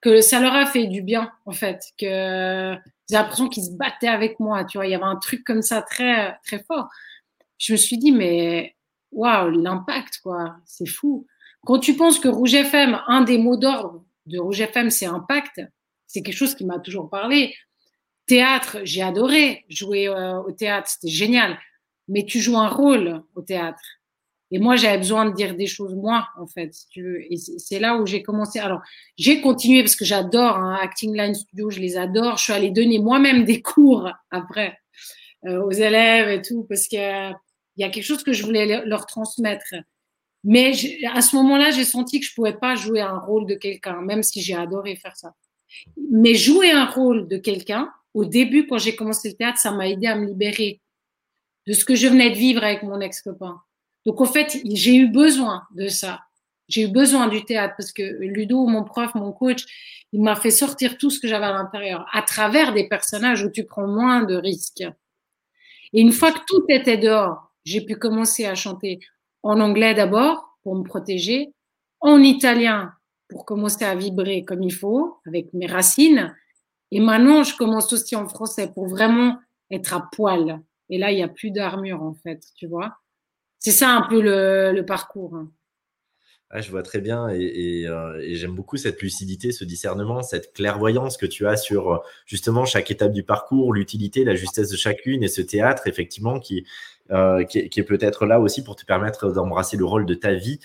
que 0.00 0.20
ça 0.20 0.40
leur 0.40 0.54
a 0.54 0.66
fait 0.66 0.86
du 0.86 1.02
bien, 1.02 1.30
en 1.46 1.52
fait, 1.52 1.82
que 1.98 2.74
j'ai 3.08 3.16
l'impression 3.16 3.48
qu'ils 3.48 3.64
se 3.64 3.72
battaient 3.72 4.08
avec 4.08 4.40
moi, 4.40 4.64
tu 4.64 4.78
vois, 4.78 4.86
il 4.86 4.90
y 4.90 4.94
avait 4.94 5.04
un 5.04 5.16
truc 5.16 5.44
comme 5.44 5.62
ça 5.62 5.82
très, 5.82 6.38
très 6.46 6.62
fort. 6.62 6.88
Je 7.58 7.72
me 7.72 7.76
suis 7.76 7.98
dit, 7.98 8.12
mais 8.12 8.76
waouh, 9.12 9.50
l'impact, 9.50 10.20
quoi, 10.22 10.56
c'est 10.64 10.88
fou. 10.88 11.26
Quand 11.66 11.78
tu 11.78 11.96
penses 11.96 12.18
que 12.18 12.28
Rouge 12.28 12.54
FM, 12.54 12.98
un 13.06 13.20
des 13.22 13.36
mots 13.36 13.56
d'ordre 13.56 14.04
de 14.26 14.38
Rouge 14.38 14.60
FM, 14.60 14.90
c'est 14.90 15.06
impact, 15.06 15.60
c'est 16.06 16.22
quelque 16.22 16.36
chose 16.36 16.54
qui 16.54 16.64
m'a 16.64 16.78
toujours 16.78 17.10
parlé. 17.10 17.54
Théâtre, 18.26 18.78
j'ai 18.84 19.02
adoré 19.02 19.64
jouer 19.68 20.08
euh, 20.08 20.40
au 20.40 20.52
théâtre, 20.52 20.88
c'était 20.88 21.12
génial. 21.12 21.58
Mais 22.08 22.24
tu 22.24 22.40
joues 22.40 22.56
un 22.56 22.68
rôle 22.68 23.22
au 23.34 23.42
théâtre. 23.42 23.80
Et 24.52 24.58
moi, 24.58 24.76
j'avais 24.76 24.98
besoin 24.98 25.26
de 25.26 25.34
dire 25.34 25.54
des 25.54 25.66
choses 25.66 25.94
moi, 25.94 26.28
en 26.36 26.46
fait, 26.46 26.74
si 26.74 26.88
tu 26.88 27.02
veux. 27.02 27.32
Et 27.32 27.36
c'est 27.36 27.78
là 27.78 27.96
où 27.96 28.06
j'ai 28.06 28.22
commencé. 28.22 28.58
Alors, 28.58 28.80
j'ai 29.16 29.40
continué 29.40 29.82
parce 29.82 29.94
que 29.94 30.04
j'adore 30.04 30.56
hein, 30.56 30.76
Acting 30.82 31.16
Line 31.16 31.34
Studio, 31.34 31.70
je 31.70 31.78
les 31.78 31.96
adore. 31.96 32.36
Je 32.36 32.44
suis 32.44 32.52
allée 32.52 32.70
donner 32.70 32.98
moi-même 32.98 33.44
des 33.44 33.62
cours 33.62 34.10
après 34.30 34.76
euh, 35.46 35.62
aux 35.62 35.70
élèves 35.70 36.28
et 36.28 36.42
tout 36.42 36.64
parce 36.68 36.88
que 36.88 37.30
il 37.76 37.82
y 37.82 37.84
a 37.84 37.88
quelque 37.88 38.04
chose 38.04 38.24
que 38.24 38.32
je 38.32 38.44
voulais 38.44 38.84
leur 38.84 39.06
transmettre. 39.06 39.74
Mais 40.42 40.72
à 41.12 41.22
ce 41.22 41.36
moment-là, 41.36 41.70
j'ai 41.70 41.84
senti 41.84 42.20
que 42.20 42.26
je 42.26 42.34
pouvais 42.34 42.56
pas 42.56 42.74
jouer 42.74 43.00
un 43.00 43.18
rôle 43.18 43.46
de 43.46 43.54
quelqu'un, 43.54 44.00
même 44.02 44.22
si 44.22 44.42
j'ai 44.42 44.54
adoré 44.54 44.96
faire 44.96 45.16
ça. 45.16 45.34
Mais 46.10 46.34
jouer 46.34 46.70
un 46.70 46.86
rôle 46.86 47.28
de 47.28 47.36
quelqu'un, 47.36 47.90
au 48.12 48.24
début, 48.24 48.66
quand 48.66 48.78
j'ai 48.78 48.96
commencé 48.96 49.30
le 49.30 49.34
théâtre, 49.36 49.58
ça 49.58 49.70
m'a 49.70 49.88
aidé 49.88 50.08
à 50.08 50.16
me 50.16 50.26
libérer 50.26 50.80
de 51.66 51.72
ce 51.72 51.84
que 51.84 51.94
je 51.94 52.08
venais 52.08 52.30
de 52.30 52.36
vivre 52.36 52.64
avec 52.64 52.82
mon 52.82 53.00
ex-copain. 53.00 53.60
Donc, 54.06 54.20
en 54.20 54.26
fait, 54.26 54.58
j'ai 54.64 54.94
eu 54.96 55.08
besoin 55.08 55.62
de 55.74 55.88
ça. 55.88 56.20
J'ai 56.68 56.82
eu 56.82 56.88
besoin 56.88 57.28
du 57.28 57.44
théâtre 57.44 57.74
parce 57.76 57.92
que 57.92 58.02
Ludo, 58.20 58.66
mon 58.66 58.84
prof, 58.84 59.14
mon 59.14 59.32
coach, 59.32 59.66
il 60.12 60.22
m'a 60.22 60.36
fait 60.36 60.50
sortir 60.50 60.98
tout 60.98 61.10
ce 61.10 61.18
que 61.20 61.28
j'avais 61.28 61.46
à 61.46 61.52
l'intérieur 61.52 62.06
à 62.12 62.22
travers 62.22 62.72
des 62.72 62.88
personnages 62.88 63.42
où 63.42 63.50
tu 63.50 63.64
prends 63.64 63.86
moins 63.86 64.22
de 64.22 64.36
risques. 64.36 64.84
Et 65.92 66.00
une 66.00 66.12
fois 66.12 66.32
que 66.32 66.40
tout 66.46 66.64
était 66.68 66.96
dehors, 66.96 67.52
j'ai 67.64 67.80
pu 67.80 67.96
commencer 67.96 68.46
à 68.46 68.54
chanter 68.54 69.00
en 69.42 69.60
anglais 69.60 69.94
d'abord 69.94 70.58
pour 70.62 70.76
me 70.76 70.84
protéger, 70.84 71.52
en 72.00 72.22
italien 72.22 72.92
pour 73.28 73.44
commencer 73.44 73.84
à 73.84 73.94
vibrer 73.94 74.44
comme 74.44 74.62
il 74.62 74.72
faut 74.72 75.18
avec 75.26 75.52
mes 75.54 75.66
racines. 75.66 76.34
Et 76.90 77.00
maintenant, 77.00 77.44
je 77.44 77.56
commence 77.56 77.92
aussi 77.92 78.16
en 78.16 78.26
français 78.28 78.72
pour 78.72 78.88
vraiment 78.88 79.38
être 79.70 79.94
à 79.94 80.08
poil. 80.12 80.60
Et 80.88 80.98
là, 80.98 81.12
il 81.12 81.16
n'y 81.16 81.22
a 81.22 81.28
plus 81.28 81.50
d'armure 81.50 82.02
en 82.02 82.14
fait, 82.14 82.42
tu 82.56 82.66
vois. 82.66 82.96
C'est 83.60 83.72
ça 83.72 83.90
un 83.90 84.08
peu 84.08 84.22
le, 84.22 84.82
parcours. 84.86 85.36
Hein. 85.36 85.50
je 86.60 86.70
vois 86.70 86.82
très 86.82 87.00
bien 87.00 87.28
euh, 87.28 88.18
et, 88.18 88.34
j'aime 88.34 88.54
beaucoup 88.54 88.78
cette 88.78 89.02
lucidité, 89.02 89.52
ce 89.52 89.64
discernement, 89.64 90.22
cette 90.22 90.54
clairvoyance 90.54 91.18
que 91.18 91.26
tu 91.26 91.46
as 91.46 91.58
sur 91.58 91.92
euh, 91.92 91.98
justement 92.24 92.64
chaque 92.64 92.90
étape 92.90 93.12
du 93.12 93.22
parcours, 93.22 93.74
l'utilité, 93.74 94.24
la 94.24 94.34
justesse 94.34 94.70
de 94.70 94.78
chacune 94.78 95.22
et 95.22 95.28
ce 95.28 95.42
théâtre 95.42 95.86
effectivement 95.88 96.40
qui, 96.40 96.64
euh, 97.10 97.44
qui, 97.44 97.58
est 97.58 97.84
peut-être 97.86 98.24
là 98.24 98.40
aussi 98.40 98.64
pour 98.64 98.76
te 98.76 98.86
permettre 98.86 99.30
d'embrasser 99.30 99.76
le 99.76 99.84
rôle 99.84 100.06
de 100.06 100.14
ta 100.14 100.32
vie, 100.32 100.58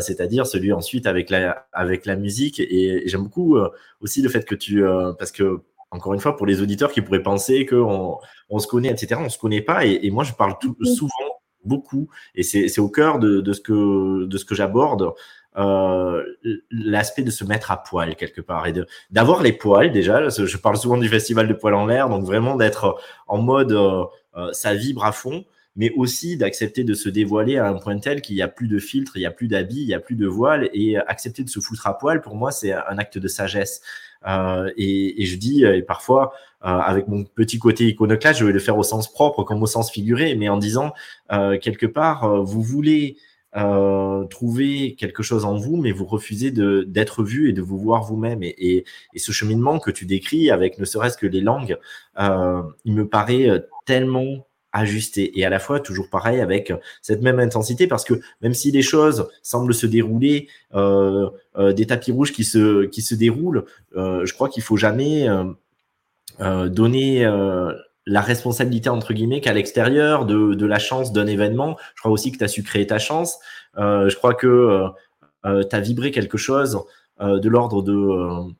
c'est-à-dire 0.00 0.44
celui 0.44 0.72
ensuite 0.72 1.06
avec 1.06 1.30
la, 1.30 1.68
avec 1.72 2.06
la 2.06 2.16
musique. 2.16 2.58
Et, 2.58 3.04
j'aime 3.06 3.22
beaucoup 3.22 3.56
aussi 4.00 4.20
le 4.20 4.28
fait 4.28 4.44
que 4.44 4.56
tu, 4.56 4.82
parce 5.16 5.30
que 5.30 5.60
encore 5.92 6.14
une 6.14 6.20
fois, 6.20 6.36
pour 6.36 6.46
les 6.46 6.60
auditeurs 6.62 6.90
qui 6.90 7.02
pourraient 7.02 7.22
penser 7.22 7.66
qu'on 7.66 8.18
on 8.48 8.58
se 8.58 8.66
connaît, 8.66 8.90
etc., 8.90 9.20
on 9.22 9.28
se 9.28 9.38
connaît 9.38 9.60
pas. 9.60 9.84
Et, 9.84 10.10
moi, 10.10 10.24
je 10.24 10.32
parle 10.32 10.54
tout, 10.58 10.74
souvent 10.82 11.41
beaucoup, 11.64 12.08
et 12.34 12.42
c'est 12.42 12.78
au 12.78 12.88
cœur 12.88 13.18
de, 13.18 13.40
de, 13.40 13.52
ce 13.52 13.60
que, 13.60 14.24
de 14.24 14.36
ce 14.36 14.44
que 14.44 14.54
j'aborde, 14.54 15.12
euh, 15.58 16.24
l'aspect 16.70 17.22
de 17.22 17.30
se 17.30 17.44
mettre 17.44 17.70
à 17.70 17.82
poil 17.82 18.16
quelque 18.16 18.40
part 18.40 18.66
et 18.66 18.72
d'avoir 19.10 19.42
les 19.42 19.52
poils 19.52 19.92
déjà. 19.92 20.26
Je 20.30 20.56
parle 20.56 20.78
souvent 20.78 20.96
du 20.96 21.08
festival 21.08 21.46
de 21.46 21.52
poils 21.52 21.74
en 21.74 21.84
l'air, 21.84 22.08
donc 22.08 22.24
vraiment 22.24 22.56
d'être 22.56 22.98
en 23.28 23.38
mode 23.42 23.72
euh, 23.72 24.04
euh, 24.36 24.50
ça 24.52 24.74
vibre 24.74 25.04
à 25.04 25.12
fond, 25.12 25.44
mais 25.76 25.90
aussi 25.90 26.38
d'accepter 26.38 26.84
de 26.84 26.94
se 26.94 27.10
dévoiler 27.10 27.58
à 27.58 27.68
un 27.68 27.74
point 27.74 27.98
tel 27.98 28.22
qu'il 28.22 28.34
n'y 28.36 28.42
a 28.42 28.48
plus 28.48 28.66
de 28.66 28.78
filtre, 28.78 29.12
il 29.16 29.20
n'y 29.20 29.26
a 29.26 29.30
plus 29.30 29.48
d'habits, 29.48 29.82
il 29.82 29.86
n'y 29.86 29.94
a 29.94 30.00
plus 30.00 30.16
de 30.16 30.26
voile, 30.26 30.70
et 30.72 30.96
accepter 30.96 31.44
de 31.44 31.50
se 31.50 31.60
foutre 31.60 31.86
à 31.86 31.98
poil, 31.98 32.22
pour 32.22 32.34
moi, 32.34 32.50
c'est 32.50 32.72
un 32.72 32.96
acte 32.96 33.18
de 33.18 33.28
sagesse. 33.28 33.82
Euh, 34.26 34.70
et, 34.76 35.22
et, 35.22 35.26
je 35.26 35.36
dis, 35.36 35.64
et 35.64 35.82
parfois, 35.82 36.32
euh, 36.64 36.68
avec 36.68 37.08
mon 37.08 37.24
petit 37.24 37.58
côté 37.58 37.88
iconoclaste, 37.88 38.38
je 38.38 38.44
vais 38.44 38.52
le 38.52 38.60
faire 38.60 38.78
au 38.78 38.84
sens 38.84 39.12
propre 39.12 39.42
comme 39.42 39.60
au 39.64 39.66
sens 39.66 39.90
figuré, 39.90 40.36
mais 40.36 40.48
en 40.48 40.58
disant 40.58 40.92
euh, 41.32 41.58
quelque 41.58 41.86
part, 41.86 42.24
euh, 42.24 42.40
vous 42.40 42.62
voulez 42.62 43.16
trouver 44.30 44.94
quelque 44.94 45.22
chose 45.22 45.44
en 45.44 45.56
vous, 45.56 45.76
mais 45.76 45.92
vous 45.92 46.06
refusez 46.06 46.50
d'être 46.50 47.22
vu 47.22 47.50
et 47.50 47.52
de 47.52 47.60
vous 47.60 47.76
voir 47.76 48.02
vous-même. 48.02 48.42
Et, 48.42 48.54
et, 48.58 48.84
et, 49.12 49.18
ce 49.18 49.30
cheminement 49.30 49.78
que 49.78 49.90
tu 49.90 50.06
décris 50.06 50.50
avec 50.50 50.78
ne 50.78 50.86
serait-ce 50.86 51.18
que 51.18 51.26
les 51.26 51.42
langues, 51.42 51.76
il 52.18 52.94
me 52.94 53.06
paraît 53.06 53.62
tellement 53.84 54.46
ajusté 54.72 55.38
et 55.38 55.44
à 55.44 55.50
la 55.50 55.58
fois 55.58 55.80
toujours 55.80 56.08
pareil 56.08 56.40
avec 56.40 56.72
cette 57.02 57.22
même 57.22 57.38
intensité 57.38 57.86
parce 57.86 58.04
que 58.04 58.14
même 58.40 58.54
si 58.54 58.70
les 58.70 58.82
choses 58.82 59.28
semblent 59.42 59.74
se 59.74 59.86
dérouler 59.86 60.48
euh, 60.74 61.28
des 61.74 61.86
tapis 61.86 62.10
rouges 62.10 62.32
qui 62.32 62.44
se 62.44 62.86
qui 62.86 63.02
se 63.02 63.14
déroulent 63.14 63.64
euh, 63.96 64.24
je 64.24 64.32
crois 64.32 64.48
qu'il 64.48 64.62
faut 64.62 64.78
jamais 64.78 65.28
euh, 66.40 66.68
donner 66.68 67.26
euh, 67.26 67.72
la 68.06 68.22
responsabilité 68.22 68.88
entre 68.88 69.12
guillemets 69.12 69.40
qu'à 69.40 69.52
l'extérieur 69.52 70.24
de, 70.24 70.54
de, 70.54 70.66
la 70.66 70.78
chance 70.78 71.12
d'un 71.12 71.26
événement. 71.26 71.76
Je 71.94 72.00
crois 72.00 72.10
aussi 72.10 72.32
que 72.32 72.38
tu 72.38 72.44
as 72.44 72.48
su 72.48 72.62
créer 72.62 72.86
ta 72.86 72.98
chance. 72.98 73.38
Euh, 73.76 74.08
je 74.08 74.16
crois 74.16 74.34
que 74.34 74.86
tu 75.44 75.76
as 75.76 75.80
vibré 75.80 76.10
quelque 76.10 76.38
chose 76.38 76.82
de 77.20 77.48
l'ordre 77.48 77.82
de 77.82 78.52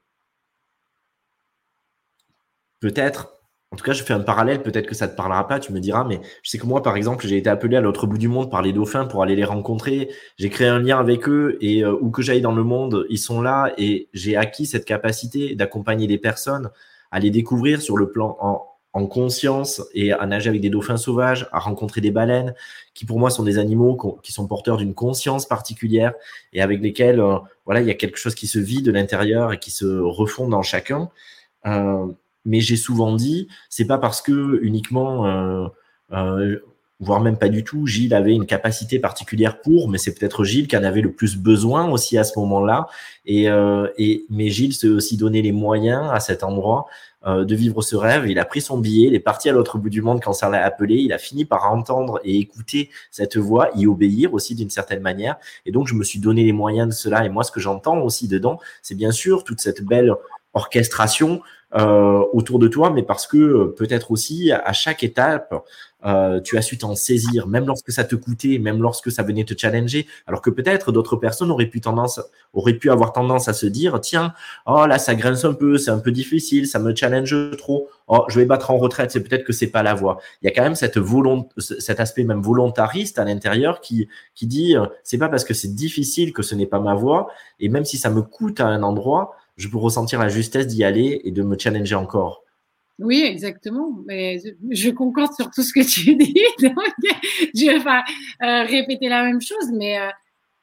peut-être 2.81 3.42
en 3.73 3.77
tout 3.77 3.85
cas, 3.85 3.95
je 3.95 4.03
fais 4.03 4.13
un 4.13 4.21
parallèle, 4.21 4.63
peut-être 4.63 4.87
que 4.87 4.95
ça 4.95 5.09
te 5.09 5.17
parlera 5.17 5.49
pas, 5.49 5.59
tu 5.59 5.73
me 5.73 5.81
diras, 5.81 6.05
mais 6.05 6.21
je 6.43 6.51
sais 6.51 6.59
que 6.59 6.67
moi, 6.67 6.83
par 6.83 6.95
exemple, 6.95 7.27
j'ai 7.27 7.39
été 7.39 7.49
appelé 7.49 7.79
à 7.79 7.81
l'autre 7.81 8.07
bout 8.07 8.19
du 8.19 8.29
monde 8.29 8.51
par 8.51 8.61
les 8.61 8.75
dauphins 8.75 9.07
pour 9.07 9.23
aller 9.23 9.35
les 9.35 9.45
rencontrer. 9.45 10.11
J'ai 10.37 10.51
créé 10.51 10.69
un 10.69 10.79
lien 10.79 10.99
avec 10.99 11.27
eux 11.27 11.57
et 11.63 11.83
euh, 11.83 11.97
où 11.99 12.11
que 12.11 12.21
j'aille 12.21 12.43
dans 12.43 12.55
le 12.55 12.65
monde, 12.65 13.07
ils 13.09 13.19
sont 13.19 13.41
là 13.41 13.73
et 13.79 14.11
j'ai 14.13 14.37
acquis 14.37 14.67
cette 14.67 14.85
capacité 14.85 15.55
d'accompagner 15.55 16.07
les 16.07 16.19
personnes 16.19 16.71
à 17.11 17.19
les 17.19 17.31
découvrir 17.31 17.81
sur 17.81 17.97
le 17.97 18.11
plan 18.11 18.37
en, 18.41 18.63
en, 18.93 19.07
conscience 19.07 19.83
et 19.95 20.13
à 20.13 20.27
nager 20.27 20.51
avec 20.51 20.61
des 20.61 20.71
dauphins 20.71 20.99
sauvages, 20.99 21.49
à 21.51 21.59
rencontrer 21.59 22.03
des 22.03 22.11
baleines, 22.11 22.55
qui 22.93 23.07
pour 23.07 23.19
moi 23.19 23.31
sont 23.31 23.43
des 23.43 23.57
animaux 23.59 23.97
qui 24.23 24.33
sont 24.33 24.47
porteurs 24.47 24.77
d'une 24.77 24.95
conscience 24.95 25.47
particulière 25.47 26.13
et 26.53 26.61
avec 26.61 26.83
lesquels, 26.83 27.21
euh, 27.21 27.39
voilà, 27.65 27.81
il 27.81 27.87
y 27.87 27.91
a 27.91 27.95
quelque 27.95 28.19
chose 28.19 28.35
qui 28.35 28.47
se 28.47 28.59
vit 28.59 28.83
de 28.83 28.93
l'intérieur 28.93 29.51
et 29.51 29.59
qui 29.59 29.71
se 29.71 29.87
refond 29.87 30.47
dans 30.47 30.63
chacun. 30.63 31.09
Euh, 31.65 32.07
mais 32.45 32.61
j'ai 32.61 32.77
souvent 32.77 33.15
dit, 33.15 33.49
c'est 33.69 33.87
pas 33.87 33.99
parce 33.99 34.21
que 34.23 34.61
uniquement, 34.63 35.27
euh, 35.27 35.67
euh, 36.13 36.59
voire 37.01 37.21
même 37.21 37.37
pas 37.37 37.49
du 37.49 37.65
tout, 37.65 37.87
Gilles 37.87 38.15
avait 38.15 38.33
une 38.33 38.47
capacité 38.47 38.99
particulière 38.99 39.61
pour, 39.61 39.89
mais 39.89 39.99
c'est 39.99 40.15
peut-être 40.15 40.45
Gilles 40.45 40.69
qui 40.69 40.77
en 40.77 40.85
avait 40.85 41.01
le 41.01 41.13
plus 41.13 41.37
besoin 41.37 41.89
aussi 41.91 42.19
à 42.19 42.25
ce 42.25 42.39
moment-là. 42.39 42.87
Et, 43.27 43.49
euh, 43.49 43.89
mais 44.31 44.49
Gilles 44.49 44.75
s'est 44.75 44.89
aussi 44.89 45.17
donné 45.17 45.43
les 45.43 45.53
moyens 45.53 46.11
à 46.13 46.21
cet 46.21 46.45
endroit 46.45 46.87
de 47.25 47.55
vivre 47.55 47.83
ce 47.83 47.95
rêve. 47.95 48.29
Il 48.29 48.41
a 48.41 48.45
pris 48.45 48.61
son 48.61 48.79
billet, 48.79 49.07
il 49.07 49.15
est 49.15 49.21
parti 49.21 49.49
à 49.49 49.53
l'autre 49.53 49.79
bout 49.79 49.91
du 49.91 50.03
monde 50.03 50.21
quand 50.21 50.33
ça 50.33 50.49
l'a 50.49 50.65
appelé. 50.65 50.97
Il 50.97 51.13
a 51.13 51.19
fini 51.19 51.45
par 51.45 51.71
entendre 51.73 52.19
et 52.25 52.37
écouter 52.37 52.91
cette 53.13 53.37
voix, 53.37 53.71
y 53.77 53.87
obéir 53.87 54.35
aussi 54.35 54.57
d'une 54.57 54.71
certaine 54.71 54.99
manière. 55.03 55.37
Et 55.65 55.71
donc 55.71 55.87
je 55.87 55.95
me 55.95 56.03
suis 56.03 56.19
donné 56.19 56.43
les 56.43 56.51
moyens 56.51 56.89
de 56.89 56.93
cela. 56.93 57.25
Et 57.25 57.29
moi, 57.29 57.45
ce 57.45 57.53
que 57.53 57.61
j'entends 57.61 58.01
aussi 58.01 58.27
dedans, 58.27 58.59
c'est 58.83 58.97
bien 58.97 59.13
sûr 59.13 59.45
toute 59.45 59.61
cette 59.61 59.85
belle 59.85 60.13
orchestration 60.55 61.43
euh, 61.75 62.23
autour 62.33 62.59
de 62.59 62.69
toi, 62.69 62.91
mais 62.91 63.03
parce 63.03 63.27
que 63.27 63.39
euh, 63.39 63.75
peut-être 63.77 64.11
aussi 64.11 64.53
à 64.53 64.73
chaque 64.73 65.03
étape, 65.03 65.55
euh, 66.05 66.41
tu 66.41 66.59
as 66.59 66.63
su 66.63 66.79
t'en 66.79 66.95
saisir, 66.97 67.47
même 67.47 67.65
lorsque 67.67 67.93
ça 67.93 68.05
te 68.05 68.17
coûtait, 68.17 68.59
même 68.59 68.83
lorsque 68.83 69.13
ça 69.13 69.23
venait 69.23 69.45
te 69.45 69.55
challenger, 69.57 70.07
alors 70.27 70.43
que 70.43 70.51
peut-être 70.51 70.91
d'autres 70.91 71.17
personnes 71.17 71.51
auraient 71.51 71.67
pu 71.67 71.81
tendance, 71.81 72.21
auraient 72.53 72.75
pu 72.75 72.91
avoir 72.91 73.13
tendance 73.13 73.49
à 73.49 73.53
se 73.53 73.67
dire, 73.67 74.01
tiens, 74.01 74.35
oh 74.67 74.85
là 74.87 74.99
ça 74.99 75.15
grince 75.15 75.45
un 75.45 75.55
peu, 75.55 75.79
c'est 75.79 75.93
un 75.93 76.01
peu 76.01 76.11
difficile, 76.11 76.67
ça 76.67 76.81
me 76.81 76.95
challenge 76.95 77.37
trop, 77.57 77.89
oh 78.09 78.25
je 78.29 78.41
vais 78.41 78.47
battre 78.47 78.73
en 78.73 78.79
retraite, 78.79 79.13
c'est 79.13 79.23
peut-être 79.23 79.45
que 79.45 79.53
c'est 79.53 79.69
pas 79.69 79.85
la 79.85 79.95
voie. 79.95 80.19
Il 80.43 80.47
y 80.47 80.49
a 80.49 80.55
quand 80.55 80.65
même 80.65 80.75
cette 80.75 80.99
volonté, 80.99 81.49
cet 81.57 82.01
aspect 82.01 82.25
même 82.25 82.43
volontariste 82.43 83.19
à 83.21 83.25
l'intérieur 83.25 83.81
qui 83.81 84.09
qui 84.35 84.47
dit, 84.47 84.75
c'est 85.05 85.19
pas 85.19 85.29
parce 85.29 85.45
que 85.45 85.55
c'est 85.55 85.75
difficile 85.75 86.33
que 86.33 86.43
ce 86.43 86.55
n'est 86.57 86.67
pas 86.67 86.81
ma 86.81 86.95
voie, 86.95 87.29
et 87.61 87.69
même 87.69 87.85
si 87.85 87.97
ça 87.97 88.11
me 88.11 88.23
coûte 88.23 88.61
à 88.61 88.67
un 88.67 88.83
endroit, 88.83 89.37
je 89.57 89.69
peux 89.69 89.79
ressentir 89.79 90.19
la 90.19 90.29
justesse 90.29 90.67
d'y 90.67 90.85
aller 90.85 91.21
et 91.25 91.31
de 91.31 91.43
me 91.43 91.59
challenger 91.59 91.95
encore. 91.95 92.43
Oui, 92.99 93.23
exactement. 93.23 93.99
Mais 94.07 94.39
je 94.71 94.91
concorde 94.91 95.35
sur 95.35 95.51
tout 95.51 95.63
ce 95.63 95.73
que 95.73 95.81
tu 95.81 96.15
dis. 96.17 96.35
je 97.55 97.71
vais 97.71 97.83
pas 97.83 98.05
euh, 98.43 98.65
répéter 98.65 99.09
la 99.09 99.25
même 99.25 99.41
chose, 99.41 99.71
mais 99.73 99.99
euh, 99.99 100.09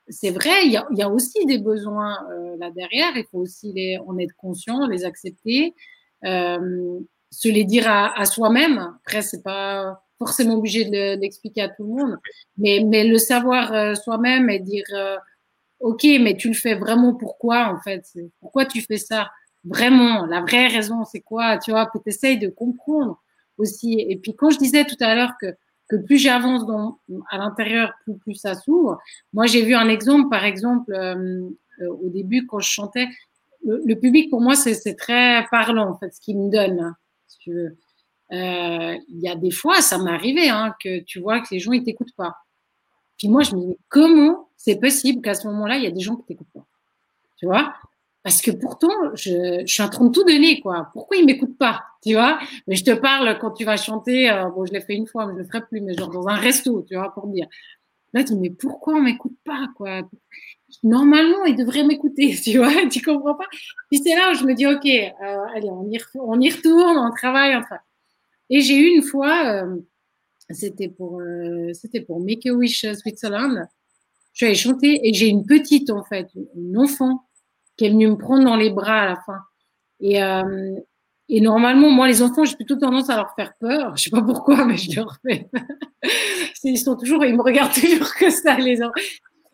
c'est 0.07 0.31
vrai, 0.31 0.65
il 0.65 0.71
y, 0.71 1.01
a, 1.01 1.09
aussi 1.09 1.45
des 1.45 1.59
besoins 1.59 2.17
euh, 2.31 2.55
là 2.57 2.71
derrière. 2.71 3.11
Il 3.15 3.25
faut 3.31 3.39
aussi 3.39 3.73
les, 3.73 3.97
en 4.07 4.17
être 4.17 4.35
conscient, 4.37 4.87
les 4.87 5.05
accepter, 5.05 5.75
se 6.23 7.47
les 7.47 7.63
dire 7.63 7.87
à, 7.87 8.25
soi-même. 8.25 8.95
Après, 9.05 9.21
c'est 9.21 9.43
pas 9.43 10.01
forcément 10.17 10.55
obligé 10.55 10.85
de 10.85 11.19
l'expliquer 11.19 11.61
à 11.61 11.69
tout 11.69 11.83
le 11.83 11.89
monde, 11.89 12.17
mais 12.57 13.03
le 13.03 13.17
savoir 13.17 13.95
soi-même 13.95 14.49
et 14.49 14.59
dire 14.59 14.85
ok, 15.79 16.03
mais 16.21 16.35
tu 16.35 16.49
le 16.49 16.53
fais 16.53 16.75
vraiment 16.75 17.13
pourquoi 17.13 17.73
en 17.73 17.79
fait? 17.81 18.05
Pourquoi 18.39 18.65
tu 18.65 18.81
fais 18.81 18.97
ça? 18.97 19.29
Vraiment, 19.63 20.25
la 20.25 20.41
vraie 20.41 20.67
raison, 20.67 21.03
c'est 21.05 21.21
quoi? 21.21 21.57
Tu 21.57 21.71
vois, 21.71 21.85
que 21.87 21.97
tu 21.97 22.09
essayes 22.09 22.39
de 22.39 22.49
comprendre 22.49 23.21
aussi. 23.57 23.99
Et 23.99 24.17
puis 24.17 24.35
quand 24.35 24.49
je 24.49 24.57
disais 24.57 24.85
tout 24.85 24.97
à 24.99 25.15
l'heure 25.15 25.33
que, 25.39 25.47
que 25.89 25.95
plus 25.97 26.17
j'avance 26.17 26.63
à 27.29 27.37
l'intérieur, 27.37 27.93
plus, 28.03 28.17
plus 28.17 28.35
ça 28.35 28.55
s'ouvre. 28.55 28.99
Moi, 29.33 29.47
j'ai 29.47 29.63
vu 29.63 29.73
un 29.73 29.89
exemple, 29.89 30.29
par 30.29 30.45
exemple, 30.45 30.93
euh, 30.93 31.49
euh, 31.81 31.87
au 32.03 32.09
début, 32.09 32.45
quand 32.45 32.59
je 32.59 32.69
chantais, 32.69 33.07
le, 33.65 33.95
public, 33.95 34.29
pour 34.29 34.39
moi, 34.39 34.55
c'est 34.55 34.95
très 34.95 35.45
parlant, 35.51 35.89
en 35.89 35.97
fait, 35.97 36.13
ce 36.13 36.21
qu'il 36.21 36.37
me 36.37 36.49
donne, 36.49 36.79
hein, 36.79 36.95
si. 37.27 37.51
Euh, 38.31 38.95
il 39.07 39.19
y 39.19 39.27
a 39.27 39.35
des 39.35 39.51
fois, 39.51 39.81
ça 39.81 39.97
m'est 39.97 40.11
arrivé, 40.11 40.49
hein, 40.49 40.75
que 40.83 40.99
tu 40.99 41.19
vois 41.19 41.39
que 41.41 41.47
les 41.51 41.59
gens, 41.59 41.71
ils 41.71 41.83
t'écoutent 41.83 42.15
pas. 42.15 42.35
Puis 43.19 43.27
moi, 43.27 43.43
je 43.43 43.55
me 43.55 43.61
dis, 43.61 43.77
comment 43.89 44.49
c'est 44.57 44.79
possible 44.79 45.21
qu'à 45.21 45.35
ce 45.35 45.45
moment-là, 45.47 45.77
il 45.77 45.83
y 45.83 45.87
a 45.87 45.91
des 45.91 45.99
gens 45.99 46.15
qui 46.15 46.25
t'écoutent 46.25 46.51
pas? 46.53 46.65
Tu 47.37 47.45
vois? 47.45 47.73
Parce 48.23 48.41
que 48.41 48.51
pourtant, 48.51 48.89
je, 49.13 49.61
je, 49.65 49.73
suis 49.73 49.83
en 49.83 49.89
train 49.89 50.05
de 50.05 50.11
tout 50.11 50.23
donner, 50.23 50.59
quoi. 50.61 50.89
Pourquoi 50.93 51.17
ils 51.17 51.25
m'écoutent 51.25 51.57
pas? 51.57 51.83
Tu 52.03 52.13
vois? 52.13 52.39
Mais 52.67 52.75
je 52.75 52.83
te 52.83 52.91
parle 52.91 53.37
quand 53.39 53.51
tu 53.51 53.65
vas 53.65 53.77
chanter. 53.77 54.29
Euh, 54.29 54.49
bon, 54.49 54.65
je 54.65 54.73
l'ai 54.73 54.81
fait 54.81 54.95
une 54.95 55.07
fois, 55.07 55.25
mais 55.25 55.33
je 55.33 55.39
le 55.39 55.45
ferai 55.45 55.65
plus. 55.65 55.81
Mais 55.81 55.93
genre 55.93 56.09
dans 56.09 56.27
un 56.27 56.35
resto, 56.35 56.83
tu 56.87 56.95
vois, 56.95 57.13
pour 57.13 57.27
dire. 57.27 57.47
Là, 58.13 58.23
tu 58.23 58.33
dis, 58.33 58.39
mais 58.39 58.49
pourquoi 58.49 58.95
on 58.95 59.01
m'écoute 59.01 59.37
pas, 59.45 59.67
quoi? 59.75 60.01
Normalement, 60.83 61.45
ils 61.45 61.55
devraient 61.55 61.83
m'écouter, 61.83 62.35
tu 62.43 62.57
vois? 62.57 62.87
Tu 62.89 63.01
comprends 63.01 63.35
pas? 63.35 63.47
Puis 63.89 64.01
c'est 64.03 64.15
là 64.15 64.31
où 64.31 64.35
je 64.35 64.43
me 64.45 64.53
dis, 64.53 64.67
ok, 64.67 64.85
euh, 64.85 65.55
allez, 65.55 65.69
on 65.69 65.89
y, 65.89 65.99
on 66.15 66.39
y 66.39 66.49
retourne, 66.49 66.97
on 66.97 67.11
travaille, 67.11 67.55
on 67.55 67.61
travaille. 67.61 67.83
Et 68.49 68.61
j'ai 68.61 68.75
eu 68.75 68.95
une 68.95 69.03
fois, 69.03 69.45
euh, 69.45 69.77
c'était 70.51 70.89
pour, 70.89 71.19
euh, 71.21 71.73
c'était 71.73 72.01
pour 72.01 72.19
Make 72.19 72.45
a 72.45 72.53
Wish 72.53 72.85
Switzerland 72.93 73.67
je 74.33 74.45
suis 74.45 74.45
allée 74.45 74.55
chanter 74.55 75.01
et 75.03 75.13
j'ai 75.13 75.27
une 75.27 75.45
petite, 75.45 75.89
en 75.89 76.03
fait, 76.03 76.29
une 76.55 76.77
enfant 76.77 77.25
qui 77.77 77.85
est 77.85 77.89
venue 77.89 78.07
me 78.07 78.17
prendre 78.17 78.45
dans 78.45 78.55
les 78.55 78.69
bras 78.69 79.01
à 79.01 79.05
la 79.05 79.15
fin. 79.17 79.39
Et, 79.99 80.23
euh, 80.23 80.75
et 81.27 81.41
normalement, 81.41 81.89
moi, 81.89 82.07
les 82.07 82.21
enfants, 82.21 82.45
j'ai 82.45 82.55
plutôt 82.55 82.77
tendance 82.77 83.09
à 83.09 83.17
leur 83.17 83.33
faire 83.35 83.53
peur. 83.59 83.97
Je 83.97 84.03
sais 84.03 84.09
pas 84.09 84.21
pourquoi, 84.21 84.63
mais 84.65 84.77
je 84.77 84.95
leur 84.95 85.17
fais. 85.25 85.49
ils 86.63 86.77
sont 86.77 86.95
toujours, 86.95 87.25
ils 87.25 87.35
me 87.35 87.41
regardent 87.41 87.73
toujours 87.73 88.13
que 88.15 88.29
ça, 88.29 88.57
les 88.57 88.81
enfants. 88.81 88.93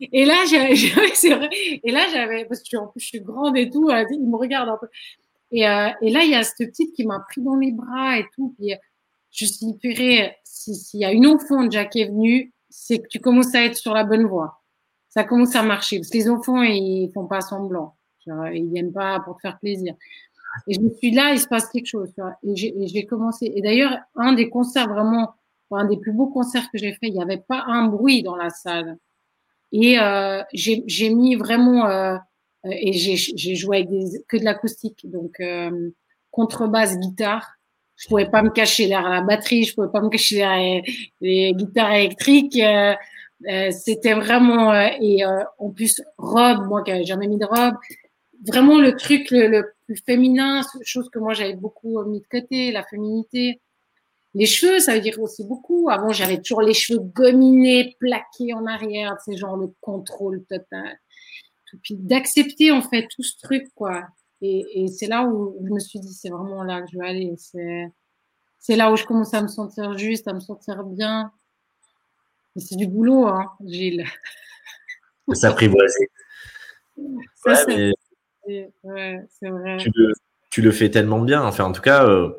Et 0.00 0.24
là, 0.24 0.44
c'est 1.14 1.34
vrai. 1.34 1.50
Et 1.52 1.90
là, 1.90 2.06
j'avais, 2.12 2.44
parce 2.44 2.62
que 2.62 2.76
en 2.76 2.86
plus, 2.86 3.00
je 3.00 3.06
suis 3.06 3.20
grande 3.20 3.56
et 3.56 3.70
tout, 3.70 3.90
ils 3.90 4.28
me 4.28 4.36
regardent 4.36 4.68
un 4.68 4.78
peu. 4.80 4.88
Et, 5.52 5.66
euh, 5.66 5.88
et 6.00 6.10
là, 6.10 6.22
il 6.22 6.30
y 6.30 6.34
a 6.34 6.44
cette 6.44 6.68
petite 6.68 6.94
qui 6.94 7.04
m'a 7.04 7.20
pris 7.28 7.42
dans 7.42 7.56
les 7.56 7.72
bras 7.72 8.18
et 8.18 8.26
tout. 8.36 8.54
Je 9.30 9.44
suis 9.44 9.66
dit, 9.66 10.30
s'il 10.44 11.00
y 11.00 11.04
a 11.04 11.12
une 11.12 11.26
enfant 11.26 11.64
déjà 11.64 11.84
qui 11.84 12.00
est 12.00 12.08
venue, 12.08 12.52
c'est 12.70 12.98
que 12.98 13.08
tu 13.08 13.20
commences 13.20 13.54
à 13.54 13.64
être 13.64 13.76
sur 13.76 13.94
la 13.94 14.04
bonne 14.04 14.26
voie 14.26 14.62
ça 15.16 15.24
commence 15.24 15.56
à 15.56 15.62
marcher. 15.62 15.98
Parce 15.98 16.10
que 16.10 16.18
les 16.18 16.28
enfants, 16.28 16.62
ils 16.62 17.10
font 17.14 17.26
pas 17.26 17.40
semblant. 17.40 17.96
Ils 18.26 18.68
viennent 18.70 18.92
pas 18.92 19.18
pour 19.20 19.36
te 19.36 19.40
faire 19.40 19.58
plaisir. 19.58 19.94
Et 20.68 20.74
je 20.74 20.80
me 20.80 20.90
suis 20.90 21.10
là, 21.10 21.32
il 21.32 21.40
se 21.40 21.48
passe 21.48 21.70
quelque 21.70 21.86
chose. 21.86 22.12
Et 22.42 22.54
j'ai 22.54 23.06
commencé. 23.06 23.50
Et 23.54 23.62
d'ailleurs, 23.62 23.96
un 24.14 24.34
des 24.34 24.50
concerts 24.50 24.88
vraiment, 24.88 25.34
un 25.70 25.86
des 25.86 25.96
plus 25.96 26.12
beaux 26.12 26.26
concerts 26.26 26.68
que 26.70 26.76
j'ai 26.76 26.92
fait, 26.92 27.08
il 27.08 27.14
n'y 27.14 27.22
avait 27.22 27.42
pas 27.48 27.64
un 27.66 27.86
bruit 27.86 28.22
dans 28.22 28.36
la 28.36 28.50
salle. 28.50 28.98
Et 29.72 29.98
euh, 29.98 30.42
j'ai 30.52 31.14
mis 31.14 31.34
vraiment, 31.34 31.88
euh, 31.88 32.18
et 32.64 32.92
j'ai 32.92 33.56
joué 33.56 33.78
avec 33.78 33.88
des, 33.88 34.22
que 34.28 34.36
de 34.36 34.44
l'acoustique, 34.44 35.10
donc 35.10 35.40
euh, 35.40 35.90
contrebasse, 36.30 36.98
guitare. 36.98 37.55
Je 37.96 38.08
pouvais 38.08 38.28
pas 38.30 38.42
me 38.42 38.50
cacher 38.50 38.88
derrière 38.88 39.08
la 39.08 39.22
batterie, 39.22 39.64
je 39.64 39.74
pouvais 39.74 39.90
pas 39.90 40.00
me 40.00 40.10
cacher 40.10 40.36
derrière 40.36 40.82
les, 41.20 41.52
guitares 41.54 41.92
électriques. 41.92 42.58
Euh, 42.58 42.94
euh, 43.48 43.70
c'était 43.70 44.14
vraiment 44.14 44.72
euh, 44.72 44.88
et 45.00 45.24
euh, 45.24 45.44
en 45.58 45.70
plus 45.70 46.02
robe, 46.16 46.66
moi 46.66 46.82
qui 46.82 46.90
n'avais 46.90 47.04
jamais 47.04 47.28
mis 47.28 47.38
de 47.38 47.44
robe, 47.44 47.74
vraiment 48.46 48.80
le 48.80 48.96
truc 48.96 49.30
le, 49.30 49.62
plus 49.84 50.02
féminin, 50.04 50.62
chose 50.82 51.10
que 51.10 51.18
moi 51.18 51.34
j'avais 51.34 51.54
beaucoup 51.54 52.02
mis 52.04 52.20
de 52.20 52.26
côté, 52.26 52.72
la 52.72 52.82
féminité. 52.82 53.60
Les 54.34 54.46
cheveux, 54.46 54.80
ça 54.80 54.94
veut 54.94 55.00
dire 55.00 55.18
aussi 55.20 55.44
beaucoup. 55.44 55.88
Avant, 55.88 56.12
j'avais 56.12 56.38
toujours 56.38 56.60
les 56.60 56.74
cheveux 56.74 56.98
gominés, 56.98 57.96
plaqués 57.98 58.52
en 58.52 58.66
arrière, 58.66 59.16
c'est 59.24 59.36
genre 59.36 59.56
le 59.56 59.72
contrôle 59.80 60.44
total. 60.44 60.98
Et 61.72 61.78
puis 61.82 61.96
d'accepter 61.96 62.70
en 62.70 62.82
fait 62.82 63.06
tout 63.14 63.22
ce 63.22 63.38
truc 63.42 63.66
quoi. 63.74 64.04
Et, 64.48 64.84
et 64.84 64.88
c'est 64.88 65.06
là 65.06 65.24
où 65.24 65.56
je 65.64 65.72
me 65.72 65.80
suis 65.80 65.98
dit 65.98 66.12
c'est 66.12 66.30
vraiment 66.30 66.62
là 66.62 66.82
que 66.82 66.88
je 66.92 66.98
vais 66.98 67.06
aller. 67.06 67.34
C'est 67.36 67.90
c'est 68.58 68.76
là 68.76 68.90
où 68.90 68.96
je 68.96 69.04
commence 69.04 69.34
à 69.34 69.42
me 69.42 69.48
sentir 69.48 69.96
juste, 69.96 70.28
à 70.28 70.32
me 70.32 70.40
sentir 70.40 70.82
bien. 70.82 71.30
C'est 72.56 72.76
du 72.76 72.86
boulot, 72.86 73.26
hein, 73.26 73.52
Gilles. 73.64 74.06
S'apprivoiser. 75.32 76.10
Ouais. 76.96 77.92
Tu 80.50 80.62
le, 80.62 80.72
fais 80.72 80.90
tellement 80.90 81.20
bien. 81.20 81.44
Enfin, 81.44 81.64
en 81.64 81.72
tout 81.72 81.82
cas, 81.82 82.06
euh, 82.06 82.30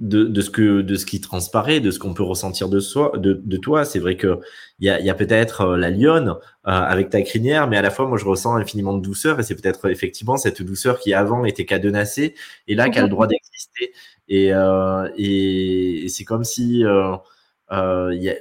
de, 0.00 0.40
ce 0.40 0.50
que, 0.50 0.82
de 0.82 0.94
ce 0.94 1.06
qui 1.06 1.20
transparaît, 1.20 1.80
de 1.80 1.90
ce 1.90 1.98
qu'on 1.98 2.12
peut 2.12 2.22
ressentir 2.22 2.68
de, 2.68 2.80
soi, 2.80 3.12
de, 3.16 3.56
toi, 3.56 3.84
c'est 3.84 3.98
vrai 3.98 4.16
qu'il 4.16 4.36
y 4.80 4.90
a, 4.90 5.00
y 5.00 5.08
a 5.08 5.14
peut-être 5.14 5.62
euh, 5.62 5.76
la 5.76 5.90
lionne 5.90 6.28
euh, 6.28 6.34
avec 6.64 7.08
ta 7.10 7.22
crinière, 7.22 7.66
mais 7.68 7.78
à 7.78 7.82
la 7.82 7.90
fois, 7.90 8.06
moi, 8.06 8.18
je 8.18 8.26
ressens 8.26 8.56
infiniment 8.56 8.94
de 8.94 9.02
douceur 9.02 9.40
et 9.40 9.42
c'est 9.42 9.54
peut-être 9.54 9.90
effectivement 9.90 10.36
cette 10.36 10.62
douceur 10.62 10.98
qui 10.98 11.14
avant 11.14 11.44
était 11.44 11.64
cadenassée 11.64 12.34
et 12.68 12.74
là 12.74 12.90
qui 12.90 12.98
a 12.98 13.02
le 13.02 13.08
droit 13.08 13.26
d'exister. 13.26 13.92
Et, 14.28 14.50
et, 15.16 16.08
c'est 16.08 16.24
comme 16.24 16.44
si 16.44 16.80
il 16.80 18.22
y 18.22 18.30
a 18.30 18.34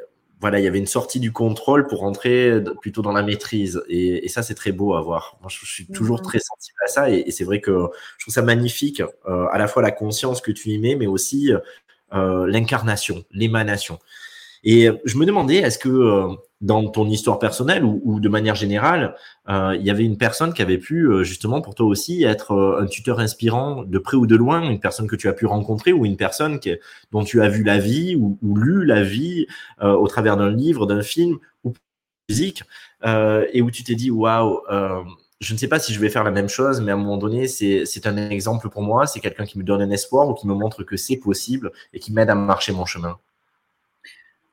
voilà, 0.46 0.60
il 0.60 0.64
y 0.64 0.68
avait 0.68 0.78
une 0.78 0.86
sortie 0.86 1.20
du 1.20 1.32
contrôle 1.32 1.88
pour 1.88 2.02
rentrer 2.02 2.62
plutôt 2.80 3.02
dans 3.02 3.12
la 3.12 3.24
maîtrise. 3.24 3.82
Et, 3.90 4.30
ça, 4.30 4.44
c'est 4.44 4.54
très 4.54 4.72
beau 4.72 4.94
à 4.94 5.02
voir. 5.02 5.40
Moi, 5.42 5.50
je, 5.50 5.66
suis 5.66 5.88
toujours 5.88 6.22
très 6.22 6.38
sensible 6.38 6.78
à 6.86 6.88
ça. 6.88 7.10
Et, 7.10 7.32
c'est 7.32 7.46
vrai 7.46 7.62
que 7.62 7.90
je 8.20 8.26
trouve 8.26 8.34
ça 8.36 8.44
magnifique, 8.44 9.02
euh, 9.02 9.48
à 9.52 9.58
la 9.58 9.68
fois 9.68 9.82
la 9.82 9.90
conscience 9.90 10.42
que 10.42 10.52
tu 10.52 10.70
y 10.70 10.78
mets, 10.78 10.96
mais 10.96 11.08
aussi 11.08 11.52
l'incarnation, 12.12 13.26
l'émanation. 13.32 13.98
Et 14.66 14.90
je 15.06 15.18
me 15.18 15.26
demandais, 15.26 15.58
est-ce 15.58 15.78
que 15.78 16.28
dans 16.62 16.88
ton 16.90 17.08
histoire 17.08 17.38
personnelle 17.38 17.84
ou, 17.86 18.20
de 18.20 18.30
manière 18.30 18.56
générale, 18.56 19.16
il 19.48 19.82
y 19.82 19.92
avait 19.92 20.04
une 20.04 20.18
personne 20.18 20.54
qui 20.54 20.62
avait 20.62 20.80
pu 20.80 21.08
justement 21.24 21.62
pour 21.62 21.76
toi 21.76 21.86
aussi 21.86 22.24
être 22.24 22.78
un 22.82 22.88
tuteur 22.88 23.20
inspirant 23.20 23.84
de 23.84 24.00
près 24.00 24.18
ou 24.18 24.26
de 24.26 24.36
loin, 24.36 24.62
une 24.68 24.80
personne 24.80 25.08
que 25.08 25.16
tu 25.16 25.28
as 25.30 25.34
pu 25.34 25.46
rencontrer 25.46 25.94
ou 25.94 26.06
une 26.06 26.18
personne 26.18 26.60
dont 27.12 27.24
tu 27.24 27.42
as 27.42 27.50
vu 27.50 27.64
la 27.64 27.78
vie 27.78 28.16
ou, 28.16 28.40
ou 28.42 28.58
lu 28.58 28.86
la 28.86 29.04
vie 29.04 29.46
au 29.82 30.08
travers 30.08 30.36
d'un 30.36 30.50
livre, 30.50 30.88
d'un 30.88 31.04
film 31.04 31.38
ou 31.64 31.74
musique, 32.28 32.64
et 33.06 33.62
où 33.62 33.70
tu 33.70 33.84
t'es 33.84 33.96
dit 33.96 34.10
waouh 34.12 34.62
je 35.42 35.54
ne 35.54 35.60
sais 35.60 35.68
pas 35.68 35.80
si 35.80 35.94
je 35.94 36.00
vais 36.00 36.10
faire 36.10 36.24
la 36.24 36.32
même 36.32 36.48
chose, 36.50 36.82
mais 36.82 36.92
à 36.92 36.96
un 36.96 36.98
moment 36.98 37.18
donné, 37.18 37.48
c'est 37.48 38.08
un 38.08 38.30
exemple 38.30 38.70
pour 38.70 38.82
moi. 38.82 39.06
C'est 39.06 39.20
quelqu'un 39.20 39.46
qui 39.46 39.60
me 39.60 39.64
donne 39.64 39.82
un 39.82 39.92
espoir 39.92 40.28
ou 40.30 40.34
qui 40.34 40.48
me 40.48 40.54
montre 40.54 40.84
que 40.84 40.98
c'est 40.98 41.18
possible 41.18 41.72
et 41.94 42.00
qui 42.00 42.14
m'aide 42.14 42.30
à 42.30 42.36
marcher 42.36 42.72
mon 42.72 42.86
chemin. 42.86 43.20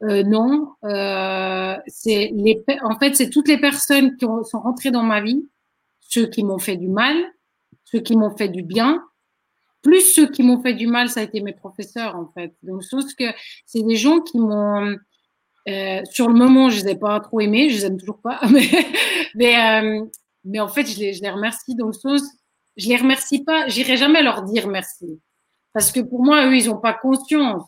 Euh, 0.02 0.24
non, 0.24 0.74
euh, 0.84 1.76
c'est 1.86 2.32
les, 2.34 2.64
en 2.82 2.98
fait, 2.98 3.14
c'est 3.14 3.30
toutes 3.30 3.48
les 3.48 3.58
personnes 3.58 4.16
qui 4.16 4.26
sont 4.26 4.60
rentrées 4.60 4.90
dans 4.90 5.02
ma 5.04 5.20
vie, 5.20 5.48
ceux 6.00 6.26
qui 6.26 6.42
m'ont 6.42 6.58
fait 6.58 6.76
du 6.76 6.88
mal, 6.88 7.16
ceux 7.84 8.00
qui 8.00 8.16
m'ont 8.16 8.36
fait 8.36 8.48
du 8.48 8.62
bien, 8.62 9.02
plus 9.82 10.00
ceux 10.00 10.28
qui 10.28 10.42
m'ont 10.42 10.60
fait 10.60 10.74
du 10.74 10.86
mal, 10.86 11.08
ça 11.08 11.20
a 11.20 11.22
été 11.22 11.40
mes 11.40 11.52
professeurs 11.52 12.16
en 12.16 12.30
fait. 12.34 12.52
Donc, 12.62 12.82
chose 12.82 13.14
que 13.14 13.24
c'est 13.66 13.82
des 13.82 13.96
gens 13.96 14.20
qui 14.20 14.38
m'ont, 14.38 14.96
euh, 15.68 16.00
sur 16.10 16.28
le 16.28 16.34
moment, 16.34 16.70
je 16.70 16.82
les 16.82 16.90
ai 16.90 16.94
pas 16.96 17.20
trop 17.20 17.40
aimés, 17.40 17.70
je 17.70 17.76
les 17.76 17.86
aime 17.86 17.96
toujours 17.96 18.20
pas, 18.20 18.40
mais, 18.50 18.68
mais 19.34 19.56
euh, 19.56 20.04
mais 20.44 20.60
en 20.60 20.68
fait, 20.68 20.86
je 20.86 20.98
les, 20.98 21.12
je 21.12 21.22
les 21.22 21.30
remercie 21.30 21.74
dans 21.76 21.86
le 21.86 21.92
sens, 21.92 22.22
je 22.76 22.88
les 22.88 22.96
remercie 22.96 23.44
pas, 23.44 23.68
j'irai 23.68 23.96
jamais 23.96 24.22
leur 24.22 24.42
dire 24.42 24.66
merci. 24.66 25.20
Parce 25.72 25.92
que 25.92 26.00
pour 26.00 26.24
moi, 26.24 26.46
eux, 26.46 26.56
ils 26.56 26.66
n'ont 26.66 26.80
pas 26.80 26.94
conscience 26.94 27.64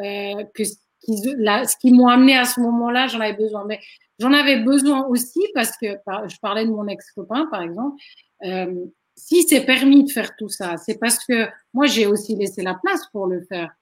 euh, 0.00 0.44
que 0.54 0.62
ce 1.06 1.76
qu'ils 1.78 1.94
m'ont 1.94 2.08
amené 2.08 2.36
à 2.36 2.44
ce 2.44 2.60
moment-là, 2.60 3.06
j'en 3.06 3.20
avais 3.20 3.36
besoin. 3.36 3.64
Mais 3.66 3.80
j'en 4.18 4.32
avais 4.32 4.60
besoin 4.60 5.06
aussi 5.06 5.40
parce 5.54 5.76
que 5.76 5.86
je 5.86 6.36
parlais 6.40 6.66
de 6.66 6.70
mon 6.70 6.86
ex-copain, 6.86 7.46
par 7.50 7.62
exemple. 7.62 8.00
Euh, 8.44 8.86
si 9.16 9.42
c'est 9.42 9.66
permis 9.66 10.04
de 10.04 10.10
faire 10.10 10.34
tout 10.36 10.48
ça, 10.48 10.76
c'est 10.76 10.98
parce 10.98 11.24
que 11.24 11.48
moi, 11.74 11.86
j'ai 11.86 12.06
aussi 12.06 12.36
laissé 12.36 12.62
la 12.62 12.74
place 12.74 13.02
pour 13.12 13.26
le 13.26 13.42
faire. 13.42 13.74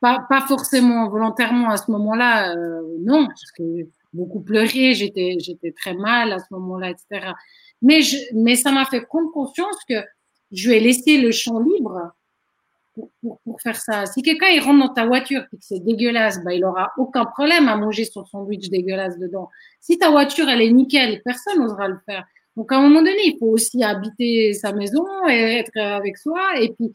Pas, 0.00 0.24
pas 0.28 0.40
forcément 0.40 1.10
volontairement 1.10 1.68
à 1.68 1.76
ce 1.76 1.90
moment-là, 1.90 2.56
euh, 2.56 2.80
non, 3.00 3.26
parce 3.26 3.52
que 3.52 3.86
beaucoup 4.14 4.40
pleuré, 4.40 4.94
j'étais, 4.94 5.36
j'étais 5.38 5.72
très 5.72 5.92
mal 5.92 6.32
à 6.32 6.38
ce 6.38 6.46
moment-là, 6.52 6.90
etc. 6.90 7.32
Mais, 7.82 8.00
je, 8.00 8.16
mais 8.34 8.56
ça 8.56 8.72
m'a 8.72 8.86
fait 8.86 9.02
prendre 9.02 9.30
conscience 9.30 9.76
que 9.86 10.02
je 10.52 10.70
vais 10.70 10.80
laisser 10.80 11.18
le 11.18 11.30
champ 11.32 11.60
libre 11.60 12.12
pour, 13.00 13.10
pour, 13.20 13.40
pour 13.40 13.60
faire 13.60 13.76
ça. 13.76 14.06
Si 14.06 14.22
quelqu'un 14.22 14.48
il 14.48 14.60
rentre 14.60 14.86
dans 14.86 14.94
ta 14.94 15.06
voiture 15.06 15.42
et 15.52 15.56
que 15.56 15.62
c'est 15.62 15.80
dégueulasse, 15.80 16.44
bah, 16.44 16.52
il 16.52 16.64
aura 16.64 16.92
aucun 16.98 17.24
problème 17.24 17.68
à 17.68 17.76
manger 17.76 18.04
son 18.04 18.24
sandwich 18.24 18.68
dégueulasse 18.68 19.18
dedans. 19.18 19.48
Si 19.80 19.98
ta 19.98 20.10
voiture 20.10 20.48
elle 20.48 20.62
est 20.62 20.70
nickel, 20.70 21.22
personne 21.24 21.58
n'osera 21.58 21.88
le 21.88 21.98
faire. 22.04 22.24
Donc 22.56 22.70
à 22.72 22.76
un 22.76 22.82
moment 22.82 23.00
donné, 23.00 23.20
il 23.24 23.36
faut 23.38 23.46
aussi 23.46 23.82
habiter 23.82 24.52
sa 24.52 24.72
maison 24.72 25.06
et 25.28 25.60
être 25.60 25.76
avec 25.76 26.18
soi. 26.18 26.60
Et 26.60 26.72
puis 26.72 26.92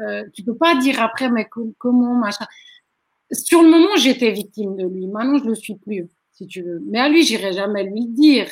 euh, 0.00 0.24
tu 0.32 0.44
peux 0.44 0.56
pas 0.56 0.76
dire 0.76 1.02
après 1.02 1.30
mais 1.30 1.48
comment 1.78 2.14
machin. 2.14 2.46
Sur 3.32 3.62
le 3.62 3.68
moment, 3.68 3.96
j'étais 3.96 4.32
victime 4.32 4.76
de 4.76 4.86
lui. 4.86 5.06
Maintenant, 5.06 5.38
je 5.38 5.44
le 5.44 5.54
suis 5.54 5.76
plus 5.76 6.08
si 6.32 6.46
tu 6.46 6.62
veux. 6.62 6.82
Mais 6.86 6.98
à 6.98 7.08
lui, 7.08 7.22
j'irai 7.22 7.52
jamais 7.52 7.84
lui 7.84 8.06
dire. 8.06 8.48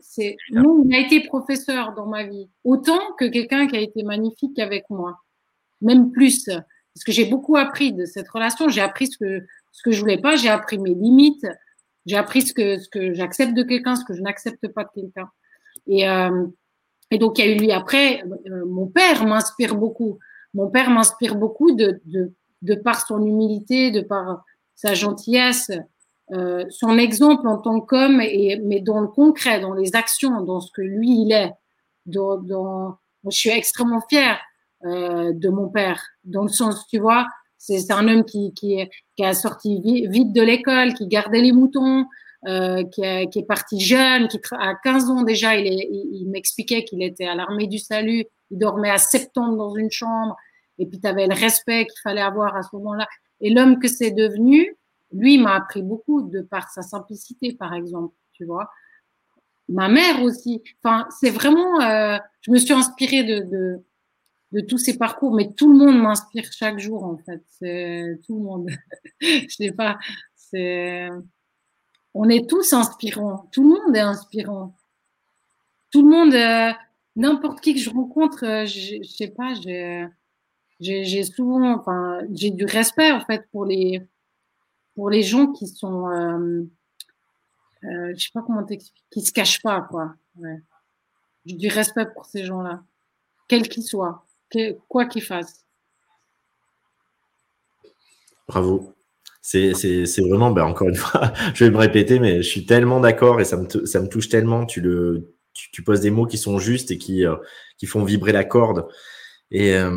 C'est, 0.00 0.36
nous, 0.50 0.84
il 0.86 0.94
a 0.94 1.00
été 1.00 1.20
professeur 1.20 1.92
dans 1.94 2.06
ma 2.06 2.24
vie, 2.24 2.48
autant 2.64 3.00
que 3.18 3.26
quelqu'un 3.26 3.66
qui 3.66 3.76
a 3.76 3.80
été 3.80 4.02
magnifique 4.02 4.58
avec 4.58 4.88
moi, 4.88 5.18
même 5.80 6.10
plus, 6.10 6.46
parce 6.46 7.04
que 7.04 7.12
j'ai 7.12 7.24
beaucoup 7.24 7.56
appris 7.56 7.92
de 7.92 8.04
cette 8.04 8.28
relation. 8.28 8.68
J'ai 8.68 8.80
appris 8.80 9.06
ce 9.06 9.16
que 9.18 9.46
ce 9.72 9.82
que 9.82 9.92
je 9.92 10.00
voulais 10.00 10.18
pas, 10.18 10.36
j'ai 10.36 10.48
appris 10.48 10.78
mes 10.78 10.94
limites, 10.94 11.46
j'ai 12.06 12.16
appris 12.16 12.42
ce 12.42 12.52
que 12.52 12.78
ce 12.78 12.88
que 12.88 13.14
j'accepte 13.14 13.54
de 13.54 13.62
quelqu'un, 13.62 13.96
ce 13.96 14.04
que 14.04 14.14
je 14.14 14.22
n'accepte 14.22 14.68
pas 14.68 14.84
de 14.84 14.90
quelqu'un. 14.94 15.28
Et 15.86 16.08
euh, 16.08 16.46
et 17.10 17.18
donc 17.18 17.38
il 17.38 17.44
y 17.44 17.48
a 17.48 17.52
eu 17.52 17.58
lui 17.58 17.72
après. 17.72 18.22
Euh, 18.22 18.66
mon 18.66 18.86
père 18.86 19.26
m'inspire 19.26 19.74
beaucoup. 19.74 20.18
Mon 20.54 20.68
père 20.68 20.90
m'inspire 20.90 21.36
beaucoup 21.36 21.72
de, 21.72 22.00
de 22.06 22.32
de 22.62 22.74
par 22.74 23.06
son 23.06 23.24
humilité, 23.24 23.90
de 23.90 24.00
par 24.02 24.44
sa 24.74 24.94
gentillesse, 24.94 25.70
euh, 26.32 26.64
son 26.68 26.98
exemple 26.98 27.48
en 27.48 27.58
tant 27.58 27.80
qu'homme, 27.80 28.18
mais 28.18 28.80
dans 28.80 29.00
le 29.00 29.08
concret, 29.08 29.60
dans 29.60 29.74
les 29.74 29.94
actions, 29.94 30.42
dans 30.42 30.60
ce 30.60 30.70
que 30.72 30.82
lui 30.82 31.22
il 31.22 31.32
est. 31.32 31.52
Dans, 32.06 32.38
dans 32.38 32.98
je 33.24 33.36
suis 33.36 33.50
extrêmement 33.50 34.00
fière 34.08 34.40
euh, 34.84 35.32
de 35.32 35.48
mon 35.48 35.68
père, 35.68 36.02
dans 36.24 36.42
le 36.42 36.48
sens, 36.48 36.86
tu 36.88 36.98
vois, 36.98 37.26
c'est 37.58 37.90
un 37.90 38.08
homme 38.08 38.24
qui, 38.24 38.54
qui, 38.54 38.78
qui 39.16 39.24
a 39.24 39.34
sorti 39.34 39.80
vite 40.08 40.32
de 40.32 40.42
l'école, 40.42 40.94
qui 40.94 41.06
gardait 41.06 41.42
les 41.42 41.52
moutons, 41.52 42.06
euh, 42.48 42.84
qui, 42.84 43.02
qui, 43.30 43.38
est 43.40 43.46
parti 43.46 43.78
jeune, 43.80 44.28
qui 44.28 44.40
à 44.52 44.74
15 44.82 45.10
ans 45.10 45.22
déjà, 45.22 45.56
il, 45.56 45.66
il, 45.66 46.26
m'expliquait 46.30 46.84
qu'il 46.84 47.02
était 47.02 47.26
à 47.26 47.34
l'armée 47.34 47.66
du 47.66 47.78
salut, 47.78 48.24
il 48.50 48.58
dormait 48.58 48.90
à 48.90 48.96
septembre 48.96 49.58
dans 49.58 49.74
une 49.74 49.90
chambre, 49.90 50.36
et 50.78 50.86
puis 50.86 50.98
tu 50.98 51.06
avais 51.06 51.26
le 51.26 51.34
respect 51.34 51.84
qu'il 51.84 52.00
fallait 52.02 52.22
avoir 52.22 52.56
à 52.56 52.62
ce 52.62 52.74
moment-là. 52.76 53.06
Et 53.42 53.50
l'homme 53.50 53.78
que 53.78 53.88
c'est 53.88 54.10
devenu, 54.10 54.74
lui 55.12 55.36
m'a 55.36 55.56
appris 55.56 55.82
beaucoup 55.82 56.22
de 56.22 56.40
par 56.40 56.70
sa 56.70 56.80
simplicité, 56.80 57.52
par 57.52 57.74
exemple, 57.74 58.14
tu 58.32 58.46
vois. 58.46 58.70
Ma 59.68 59.88
mère 59.88 60.22
aussi. 60.22 60.62
Enfin, 60.82 61.06
c'est 61.20 61.30
vraiment. 61.30 61.80
Euh, 61.82 62.16
je 62.40 62.50
me 62.50 62.58
suis 62.58 62.72
inspirée 62.72 63.22
de, 63.22 63.40
de, 63.40 63.84
de 64.52 64.60
tous 64.60 64.78
ces 64.78 64.98
parcours, 64.98 65.34
mais 65.34 65.52
tout 65.52 65.72
le 65.72 65.78
monde 65.78 66.02
m'inspire 66.02 66.50
chaque 66.52 66.78
jour, 66.78 67.04
en 67.04 67.18
fait. 67.18 67.42
Tout 68.26 68.38
le 68.38 68.42
monde. 68.42 68.70
je 69.20 69.46
sais 69.48 69.72
pas. 69.72 69.98
On 72.14 72.28
est 72.28 72.48
tous 72.48 72.72
inspirants. 72.72 73.48
Tout 73.52 73.62
le 73.62 73.68
monde 73.68 73.96
est 73.96 74.00
inspirant. 74.00 74.74
Tout 75.90 76.02
le 76.02 76.08
monde. 76.08 76.34
Euh, 76.34 76.72
n'importe 77.16 77.60
qui 77.60 77.74
que 77.74 77.80
je 77.80 77.90
rencontre, 77.90 78.44
euh, 78.44 78.66
je, 78.66 79.02
je 79.02 79.08
sais 79.08 79.28
pas. 79.28 79.54
J'ai. 79.54 80.08
Souvent. 81.24 81.74
Enfin, 81.74 82.20
j'ai 82.32 82.50
du 82.50 82.64
respect 82.64 83.12
en 83.12 83.20
fait 83.20 83.46
pour 83.52 83.66
les 83.66 84.02
pour 84.94 85.08
les 85.10 85.22
gens 85.22 85.46
qui 85.46 85.66
sont, 85.66 86.08
euh, 86.10 86.62
euh, 87.84 88.12
je 88.14 88.24
sais 88.24 88.30
pas 88.34 88.42
comment 88.42 88.62
t'expliquer, 88.64 89.06
qui 89.10 89.22
se 89.22 89.32
cachent 89.32 89.62
pas, 89.62 89.80
quoi. 89.80 90.14
J'ai 91.46 91.56
du 91.56 91.68
respect 91.68 92.06
pour 92.12 92.26
ces 92.26 92.44
gens-là, 92.44 92.82
quels 93.48 93.68
qu'ils 93.68 93.84
quoi 94.88 95.06
qu'ils 95.06 95.22
fassent. 95.22 95.64
Bravo. 98.48 98.94
C'est 99.42 99.72
vraiment, 100.18 100.50
ben 100.50 100.64
encore 100.64 100.88
une 100.88 100.94
fois, 100.94 101.32
je 101.54 101.64
vais 101.64 101.70
me 101.70 101.78
répéter, 101.78 102.18
mais 102.18 102.42
je 102.42 102.48
suis 102.48 102.66
tellement 102.66 103.00
d'accord 103.00 103.40
et 103.40 103.44
ça 103.44 103.56
me, 103.56 103.86
ça 103.86 104.00
me 104.00 104.08
touche 104.08 104.28
tellement. 104.28 104.66
Tu, 104.66 104.80
le, 104.80 105.34
tu, 105.54 105.82
poses 105.82 106.00
des 106.00 106.10
mots 106.10 106.26
qui 106.26 106.38
sont 106.38 106.58
justes 106.58 106.90
et 106.90 106.98
qui, 106.98 107.24
euh, 107.26 107.36
qui 107.78 107.86
font 107.86 108.04
vibrer 108.04 108.32
la 108.32 108.44
corde. 108.44 108.86
Et, 109.50 109.74
euh, 109.74 109.90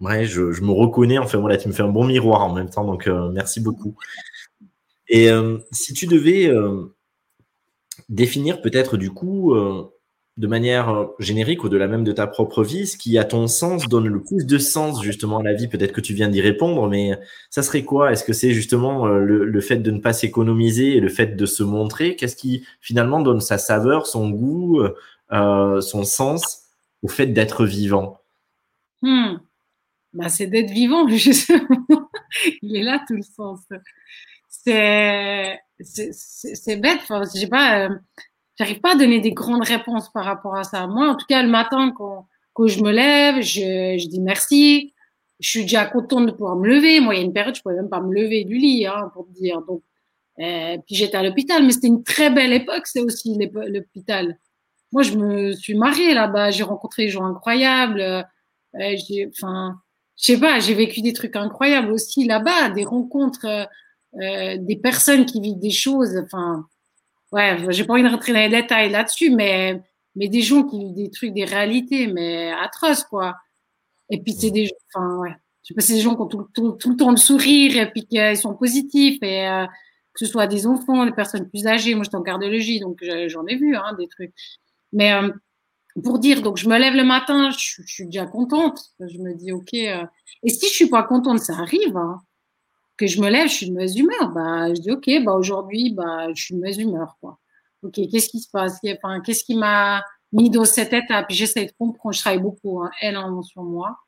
Ouais, 0.00 0.26
je, 0.26 0.52
je, 0.52 0.62
me 0.62 0.72
reconnais. 0.72 1.18
Enfin, 1.18 1.38
voilà, 1.38 1.56
tu 1.56 1.68
me 1.68 1.72
fais 1.72 1.82
un 1.82 1.88
bon 1.88 2.04
miroir 2.04 2.42
en 2.42 2.52
même 2.52 2.68
temps. 2.68 2.84
Donc, 2.84 3.06
euh, 3.06 3.30
merci 3.30 3.60
beaucoup. 3.60 3.94
Et 5.08 5.30
euh, 5.30 5.58
si 5.72 5.94
tu 5.94 6.06
devais 6.06 6.50
définir 8.08 8.60
peut-être 8.60 8.96
du 8.96 9.10
coup, 9.10 9.54
de 10.36 10.46
manière 10.46 11.08
générique, 11.18 11.64
au-delà 11.64 11.88
même 11.88 12.04
de 12.04 12.12
ta 12.12 12.26
propre 12.26 12.62
vie, 12.62 12.86
ce 12.86 12.96
qui, 12.96 13.16
à 13.18 13.24
ton 13.24 13.46
sens, 13.46 13.88
donne 13.88 14.06
le 14.06 14.22
plus 14.22 14.44
de 14.44 14.58
sens 14.58 15.02
justement 15.02 15.38
à 15.38 15.42
la 15.42 15.54
vie, 15.54 15.68
peut-être 15.68 15.92
que 15.92 16.00
tu 16.00 16.12
viens 16.12 16.28
d'y 16.28 16.40
répondre, 16.40 16.88
mais 16.88 17.18
ça 17.50 17.62
serait 17.62 17.84
quoi? 17.84 18.12
Est-ce 18.12 18.24
que 18.24 18.32
c'est 18.32 18.52
justement 18.52 19.06
le, 19.06 19.44
le, 19.44 19.60
fait 19.60 19.78
de 19.78 19.90
ne 19.90 19.98
pas 19.98 20.12
s'économiser 20.12 20.96
et 20.96 21.00
le 21.00 21.08
fait 21.08 21.36
de 21.36 21.46
se 21.46 21.62
montrer? 21.62 22.16
Qu'est-ce 22.16 22.36
qui 22.36 22.66
finalement 22.80 23.20
donne 23.22 23.40
sa 23.40 23.58
saveur, 23.58 24.06
son 24.06 24.30
goût, 24.30 24.82
son 25.30 26.04
sens 26.04 26.64
au 27.02 27.08
fait 27.08 27.26
d'être 27.26 27.64
vivant? 27.64 28.20
Hmm 29.02 29.36
bah, 30.16 30.28
c'est 30.28 30.46
d'être 30.46 30.70
vivant, 30.70 31.06
justement. 31.16 32.10
Il 32.62 32.76
est 32.76 32.82
là 32.82 33.04
tout 33.06 33.14
le 33.14 33.22
sens. 33.22 33.60
C'est, 34.48 35.60
bête. 36.76 37.00
Enfin, 37.02 37.22
j'ai 37.34 37.46
pas, 37.46 37.86
euh, 37.86 37.94
j'arrive 38.58 38.80
pas 38.80 38.92
à 38.92 38.96
donner 38.96 39.20
des 39.20 39.32
grandes 39.32 39.64
réponses 39.64 40.10
par 40.12 40.24
rapport 40.24 40.56
à 40.56 40.64
ça. 40.64 40.86
Moi, 40.86 41.08
en 41.08 41.14
tout 41.14 41.26
cas, 41.26 41.42
le 41.42 41.48
matin, 41.48 41.92
quand, 41.96 42.26
quand 42.52 42.66
je 42.66 42.82
me 42.82 42.90
lève, 42.90 43.42
je, 43.42 43.96
je 43.98 44.08
dis 44.08 44.20
merci. 44.20 44.92
Je 45.38 45.50
suis 45.50 45.62
déjà 45.62 45.84
contente 45.84 46.26
de 46.26 46.32
pouvoir 46.32 46.56
me 46.56 46.66
lever. 46.66 47.00
Moi, 47.00 47.14
il 47.14 47.18
y 47.18 47.20
a 47.20 47.24
une 47.24 47.32
période, 47.32 47.54
je 47.54 47.62
pouvais 47.62 47.74
même 47.74 47.90
pas 47.90 48.00
me 48.00 48.14
lever 48.14 48.44
du 48.44 48.56
lit, 48.56 48.86
hein, 48.86 49.10
pour 49.12 49.26
te 49.26 49.32
dire. 49.32 49.60
Donc, 49.62 49.82
euh, 50.38 50.76
puis 50.86 50.94
j'étais 50.94 51.16
à 51.16 51.22
l'hôpital, 51.22 51.64
mais 51.64 51.72
c'était 51.72 51.88
une 51.88 52.02
très 52.02 52.30
belle 52.30 52.52
époque, 52.52 52.86
c'est 52.86 53.00
aussi 53.00 53.38
l'hôpital. 53.38 54.38
Moi, 54.92 55.02
je 55.02 55.16
me 55.16 55.52
suis 55.52 55.74
mariée 55.74 56.14
là-bas, 56.14 56.50
j'ai 56.50 56.62
rencontré 56.62 57.04
des 57.04 57.10
gens 57.10 57.24
incroyables. 57.24 58.00
Euh, 58.00 58.22
enfin, 59.28 59.78
je 60.16 60.24
sais 60.24 60.40
pas, 60.40 60.60
j'ai 60.60 60.74
vécu 60.74 61.02
des 61.02 61.12
trucs 61.12 61.36
incroyables 61.36 61.92
aussi 61.92 62.24
là-bas, 62.24 62.70
des 62.70 62.84
rencontres, 62.84 63.44
euh, 63.44 63.64
euh, 64.22 64.56
des 64.58 64.76
personnes 64.76 65.26
qui 65.26 65.40
vivent 65.40 65.58
des 65.58 65.70
choses. 65.70 66.16
Enfin, 66.24 66.66
ouais, 67.36 67.58
j'ai 67.70 67.84
pas 67.84 67.92
envie 67.94 68.02
de 68.02 68.08
rentrer 68.08 68.32
dans 68.32 68.40
les 68.40 68.48
détails 68.48 68.90
là-dessus, 68.90 69.30
mais 69.30 69.80
mais 70.16 70.28
des 70.28 70.40
gens 70.42 70.64
qui 70.64 70.78
vivent 70.78 70.94
des 70.94 71.10
trucs, 71.10 71.34
des 71.34 71.44
réalités, 71.44 72.06
mais 72.06 72.50
atroces 72.52 73.04
quoi. 73.04 73.36
Et 74.10 74.20
puis 74.22 74.32
c'est 74.32 74.50
des, 74.50 74.70
enfin 74.94 75.16
ouais, 75.18 75.34
Je 75.62 75.68
sais 75.68 75.74
pas 75.74 75.82
si 75.82 75.94
des 75.94 76.00
gens 76.00 76.14
qui 76.14 76.22
ont 76.22 76.26
tout, 76.26 76.78
le 76.90 76.96
temps 76.96 77.10
le 77.10 77.16
sourire 77.16 77.76
et 77.76 77.90
puis 77.90 78.06
qu'ils 78.06 78.36
sont 78.36 78.54
positifs 78.54 79.22
et 79.22 79.46
euh, 79.48 79.66
que 79.66 80.24
ce 80.24 80.26
soit 80.26 80.46
des 80.46 80.66
enfants, 80.66 81.04
des 81.04 81.12
personnes 81.12 81.48
plus 81.48 81.66
âgées. 81.66 81.94
Moi, 81.94 82.04
j'étais 82.04 82.16
en 82.16 82.22
cardiologie, 82.22 82.80
donc 82.80 83.02
j'en 83.28 83.46
ai 83.46 83.56
vu 83.56 83.76
hein, 83.76 83.94
des 83.98 84.08
trucs. 84.08 84.32
Mais 84.92 85.12
euh, 85.12 85.30
pour 86.02 86.18
dire, 86.18 86.42
donc 86.42 86.56
je 86.56 86.68
me 86.68 86.78
lève 86.78 86.94
le 86.94 87.04
matin, 87.04 87.50
je, 87.50 87.82
suis 87.84 88.06
déjà 88.06 88.26
contente. 88.26 88.80
Je 89.00 89.18
me 89.18 89.34
dis, 89.34 89.52
ok. 89.52 89.74
Euh, 89.74 90.04
et 90.42 90.48
si 90.50 90.68
je 90.68 90.72
suis 90.72 90.88
pas 90.88 91.02
contente, 91.02 91.40
ça 91.40 91.54
arrive. 91.54 91.96
Hein, 91.96 92.20
que 92.96 93.06
je 93.06 93.20
me 93.20 93.28
lève, 93.28 93.48
je 93.48 93.54
suis 93.54 93.68
de 93.68 93.72
mauvaise 93.72 93.96
humeur. 93.96 94.30
Bah, 94.30 94.74
je 94.74 94.80
dis, 94.80 94.90
ok, 94.90 95.24
bah 95.24 95.32
aujourd'hui, 95.34 95.92
bah, 95.92 96.32
je 96.34 96.42
suis 96.42 96.54
de 96.54 96.60
mauvaise 96.60 96.78
humeur, 96.78 97.16
quoi. 97.20 97.38
Ok, 97.82 98.00
qu'est-ce 98.10 98.28
qui 98.28 98.40
se 98.40 98.50
passe? 98.50 98.78
Qu'est-ce 99.24 99.44
qui 99.44 99.54
m'a 99.54 100.02
mis 100.32 100.50
dans 100.50 100.64
cette 100.64 100.92
étape? 100.92 101.26
J'essaie 101.30 101.66
de 101.66 101.72
comprendre. 101.78 102.14
Je 102.14 102.20
travaille 102.20 102.40
beaucoup, 102.40 102.82
hein, 102.82 102.90
elle 103.00 103.16
en 103.16 103.42
sur 103.42 103.62
moi. 103.62 103.98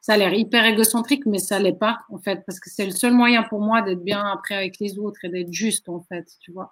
Ça 0.00 0.14
a 0.14 0.16
l'air 0.16 0.32
hyper 0.32 0.64
égocentrique, 0.64 1.26
mais 1.26 1.38
ça 1.38 1.58
l'est 1.58 1.72
pas, 1.72 2.00
en 2.10 2.18
fait, 2.18 2.42
parce 2.46 2.60
que 2.60 2.70
c'est 2.70 2.86
le 2.86 2.92
seul 2.92 3.12
moyen 3.12 3.42
pour 3.42 3.60
moi 3.60 3.82
d'être 3.82 4.02
bien 4.02 4.24
après 4.24 4.54
avec 4.54 4.78
les 4.78 4.98
autres 4.98 5.24
et 5.24 5.28
d'être 5.28 5.52
juste, 5.52 5.88
en 5.88 6.00
fait, 6.00 6.26
tu 6.40 6.52
vois. 6.52 6.70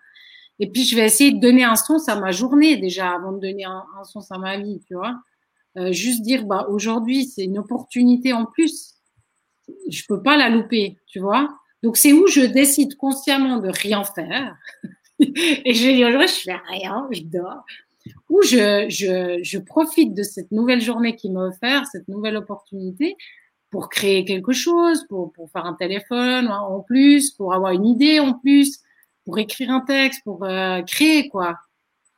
Et 0.58 0.70
puis, 0.70 0.84
je 0.84 0.96
vais 0.96 1.04
essayer 1.04 1.32
de 1.32 1.40
donner 1.40 1.64
un 1.64 1.76
sens 1.76 2.08
à 2.08 2.18
ma 2.18 2.32
journée 2.32 2.76
déjà 2.76 3.10
avant 3.10 3.32
de 3.32 3.40
donner 3.40 3.64
un, 3.64 3.84
sens 4.04 4.30
à 4.30 4.38
ma 4.38 4.56
vie, 4.58 4.80
tu 4.86 4.94
vois. 4.94 5.16
Euh, 5.76 5.92
juste 5.92 6.22
dire, 6.22 6.46
bah, 6.46 6.66
aujourd'hui, 6.70 7.26
c'est 7.26 7.44
une 7.44 7.58
opportunité 7.58 8.32
en 8.32 8.46
plus. 8.46 8.95
Je 9.88 10.02
peux 10.08 10.22
pas 10.22 10.36
la 10.36 10.48
louper, 10.48 10.98
tu 11.06 11.20
vois. 11.20 11.48
Donc, 11.82 11.96
c'est 11.96 12.12
où 12.12 12.26
je 12.26 12.40
décide 12.40 12.96
consciemment 12.96 13.58
de 13.58 13.68
rien 13.68 14.04
faire. 14.04 14.56
et 15.18 15.74
je 15.74 15.90
dis, 15.90 16.04
aujourd'hui, 16.04 16.28
je 16.28 16.42
fais 16.42 16.60
rien, 16.68 17.06
je 17.10 17.22
dors. 17.22 17.64
Ou 18.30 18.42
je, 18.42 18.86
je, 18.88 19.40
je 19.42 19.58
profite 19.58 20.14
de 20.14 20.22
cette 20.22 20.52
nouvelle 20.52 20.80
journée 20.80 21.16
qui 21.16 21.30
m'a 21.30 21.46
offert, 21.46 21.86
cette 21.86 22.08
nouvelle 22.08 22.36
opportunité 22.36 23.16
pour 23.70 23.88
créer 23.88 24.24
quelque 24.24 24.52
chose, 24.52 25.04
pour, 25.08 25.32
pour 25.32 25.50
faire 25.50 25.66
un 25.66 25.74
téléphone 25.74 26.48
en 26.48 26.80
plus, 26.80 27.30
pour 27.32 27.52
avoir 27.52 27.72
une 27.72 27.86
idée 27.86 28.20
en 28.20 28.34
plus, 28.34 28.80
pour 29.24 29.38
écrire 29.38 29.70
un 29.70 29.80
texte, 29.80 30.22
pour 30.24 30.44
euh, 30.44 30.82
créer 30.82 31.28
quoi. 31.28 31.56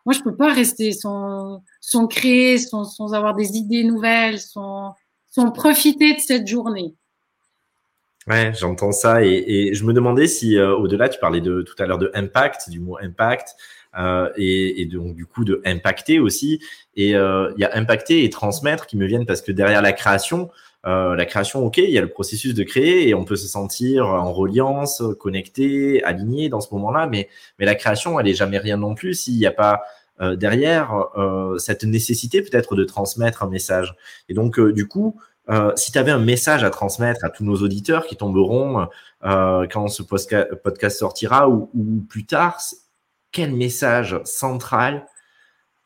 Moi, 0.05 0.15
je 0.15 0.23
peux 0.23 0.37
pas 0.37 0.53
rester 0.53 0.93
sans, 0.93 1.63
sans 1.81 2.07
créer, 2.07 2.59
sans, 2.59 2.85
sans 2.85 3.13
avoir 3.13 3.35
des 3.35 3.57
idées 3.57 3.85
nouvelles, 3.85 4.39
sans, 4.41 4.95
sans 5.27 5.51
profiter 5.51 6.15
de 6.15 6.21
cette 6.21 6.47
journée. 6.47 6.95
Ouais, 8.29 8.53
j'entends 8.55 8.93
ça 8.93 9.25
et, 9.25 9.73
je 9.73 9.85
me 9.85 9.93
demandais 9.93 10.27
si 10.27 10.59
euh, 10.59 10.77
au-delà, 10.77 11.09
tu 11.09 11.19
parlais 11.19 11.41
de 11.41 11.63
tout 11.63 11.75
à 11.79 11.87
l'heure 11.87 11.99
de 11.99 12.11
impact, 12.15 12.69
du 12.69 12.79
mot 12.79 12.99
impact 13.01 13.57
euh, 13.99 14.29
et, 14.37 14.85
donc 14.87 15.15
du 15.15 15.25
coup 15.25 15.45
de 15.45 15.63
impacter 15.65 16.19
aussi. 16.21 16.61
Et 16.95 17.11
il 17.11 17.55
y 17.57 17.65
a 17.65 17.71
impacter 17.75 18.25
et 18.25 18.31
transmettre 18.31 18.87
qui 18.87 18.97
me 18.97 19.07
viennent 19.07 19.25
parce 19.25 19.41
que 19.41 19.53
derrière 19.53 19.81
la 19.81 19.93
création, 19.93 20.51
euh, 20.87 21.17
la 21.17 21.27
création, 21.27 21.65
ok, 21.65 21.79
il 21.79 21.91
y 21.91 21.99
a 21.99 22.03
le 22.03 22.09
processus 22.09 22.55
de 22.55 22.63
créer 22.63 23.09
et 23.09 23.15
on 23.15 23.25
peut 23.25 23.37
se 23.37 23.49
sentir 23.49 24.07
en 24.07 24.33
reliance, 24.33 25.03
connecté, 25.19 26.03
aligné 26.05 26.49
dans 26.49 26.61
ce 26.61 26.73
moment-là, 26.75 27.07
mais, 27.07 27.29
mais 27.59 27.67
la 27.67 27.75
création, 27.75 28.21
elle 28.21 28.29
est 28.29 28.35
jamais 28.35 28.59
rien 28.59 28.77
non 28.77 28.95
plus 28.95 29.15
s'il 29.15 29.37
n'y 29.37 29.47
a 29.47 29.51
pas 29.51 29.83
euh, 30.21 30.37
derrière 30.37 31.07
euh, 31.17 31.59
cette 31.59 31.85
nécessité 31.85 32.43
peut-être 32.43 32.75
de 32.75 32.85
transmettre 32.85 33.43
un 33.43 33.49
message. 33.49 33.95
Et 34.29 34.35
donc, 34.35 34.61
du 34.61 34.87
coup, 34.87 35.21
si 35.77 35.93
tu 35.93 35.99
avais 35.99 36.11
un 36.11 36.19
message 36.19 36.65
à 36.65 36.71
transmettre 36.71 37.25
à 37.25 37.31
tous 37.31 37.45
nos 37.45 37.57
auditeurs 37.57 38.07
qui 38.07 38.17
tomberont 38.17 38.89
quand 39.23 39.89
ce 39.89 40.03
podcast 40.03 40.99
sortira 40.99 41.49
ou, 41.49 41.71
ou 41.75 42.05
plus 42.09 42.27
tard, 42.27 42.61
quel 43.33 43.55
message 43.55 44.21
central 44.25 45.07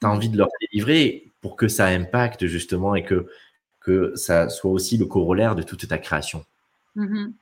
tu 0.01 0.07
as 0.07 0.11
envie 0.11 0.29
de 0.29 0.37
leur 0.37 0.49
délivrer 0.61 1.31
pour 1.41 1.57
que 1.57 1.69
ça 1.69 1.87
impacte 1.87 2.47
justement 2.47 2.95
et 2.95 3.05
que 3.05 3.27
que 3.81 4.15
ça 4.15 4.49
soit 4.49 4.71
aussi 4.71 4.97
le 4.97 5.07
corollaire 5.07 5.55
de 5.55 5.63
toute 5.63 5.87
ta 5.89 5.99
création? 5.99 6.45
Mhm. 6.95 7.33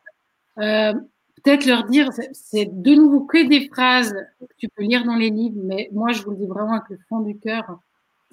euh, 0.58 0.94
Peut-être 1.42 1.64
leur 1.64 1.84
dire, 1.84 2.10
c'est 2.32 2.66
de 2.66 2.94
nouveau 2.94 3.24
que 3.24 3.48
des 3.48 3.66
phrases 3.68 4.14
que 4.40 4.54
tu 4.58 4.68
peux 4.68 4.82
lire 4.82 5.04
dans 5.04 5.16
les 5.16 5.30
livres, 5.30 5.60
mais 5.64 5.88
moi 5.92 6.12
je 6.12 6.22
vous 6.22 6.32
le 6.32 6.36
dis 6.36 6.46
vraiment 6.46 6.74
avec 6.74 6.90
le 6.90 6.98
fond 7.08 7.20
du 7.20 7.38
cœur, 7.38 7.78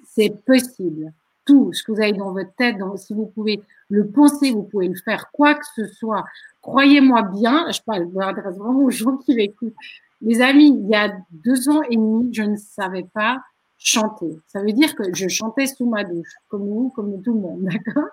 c'est 0.05 0.33
possible. 0.45 1.13
Tout 1.47 1.73
ce 1.73 1.81
que 1.81 1.91
vous 1.91 2.01
avez 2.01 2.13
dans 2.13 2.31
votre 2.31 2.53
tête, 2.55 2.75
si 2.97 3.13
vous 3.13 3.25
pouvez 3.27 3.61
le 3.89 4.07
penser, 4.07 4.51
vous 4.51 4.63
pouvez 4.63 4.87
le 4.87 4.95
faire, 4.95 5.31
quoi 5.31 5.55
que 5.55 5.65
ce 5.75 5.87
soit. 5.87 6.23
Croyez-moi 6.61 7.23
bien, 7.23 7.71
je 7.71 7.79
parle, 7.81 8.07
je 8.11 8.17
m'adresse 8.17 8.57
vraiment 8.57 8.83
aux 8.83 8.91
gens 8.91 9.17
qui 9.17 9.33
l'écoutent. 9.33 9.73
Les 10.21 10.41
amis, 10.41 10.77
il 10.83 10.89
y 10.89 10.95
a 10.95 11.13
deux 11.31 11.69
ans 11.69 11.81
et 11.89 11.95
demi, 11.95 12.33
je 12.33 12.43
ne 12.43 12.57
savais 12.57 13.05
pas 13.13 13.39
chanter. 13.77 14.39
Ça 14.47 14.61
veut 14.61 14.73
dire 14.73 14.95
que 14.95 15.03
je 15.13 15.27
chantais 15.27 15.67
sous 15.67 15.87
ma 15.87 16.03
douche, 16.03 16.33
comme 16.49 16.67
vous, 16.67 16.89
comme 16.89 17.21
tout 17.21 17.33
le 17.33 17.39
monde, 17.39 17.61
d'accord? 17.85 18.09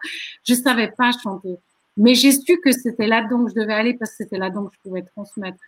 Je 0.46 0.54
savais 0.54 0.92
pas 0.96 1.10
chanter. 1.12 1.56
Mais 1.96 2.14
j'ai 2.14 2.32
su 2.32 2.58
que 2.60 2.72
c'était 2.72 3.06
là-dedans 3.06 3.44
que 3.44 3.50
je 3.50 3.54
devais 3.54 3.74
aller 3.74 3.94
parce 3.94 4.12
que 4.12 4.16
c'était 4.18 4.38
là-dedans 4.38 4.66
que 4.66 4.74
je 4.74 4.80
pouvais 4.80 5.02
transmettre. 5.02 5.62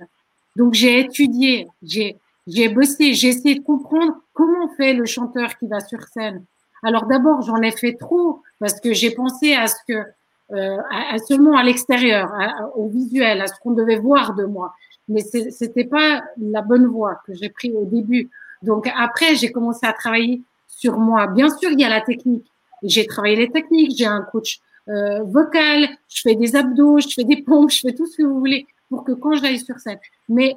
Donc 0.56 0.74
j'ai 0.74 1.00
étudié, 1.00 1.68
j'ai 1.82 2.16
j'ai 2.46 2.68
bossé, 2.68 3.14
j'ai 3.14 3.28
essayé 3.28 3.56
de 3.56 3.64
comprendre 3.64 4.14
comment 4.32 4.68
fait 4.76 4.94
le 4.94 5.04
chanteur 5.04 5.58
qui 5.58 5.66
va 5.66 5.80
sur 5.80 6.00
scène. 6.02 6.44
Alors 6.82 7.06
d'abord, 7.06 7.42
j'en 7.42 7.60
ai 7.62 7.72
fait 7.72 7.94
trop 7.94 8.42
parce 8.58 8.80
que 8.80 8.92
j'ai 8.92 9.10
pensé 9.10 9.54
à 9.54 9.66
ce 9.66 9.76
que 9.88 10.04
euh, 10.52 10.76
à, 10.90 11.18
seulement 11.18 11.56
à 11.56 11.64
l'extérieur, 11.64 12.32
au 12.76 12.88
visuel, 12.88 13.40
à 13.40 13.48
ce 13.48 13.54
qu'on 13.60 13.72
devait 13.72 13.98
voir 13.98 14.34
de 14.34 14.44
moi. 14.44 14.74
Mais 15.08 15.20
c'était 15.22 15.84
pas 15.84 16.22
la 16.40 16.62
bonne 16.62 16.86
voie 16.86 17.20
que 17.26 17.34
j'ai 17.34 17.48
pris 17.48 17.72
au 17.72 17.84
début. 17.84 18.30
Donc 18.62 18.88
après, 18.96 19.34
j'ai 19.34 19.50
commencé 19.50 19.86
à 19.86 19.92
travailler 19.92 20.42
sur 20.68 20.98
moi. 20.98 21.26
Bien 21.26 21.48
sûr, 21.48 21.70
il 21.70 21.80
y 21.80 21.84
a 21.84 21.88
la 21.88 22.00
technique. 22.00 22.46
J'ai 22.82 23.06
travaillé 23.06 23.36
les 23.36 23.50
techniques, 23.50 23.96
j'ai 23.96 24.06
un 24.06 24.22
coach 24.22 24.60
euh, 24.88 25.22
vocal, 25.24 25.88
je 26.08 26.20
fais 26.22 26.36
des 26.36 26.54
abdos, 26.54 27.00
je 27.00 27.08
fais 27.08 27.24
des 27.24 27.42
pompes, 27.42 27.70
je 27.70 27.80
fais 27.80 27.92
tout 27.92 28.06
ce 28.06 28.18
que 28.18 28.22
vous 28.22 28.38
voulez 28.38 28.66
pour 28.88 29.02
que 29.04 29.12
quand 29.12 29.34
j'aille 29.34 29.58
sur 29.58 29.78
scène. 29.80 29.98
Mais 30.28 30.56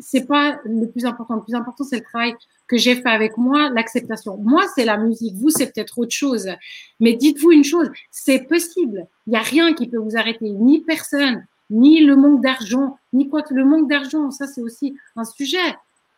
c'est 0.00 0.26
pas 0.26 0.58
le 0.64 0.86
plus 0.86 1.04
important. 1.06 1.36
Le 1.36 1.42
plus 1.42 1.54
important, 1.54 1.84
c'est 1.84 1.96
le 1.96 2.02
travail 2.02 2.34
que 2.66 2.76
j'ai 2.76 2.96
fait 2.96 3.08
avec 3.08 3.36
moi, 3.36 3.70
l'acceptation. 3.70 4.36
Moi, 4.38 4.64
c'est 4.74 4.84
la 4.84 4.96
musique. 4.96 5.34
Vous, 5.34 5.50
c'est 5.50 5.72
peut-être 5.72 5.98
autre 5.98 6.14
chose. 6.14 6.48
Mais 7.00 7.14
dites-vous 7.14 7.52
une 7.52 7.64
chose, 7.64 7.90
c'est 8.10 8.40
possible. 8.48 9.06
Il 9.26 9.30
n'y 9.30 9.36
a 9.36 9.42
rien 9.42 9.74
qui 9.74 9.88
peut 9.88 9.98
vous 9.98 10.16
arrêter, 10.16 10.50
ni 10.50 10.80
personne, 10.80 11.46
ni 11.70 12.00
le 12.04 12.16
manque 12.16 12.42
d'argent, 12.42 12.98
ni 13.12 13.28
quoi 13.28 13.42
que 13.42 13.54
le 13.54 13.64
manque 13.64 13.88
d'argent. 13.88 14.30
Ça, 14.30 14.46
c'est 14.46 14.62
aussi 14.62 14.94
un 15.16 15.24
sujet 15.24 15.58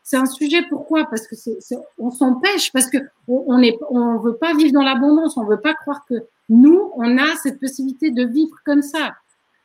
c'est 0.09 0.17
un 0.17 0.27
sujet 0.27 0.63
pourquoi? 0.69 1.07
Parce 1.07 1.27
que 1.27 1.35
c'est, 1.35 1.59
on 1.99 2.13
s'empêche, 2.13 2.71
parce 2.73 2.89
que 2.89 2.99
on 3.27 3.61
est, 3.61 3.77
on 3.91 4.19
veut 4.19 4.37
pas 4.37 4.55
vivre 4.55 4.71
dans 4.71 4.85
l'abondance, 4.85 5.37
on 5.37 5.45
veut 5.45 5.61
pas 5.61 5.75
croire 5.75 6.07
que 6.09 6.15
nous, 6.49 6.93
on 6.95 7.19
a 7.19 7.35
cette 7.43 7.59
possibilité 7.59 8.13
de 8.13 8.25
vivre 8.25 8.57
comme 8.65 8.83
ça. 8.83 9.17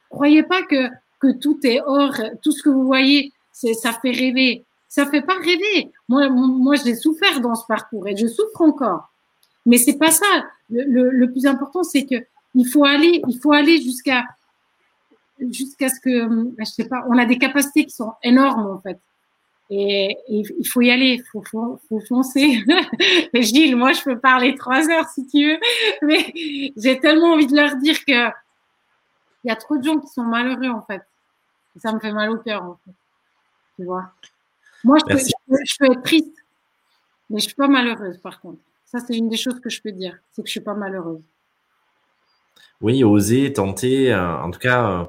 Croyez 0.10 0.42
pas 0.42 0.64
que 0.64 0.90
que 1.22 1.32
tout 1.32 1.60
est 1.64 1.80
hors, 1.86 2.16
tout 2.42 2.52
ce 2.52 2.64
que 2.64 2.70
vous 2.70 2.86
voyez, 2.86 3.32
c'est, 3.52 3.74
ça 3.74 3.94
fait 3.94 4.12
rêver. 4.12 4.66
Ça 4.92 5.06
fait 5.06 5.22
pas 5.22 5.36
rêver. 5.36 5.90
Moi, 6.10 6.28
moi, 6.28 6.76
j'ai 6.76 6.96
souffert 6.96 7.40
dans 7.40 7.56
ce 7.56 7.66
parcours 7.66 8.06
et 8.10 8.18
je 8.18 8.28
souffre 8.28 8.60
encore. 8.60 9.10
Mais 9.66 9.78
c'est 9.78 9.98
pas 9.98 10.12
ça. 10.12 10.26
Le, 10.70 11.26
plus 11.28 11.46
important, 11.46 11.82
c'est 11.82 12.06
que 12.06 12.16
il 12.56 12.68
faut 12.68 12.84
aller, 12.84 13.22
il 13.26 13.40
faut 13.40 13.54
aller 13.54 13.82
jusqu'à 13.82 14.26
jusqu'à 15.40 15.88
ce 15.88 15.98
que, 16.02 16.52
je 16.60 16.66
sais 16.66 16.90
pas, 16.90 17.06
on 17.08 17.18
a 17.18 17.26
des 17.26 17.38
capacités 17.38 17.86
qui 17.86 17.96
sont 17.96 18.12
énormes 18.22 18.70
en 18.70 18.82
fait. 18.82 19.00
Et, 19.70 20.18
il 20.28 20.68
faut 20.68 20.82
y 20.82 20.92
aller, 20.92 21.22
il 21.22 21.24
faut, 21.32 21.80
foncer. 22.10 22.62
Gilles, 23.34 23.78
moi, 23.78 23.94
je 23.94 24.04
peux 24.04 24.20
parler 24.20 24.56
trois 24.56 24.90
heures 24.90 25.08
si 25.08 25.26
tu 25.26 25.54
veux, 25.54 25.60
mais 26.02 26.34
j'ai 26.76 27.00
tellement 27.00 27.36
envie 27.36 27.48
de 27.48 27.56
leur 27.56 27.78
dire 27.78 28.04
que 28.04 28.28
il 29.46 29.48
y 29.48 29.52
a 29.52 29.56
trop 29.56 29.78
de 29.78 29.84
gens 29.84 30.00
qui 30.00 30.10
sont 30.10 30.24
malheureux 30.24 30.70
en 30.70 30.82
fait. 30.82 31.02
ça 31.78 31.94
me 31.94 32.00
fait 32.02 32.12
mal 32.12 32.30
au 32.30 32.40
cœur 32.40 32.62
en 32.62 32.78
fait. 32.84 32.92
Tu 33.78 33.86
vois? 33.86 34.12
Moi, 34.84 34.98
je 35.00 35.14
peux, 35.14 35.20
je 35.20 35.76
peux, 35.80 35.92
être 35.92 36.04
triste, 36.04 36.36
mais 37.30 37.40
je 37.40 37.46
suis 37.46 37.56
pas 37.56 37.68
malheureuse 37.68 38.18
par 38.18 38.40
contre. 38.42 38.60
Ça, 38.86 39.00
c'est 39.00 39.16
une 39.16 39.30
des 39.30 39.38
choses 39.38 39.60
que 39.60 39.70
je 39.70 39.82
peux 39.82 39.92
dire, 39.92 40.18
c'est 40.32 40.42
que 40.42 40.48
je 40.48 40.52
suis 40.52 40.60
pas 40.60 40.74
malheureuse. 40.74 41.22
Oui, 42.82 43.04
oser, 43.04 43.54
tenter, 43.54 44.14
euh, 44.14 44.38
en 44.38 44.52
tout 44.52 44.60
cas. 44.60 44.90
Euh, 44.90 45.04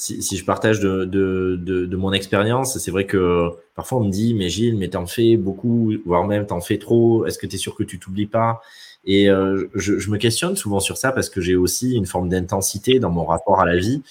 si, 0.00 0.36
je 0.36 0.44
partage 0.46 0.80
de, 0.80 1.04
de, 1.04 1.56
de, 1.58 1.96
mon 1.96 2.14
expérience, 2.14 2.78
c'est 2.78 2.90
vrai 2.90 3.04
que 3.04 3.50
parfois 3.74 3.98
on 3.98 4.04
me 4.04 4.10
dit, 4.10 4.32
mais 4.32 4.48
Gilles, 4.48 4.76
mais 4.78 4.88
t'en 4.88 5.06
fais 5.06 5.36
beaucoup, 5.36 5.92
voire 6.06 6.24
même 6.26 6.46
t'en 6.46 6.62
fais 6.62 6.78
trop, 6.78 7.26
est-ce 7.26 7.38
que 7.38 7.46
tu 7.46 7.56
es 7.56 7.58
sûr 7.58 7.74
que 7.74 7.82
tu 7.82 7.98
t'oublies 7.98 8.26
pas? 8.26 8.62
Et 9.04 9.30
euh, 9.30 9.68
je, 9.74 9.98
je, 9.98 10.10
me 10.10 10.18
questionne 10.18 10.56
souvent 10.56 10.80
sur 10.80 10.96
ça 10.96 11.12
parce 11.12 11.28
que 11.28 11.40
j'ai 11.40 11.56
aussi 11.56 11.94
une 11.94 12.06
forme 12.06 12.28
d'intensité 12.28 12.98
dans 12.98 13.10
mon 13.10 13.24
rapport 13.24 13.60
à 13.60 13.66
la 13.66 13.76
vie. 13.76 14.02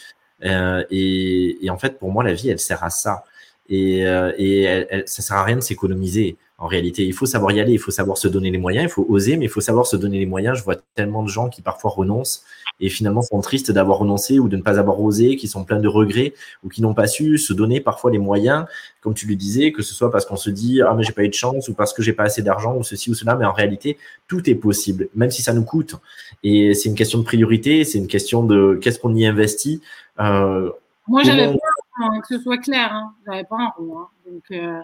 Euh, 0.43 0.83
et, 0.89 1.63
et, 1.65 1.69
en 1.69 1.77
fait, 1.77 1.99
pour 1.99 2.11
moi, 2.11 2.23
la 2.23 2.33
vie, 2.33 2.49
elle 2.49 2.59
sert 2.59 2.83
à 2.83 2.89
ça. 2.89 3.23
Et, 3.69 4.05
euh, 4.05 4.31
et 4.37 4.63
elle, 4.63 5.03
ça 5.05 5.21
sert 5.21 5.37
à 5.37 5.43
rien 5.43 5.55
de 5.55 5.61
s'économiser. 5.61 6.37
En 6.57 6.67
réalité, 6.67 7.05
il 7.05 7.13
faut 7.13 7.25
savoir 7.25 7.53
y 7.53 7.61
aller, 7.61 7.71
il 7.71 7.79
faut 7.79 7.91
savoir 7.91 8.17
se 8.17 8.27
donner 8.27 8.51
les 8.51 8.57
moyens, 8.57 8.85
il 8.85 8.91
faut 8.91 9.05
oser, 9.07 9.37
mais 9.37 9.45
il 9.45 9.49
faut 9.49 9.61
savoir 9.61 9.87
se 9.87 9.95
donner 9.95 10.19
les 10.19 10.25
moyens. 10.25 10.57
Je 10.57 10.63
vois 10.63 10.75
tellement 10.93 11.23
de 11.23 11.29
gens 11.29 11.47
qui 11.47 11.61
parfois 11.61 11.89
renoncent 11.89 12.43
et 12.81 12.89
finalement 12.89 13.21
sont 13.21 13.39
tristes 13.39 13.71
d'avoir 13.71 13.99
renoncé 13.99 14.39
ou 14.39 14.49
de 14.49 14.57
ne 14.57 14.61
pas 14.61 14.77
avoir 14.77 14.99
osé, 15.01 15.37
qui 15.37 15.47
sont 15.47 15.63
pleins 15.63 15.79
de 15.79 15.87
regrets 15.87 16.33
ou 16.63 16.69
qui 16.69 16.81
n'ont 16.81 16.93
pas 16.93 17.07
su 17.07 17.37
se 17.37 17.53
donner 17.53 17.79
parfois 17.79 18.11
les 18.11 18.17
moyens, 18.17 18.65
comme 18.99 19.13
tu 19.13 19.25
le 19.25 19.35
disais, 19.35 19.71
que 19.71 19.81
ce 19.81 19.93
soit 19.93 20.11
parce 20.11 20.25
qu'on 20.25 20.35
se 20.35 20.49
dit 20.49 20.81
ah 20.81 20.93
mais 20.95 21.03
j'ai 21.03 21.13
pas 21.13 21.23
eu 21.23 21.29
de 21.29 21.33
chance 21.33 21.69
ou 21.69 21.73
parce 21.73 21.93
que 21.93 22.01
j'ai 22.01 22.13
pas 22.13 22.23
assez 22.23 22.41
d'argent 22.41 22.75
ou 22.75 22.83
ceci 22.83 23.09
ou 23.09 23.13
cela, 23.13 23.35
mais 23.35 23.45
en 23.45 23.53
réalité 23.53 23.97
tout 24.27 24.49
est 24.49 24.55
possible, 24.55 25.07
même 25.15 25.31
si 25.31 25.41
ça 25.41 25.53
nous 25.53 25.63
coûte. 25.63 25.95
Et 26.43 26.73
c'est 26.73 26.89
une 26.89 26.95
question 26.95 27.19
de 27.19 27.23
priorité, 27.23 27.85
c'est 27.85 27.99
une 27.99 28.07
question 28.07 28.43
de 28.43 28.77
qu'est-ce 28.81 28.99
qu'on 28.99 29.15
y 29.15 29.25
investit. 29.25 29.81
Euh, 30.19 30.69
Moi 31.07 31.23
j'avais 31.23 31.53
pas 31.99 32.19
que 32.21 32.27
ce 32.27 32.39
soit 32.39 32.57
clair, 32.57 32.93
hein. 32.93 33.13
j'avais 33.25 33.43
pas 33.43 33.57
un 33.57 33.69
rond, 33.69 33.99
hein. 33.99 34.07
donc. 34.25 34.43
Euh, 34.51 34.81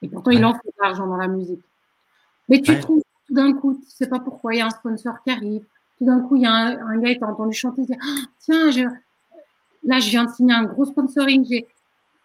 et 0.00 0.08
pourtant, 0.08 0.30
il 0.30 0.44
en 0.44 0.52
faut 0.52 0.60
de 0.64 0.82
l'argent 0.82 1.06
dans 1.06 1.16
la 1.16 1.26
musique. 1.26 1.62
Mais 2.48 2.60
tu 2.60 2.78
trouves 2.78 3.02
tout 3.26 3.34
d'un 3.34 3.52
coup, 3.52 3.74
tu 3.74 3.90
sais 3.90 4.06
pas 4.06 4.20
pourquoi, 4.20 4.54
il 4.54 4.58
y 4.58 4.60
a 4.60 4.66
un 4.66 4.70
sponsor 4.70 5.14
qui 5.22 5.30
arrive. 5.30 5.64
Tout 5.98 6.04
d'un 6.04 6.20
coup, 6.20 6.36
il 6.36 6.42
y 6.42 6.46
a 6.46 6.52
un, 6.52 6.98
gars 6.98 7.12
qui 7.12 7.18
t'a 7.18 7.26
entendu 7.26 7.52
chanter, 7.52 7.82
il 7.82 7.86
dit 7.86 7.98
ah, 8.00 8.26
Tiens, 8.38 8.70
je... 8.70 8.82
là, 9.84 9.98
je 9.98 10.08
viens 10.08 10.24
de 10.24 10.30
signer 10.30 10.54
un 10.54 10.64
gros 10.64 10.84
sponsoring. 10.84 11.64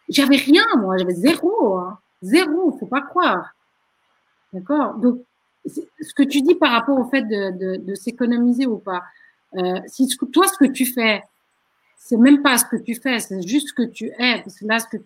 J'avais 0.08 0.36
rien, 0.36 0.64
moi, 0.78 0.98
j'avais 0.98 1.16
zéro. 1.16 1.78
Hein. 1.78 1.98
Zéro, 2.22 2.78
faut 2.80 2.86
pas 2.86 3.02
croire. 3.02 3.54
D'accord? 4.54 4.94
Donc, 4.96 5.20
ce 5.66 6.14
que 6.14 6.24
tu 6.24 6.42
dis 6.42 6.56
par 6.56 6.72
rapport 6.72 7.00
au 7.00 7.06
fait 7.06 7.24
de, 7.24 7.78
de, 7.78 7.96
s'économiser 7.96 8.68
ou 8.68 8.78
pas, 8.78 9.04
euh, 9.56 9.80
si 9.88 10.08
toi, 10.32 10.48
ce 10.48 10.58
que 10.58 10.72
tu 10.72 10.86
fais, 10.86 11.24
c'est 12.06 12.18
même 12.18 12.42
pas 12.42 12.58
ce 12.58 12.66
que 12.66 12.76
tu 12.76 12.96
fais, 12.96 13.20
c'est 13.20 13.42
juste 13.48 13.70
ce 13.70 13.74
que 13.74 13.84
tu 13.84 14.08
es. 14.08 14.42
Parce 14.44 14.60
que 14.60 14.66
là, 14.66 14.80
ce 14.80 14.88
que 14.88 14.98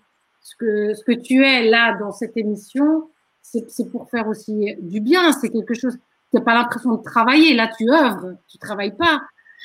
ce 0.42 0.56
que, 0.56 0.94
ce 0.96 1.04
que 1.04 1.12
tu 1.12 1.44
es 1.44 1.70
là 1.70 1.96
dans 2.00 2.12
cette 2.12 2.36
émission, 2.38 3.10
c'est 3.42 3.92
pour 3.92 4.10
faire 4.10 4.28
aussi 4.28 4.76
du 4.80 5.00
bien. 5.00 5.32
C'est 5.34 5.50
quelque 5.50 5.76
chose, 5.76 5.98
tu 6.32 6.38
n'as 6.38 6.42
pas 6.42 6.56
l'impression 6.56 6.96
de 6.96 7.04
travailler. 7.04 7.54
Là, 7.54 7.70
tu 7.78 7.88
œuvres, 7.92 8.38
tu 8.48 8.58
travailles 8.58 8.96
pas. 8.96 9.22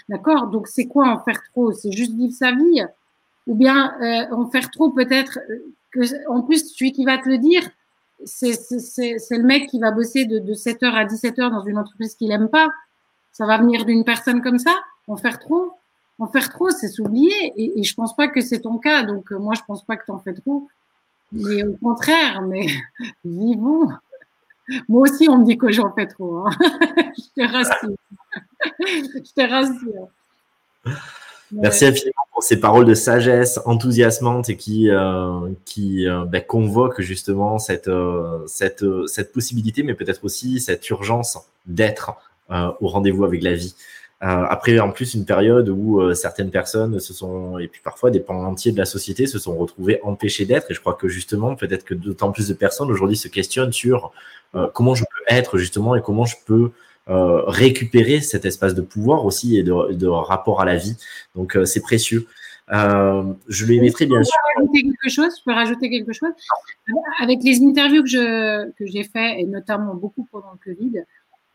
D'accord? 0.09 0.49
Donc, 0.49 0.69
c'est 0.69 0.87
quoi 0.87 1.09
en 1.09 1.21
faire 1.25 1.41
trop? 1.53 1.73
C'est 1.73 1.93
juste 1.93 2.13
vivre 2.13 2.35
sa 2.35 2.53
vie? 2.53 2.83
Ou 3.47 3.55
bien 3.55 3.95
euh, 4.03 4.35
en 4.35 4.51
faire 4.51 4.71
trop, 4.71 4.91
peut-être 4.91 5.39
que, 5.91 6.29
en 6.29 6.43
plus, 6.43 6.75
celui 6.75 6.93
qui 6.93 7.05
va 7.05 7.17
te 7.17 7.29
le 7.29 7.39
dire, 7.39 7.63
c'est 8.25 8.51
le 8.53 9.43
mec 9.43 9.69
qui 9.69 9.79
va 9.79 9.91
bosser 9.91 10.27
de, 10.27 10.39
de 10.39 10.53
7h 10.53 10.85
à 10.93 11.05
17h 11.07 11.51
dans 11.51 11.65
une 11.65 11.79
entreprise 11.79 12.15
qu'il 12.15 12.31
aime 12.31 12.49
pas. 12.49 12.69
Ça 13.33 13.47
va 13.47 13.57
venir 13.57 13.87
d'une 13.87 14.05
personne 14.05 14.43
comme 14.43 14.59
ça? 14.59 14.75
En 15.09 15.17
faire 15.17 15.39
trop? 15.39 15.73
En 16.19 16.27
faire 16.27 16.51
trop, 16.51 16.71
c'est 16.71 16.89
s'oublier. 16.89 17.53
Et, 17.57 17.81
et, 17.81 17.83
je 17.83 17.95
pense 17.95 18.15
pas 18.15 18.29
que 18.29 18.41
c'est 18.41 18.61
ton 18.61 18.79
cas. 18.79 19.03
Donc, 19.03 19.33
euh, 19.33 19.39
moi, 19.39 19.55
je 19.57 19.63
pense 19.67 19.85
pas 19.85 19.97
que 19.97 20.05
tu 20.05 20.11
en 20.11 20.19
fais 20.19 20.35
trop. 20.35 20.69
Mais 21.33 21.65
au 21.65 21.77
contraire, 21.83 22.43
mais 22.43 22.67
vivons. 23.25 23.89
Moi 24.89 25.03
aussi, 25.03 25.29
on 25.29 25.39
me 25.39 25.45
dit 25.45 25.59
que 25.59 25.73
j'en 25.73 25.93
fais 25.93 26.07
trop. 26.07 26.47
Hein. 26.47 26.51
je 26.61 27.43
te 27.43 27.53
rassure. 27.53 27.97
je 28.79 29.33
te 29.35 29.51
rassure. 29.51 30.09
Merci 31.51 31.85
infiniment 31.85 32.13
pour 32.33 32.43
ces 32.43 32.59
paroles 32.59 32.87
de 32.87 32.95
sagesse 32.95 33.61
enthousiasmantes 33.67 34.49
et 34.49 34.57
qui, 34.57 34.89
euh, 34.89 35.49
euh, 35.79 36.25
ben, 36.25 36.43
convoquent 36.43 37.03
justement 37.03 37.59
cette 37.59 37.91
possibilité, 39.33 39.83
mais 39.83 39.95
peut-être 39.95 40.25
aussi 40.25 40.61
cette 40.61 40.89
urgence 40.89 41.39
d'être 41.67 42.13
au 42.49 42.89
rendez-vous 42.89 43.25
avec 43.25 43.43
la 43.43 43.55
vie. 43.55 43.75
Euh, 44.23 44.45
après, 44.49 44.79
en 44.79 44.91
plus, 44.93 45.15
une 45.15 45.25
période 45.25 45.69
où 45.69 46.01
euh, 46.01 46.15
certaines 46.15 46.51
personnes 46.51 47.01
se 47.01 47.13
sont, 47.13 47.59
et 47.59 47.67
puis 47.67 47.81
parfois 47.83 48.11
des 48.13 48.21
pans 48.21 48.45
entiers 48.45 48.71
de 48.71 48.79
la 48.79 48.85
société 48.85 49.27
se 49.27 49.39
sont 49.41 49.57
retrouvés 49.57 50.01
empêchés 50.05 50.45
d'être. 50.45 50.71
Et 50.71 50.75
je 50.75 50.81
crois 50.81 50.95
que 50.95 51.09
justement, 51.09 51.57
peut-être 51.57 51.85
que 51.85 51.95
d'autant 51.95 52.31
plus 52.31 52.47
de 52.47 52.55
personnes 52.55 52.91
aujourd'hui 52.91 53.17
se 53.17 53.27
questionnent 53.27 53.73
sur 53.73 54.13
euh, 54.55 54.69
comment 54.73 54.95
je 54.95 55.03
peux 55.03 55.35
être 55.35 55.59
justement 55.59 55.97
et 55.97 56.03
comment 56.03 56.25
je 56.25 56.37
peux 56.47 56.71
récupérer 57.09 58.21
cet 58.21 58.45
espace 58.45 58.77
de 58.77 58.81
pouvoir 58.81 59.25
aussi 59.25 59.59
et 59.59 59.65
de, 59.65 59.93
de 59.93 60.07
rapport 60.07 60.61
à 60.61 60.65
la 60.65 60.77
vie. 60.77 60.97
Donc, 61.35 61.59
c'est 61.65 61.83
précieux. 61.83 62.29
je 62.69 63.67
les 63.67 63.81
mettrai 63.81 64.07
bien 64.07 64.23
sûr. 64.23 64.33
Rajouter 64.57 64.83
quelque 64.83 65.13
chose, 65.13 65.35
je 65.37 65.45
peux 65.45 65.53
rajouter 65.53 65.91
quelque 65.91 66.13
chose? 66.13 66.31
Avec 67.21 67.41
les 67.43 67.61
interviews 67.61 68.05
que 68.05 68.09
je 68.09 68.71
que 68.79 68.87
j'ai 68.87 69.03
fait 69.03 69.41
et 69.41 69.47
notamment 69.47 69.97
beaucoup 69.97 70.29
pendant 70.31 70.53
le 70.53 70.73
Covid, 70.73 71.03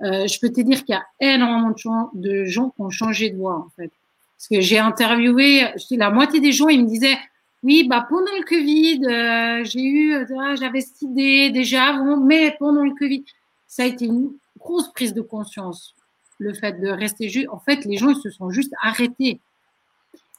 euh, 0.04 0.28
je 0.28 0.40
peux 0.40 0.50
te 0.50 0.62
dire 0.62 0.86
qu'il 0.86 0.94
y 0.94 0.98
a 0.98 1.06
énormément 1.20 1.74
de, 2.14 2.46
gens 2.46 2.70
qui 2.70 2.82
ont 2.82 2.90
changé 2.90 3.30
de 3.30 3.38
voix, 3.38 3.56
en 3.56 3.70
fait. 3.76 3.92
Parce 4.38 4.48
que 4.50 4.62
j'ai 4.62 4.78
interviewé, 4.78 5.64
la 5.92 6.12
moitié 6.12 6.40
des 6.40 6.52
gens, 6.52 6.68
ils 6.68 6.84
me 6.84 6.88
disaient, 6.88 7.18
oui, 7.64 7.88
bah, 7.88 8.06
pendant 8.08 8.32
le 8.38 8.46
Covid, 8.46 9.02
euh, 9.06 9.64
j'ai 9.64 9.84
eu, 9.84 10.14
euh, 10.14 10.56
j'avais 10.56 10.82
cette 10.82 11.02
idée 11.02 11.50
déjà 11.50 11.86
avant, 11.86 12.18
mais 12.18 12.56
pendant 12.60 12.84
le 12.84 12.94
Covid, 12.94 13.26
ça 13.68 13.84
a 13.84 13.86
été 13.88 14.06
une 14.06 14.32
grosse 14.60 14.92
prise 14.94 15.14
de 15.14 15.22
conscience. 15.22 15.96
Le 16.38 16.54
fait 16.54 16.80
de 16.80 16.88
rester 16.88 17.30
juste, 17.30 17.50
en 17.50 17.60
fait, 17.60 17.84
les 17.86 17.98
gens, 17.98 18.10
ils 18.10 18.22
se 18.22 18.30
sont 18.30 18.52
juste 18.52 18.74
arrêtés. 18.82 19.40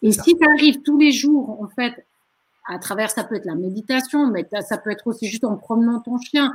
Et 0.02 0.12
si 0.12 0.36
tu 0.36 0.46
arrives 0.56 0.80
tous 0.82 0.96
les 0.96 1.10
jours, 1.10 1.60
en 1.60 1.66
fait, 1.66 2.06
à 2.68 2.78
travers, 2.78 3.10
ça 3.10 3.24
peut 3.24 3.34
être 3.34 3.46
la 3.46 3.56
méditation, 3.56 4.28
mais 4.28 4.46
ça 4.60 4.78
peut 4.78 4.90
être 4.90 5.08
aussi 5.08 5.26
juste 5.26 5.44
en 5.44 5.56
promenant 5.56 6.00
ton 6.00 6.18
chien, 6.18 6.54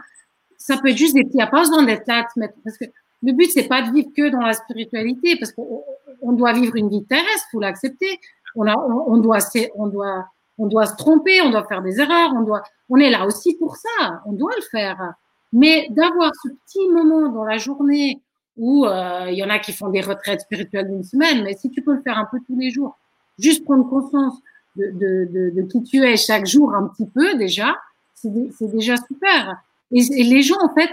ça 0.63 0.77
peut 0.77 0.89
être 0.89 0.97
juste 0.97 1.13
des 1.13 1.23
petits. 1.23 1.33
Il 1.33 1.37
n'y 1.37 1.43
a 1.43 1.47
pas 1.47 1.59
besoin 1.59 1.83
d'être 1.83 2.07
là, 2.07 2.25
parce 2.63 2.77
que 2.77 2.85
le 3.21 3.33
but, 3.33 3.51
c'est 3.51 3.67
pas 3.67 3.81
de 3.81 3.91
vivre 3.91 4.09
que 4.15 4.29
dans 4.29 4.39
la 4.39 4.53
spiritualité, 4.53 5.35
parce 5.37 5.51
qu'on 5.51 6.31
doit 6.31 6.53
vivre 6.53 6.77
une 6.77 6.89
vie 6.89 7.03
terrestre, 7.03 7.47
faut 7.51 7.59
l'accepter. 7.59 8.19
On, 8.55 8.65
a, 8.67 8.75
on, 8.77 9.17
doit, 9.17 9.39
on 9.75 9.87
doit, 9.87 10.25
on 10.57 10.67
doit 10.67 10.85
se 10.85 10.95
tromper, 10.95 11.41
on 11.41 11.49
doit 11.49 11.65
faire 11.67 11.81
des 11.81 11.99
erreurs, 11.99 12.31
on 12.33 12.43
doit, 12.43 12.63
on 12.87 12.95
est 12.95 13.09
là 13.09 13.25
aussi 13.25 13.55
pour 13.57 13.75
ça, 13.75 14.21
on 14.25 14.31
doit 14.31 14.53
le 14.55 14.61
faire. 14.71 15.15
Mais 15.51 15.87
d'avoir 15.89 16.31
ce 16.41 16.49
petit 16.49 16.87
moment 16.89 17.27
dans 17.29 17.43
la 17.43 17.57
journée 17.57 18.21
où 18.55 18.85
euh, 18.85 19.25
il 19.29 19.35
y 19.35 19.43
en 19.43 19.49
a 19.49 19.59
qui 19.59 19.73
font 19.73 19.89
des 19.89 20.01
retraites 20.01 20.41
spirituelles 20.41 20.87
d'une 20.87 21.03
semaine, 21.03 21.43
mais 21.43 21.55
si 21.55 21.71
tu 21.71 21.81
peux 21.81 21.95
le 21.95 22.01
faire 22.03 22.17
un 22.17 22.27
peu 22.31 22.37
tous 22.47 22.57
les 22.57 22.71
jours, 22.71 22.97
juste 23.37 23.65
prendre 23.65 23.89
conscience 23.89 24.35
de, 24.77 24.91
de, 24.91 25.29
de, 25.29 25.61
de 25.61 25.67
qui 25.67 25.83
tu 25.83 25.97
es 26.03 26.15
chaque 26.15 26.45
jour 26.45 26.73
un 26.73 26.87
petit 26.87 27.07
peu 27.07 27.35
déjà, 27.35 27.75
c'est 28.13 28.71
déjà 28.71 28.95
super. 28.95 29.57
Et, 29.93 30.23
les 30.23 30.41
gens, 30.41 30.57
en 30.61 30.73
fait, 30.73 30.89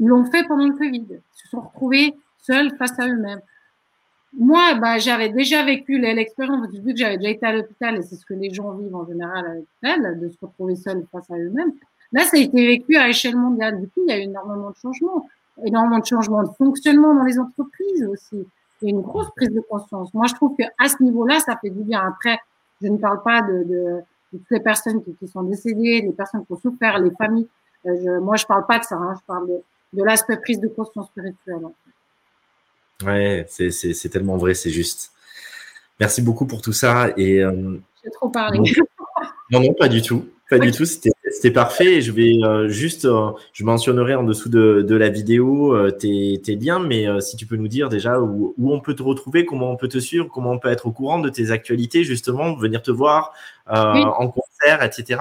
l'ont 0.00 0.24
fait 0.24 0.44
pendant 0.46 0.66
le 0.66 0.74
Covid, 0.74 1.06
se 1.32 1.48
sont 1.48 1.60
retrouvés 1.60 2.14
seuls 2.38 2.76
face 2.76 2.98
à 2.98 3.06
eux-mêmes. 3.06 3.40
Moi, 4.36 4.74
bah, 4.74 4.98
j'avais 4.98 5.28
déjà 5.28 5.64
vécu 5.64 5.98
l'expérience, 5.98 6.66
vu 6.68 6.92
que 6.92 6.98
j'avais 6.98 7.18
déjà 7.18 7.30
été 7.30 7.46
à 7.46 7.52
l'hôpital, 7.52 7.96
et 7.96 8.02
c'est 8.02 8.16
ce 8.16 8.26
que 8.26 8.34
les 8.34 8.52
gens 8.52 8.72
vivent 8.72 8.96
en 8.96 9.06
général 9.06 9.46
à 9.46 9.54
l'hôpital, 9.54 10.20
de 10.20 10.28
se 10.28 10.36
retrouver 10.40 10.74
seuls 10.74 11.06
face 11.12 11.30
à 11.30 11.36
eux-mêmes. 11.36 11.72
Là, 12.12 12.22
ça 12.24 12.36
a 12.36 12.40
été 12.40 12.66
vécu 12.66 12.96
à 12.96 13.08
échelle 13.08 13.36
mondiale. 13.36 13.80
Du 13.80 13.86
coup, 13.86 14.00
il 14.06 14.10
y 14.10 14.12
a 14.12 14.18
eu 14.18 14.22
énormément 14.22 14.70
de 14.70 14.76
changements, 14.76 15.28
énormément 15.64 16.00
de 16.00 16.06
changements 16.06 16.42
de 16.42 16.50
fonctionnement 16.58 17.14
dans 17.14 17.22
les 17.22 17.38
entreprises 17.38 18.04
aussi. 18.06 18.44
Il 18.82 18.88
y 18.88 18.92
a 18.92 18.94
une 18.96 19.02
grosse 19.02 19.30
prise 19.36 19.50
de 19.50 19.60
conscience. 19.60 20.12
Moi, 20.12 20.26
je 20.28 20.34
trouve 20.34 20.56
qu'à 20.56 20.88
ce 20.88 21.02
niveau-là, 21.02 21.38
ça 21.38 21.56
fait 21.56 21.70
du 21.70 21.82
bien. 21.82 22.02
Après, 22.06 22.38
je 22.82 22.88
ne 22.88 22.98
parle 22.98 23.22
pas 23.22 23.42
de 23.42 24.00
toutes 24.30 24.50
les 24.50 24.60
personnes 24.60 25.02
qui, 25.04 25.14
qui, 25.14 25.28
sont 25.28 25.42
décédées, 25.44 26.02
les 26.02 26.12
personnes 26.12 26.44
qui 26.44 26.52
ont 26.52 26.58
souffert, 26.58 26.98
les 26.98 27.12
familles. 27.12 27.48
Euh, 27.86 27.96
je, 28.02 28.20
moi, 28.20 28.36
je 28.36 28.46
parle 28.46 28.66
pas 28.66 28.78
de 28.78 28.84
ça. 28.84 28.96
Hein, 28.96 29.14
je 29.16 29.26
parle 29.26 29.48
de, 29.48 29.62
de 29.92 30.04
l'aspect 30.04 30.36
prise 30.36 30.60
de 30.60 30.68
conscience 30.68 31.06
spirituelle. 31.06 31.62
Ouais, 33.04 33.46
c'est 33.48 34.08
tellement 34.10 34.36
vrai, 34.36 34.54
c'est 34.54 34.70
juste. 34.70 35.12
Merci 36.00 36.22
beaucoup 36.22 36.46
pour 36.46 36.62
tout 36.62 36.72
ça. 36.72 37.10
Et, 37.16 37.42
euh, 37.42 37.78
J'ai 38.02 38.10
trop 38.10 38.28
parlé. 38.28 38.60
Non, 39.50 39.60
non, 39.60 39.74
pas 39.74 39.88
du 39.88 40.00
tout. 40.00 40.26
Pas 40.48 40.58
du 40.58 40.72
tout. 40.72 40.86
C'était 40.86 41.50
parfait. 41.50 42.00
Je 42.00 42.10
vais 42.12 42.38
euh, 42.42 42.66
juste, 42.66 43.06
je 43.52 43.64
mentionnerai 43.64 44.14
en 44.14 44.24
dessous 44.24 44.48
de, 44.48 44.80
de 44.80 44.96
la 44.96 45.10
vidéo 45.10 45.90
tes, 45.92 46.40
tes, 46.42 46.56
liens, 46.56 46.80
mais 46.80 47.06
si 47.20 47.36
tu 47.36 47.46
peux 47.46 47.56
nous 47.56 47.68
dire 47.68 47.90
déjà 47.90 48.18
où, 48.20 48.54
où, 48.56 48.72
on 48.72 48.80
peut 48.80 48.94
te 48.94 49.02
retrouver, 49.02 49.44
comment 49.44 49.70
on 49.70 49.76
peut 49.76 49.86
te 49.86 49.98
suivre, 49.98 50.28
comment 50.32 50.52
on 50.52 50.58
peut 50.58 50.70
être 50.70 50.86
au 50.86 50.92
courant 50.92 51.18
de 51.18 51.28
tes 51.28 51.50
actualités, 51.50 52.04
justement, 52.04 52.56
venir 52.56 52.82
te 52.82 52.90
voir 52.90 53.34
en 53.66 54.28
concert, 54.28 54.82
etc. 54.82 55.20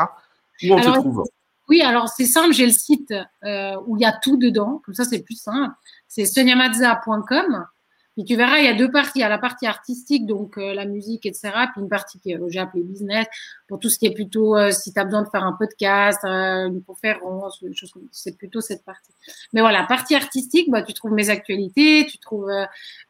Où 0.64 0.74
on 0.74 0.80
te 0.80 0.90
trouve? 1.00 1.26
Oui, 1.74 1.82
alors 1.82 2.08
c'est 2.08 2.28
simple, 2.28 2.54
j'ai 2.54 2.68
le 2.68 2.72
site 2.72 3.12
euh, 3.44 3.76
où 3.88 3.98
il 3.98 4.02
y 4.02 4.06
a 4.06 4.12
tout 4.12 4.38
dedans, 4.38 4.80
comme 4.86 4.94
ça 4.94 5.06
c'est 5.06 5.24
plus 5.24 5.42
simple. 5.42 5.74
C'est 6.08 6.26
soniamazza.com. 6.26 7.66
Puis 8.14 8.26
tu 8.26 8.36
verras, 8.36 8.60
il 8.60 8.66
y 8.66 8.68
a 8.68 8.76
deux 8.76 8.92
parties. 8.92 9.20
Il 9.20 9.22
y 9.22 9.24
a 9.24 9.30
la 9.30 9.40
partie 9.40 9.66
artistique, 9.66 10.28
donc 10.28 10.60
euh, 10.60 10.76
la 10.76 10.86
musique, 10.86 11.26
etc. 11.26 11.50
Puis 11.72 11.82
une 11.82 11.90
partie 11.90 12.20
que 12.20 12.30
j'ai 12.48 12.60
appelée 12.60 12.84
business, 12.84 13.26
pour 13.68 13.80
tout 13.80 13.90
ce 13.90 13.98
qui 13.98 14.06
est 14.06 14.14
plutôt, 14.14 14.56
euh, 14.56 14.70
si 14.70 14.94
tu 14.94 15.00
as 15.00 15.04
besoin 15.04 15.24
de 15.24 15.30
faire 15.30 15.44
un 15.44 15.54
podcast, 15.54 16.24
une 16.24 16.84
conférence, 16.84 17.60
une 17.64 17.76
chose 17.76 17.92
c'est 18.12 18.38
plutôt 18.38 18.62
cette 18.62 18.86
partie. 18.86 19.14
Mais 19.52 19.62
voilà, 19.62 19.84
partie 19.88 20.14
artistique, 20.14 20.70
bah, 20.70 20.84
tu 20.84 20.94
trouves 20.94 21.14
mes 21.14 21.32
actualités, 21.32 22.06
tu 22.08 22.20
trouves 22.20 22.52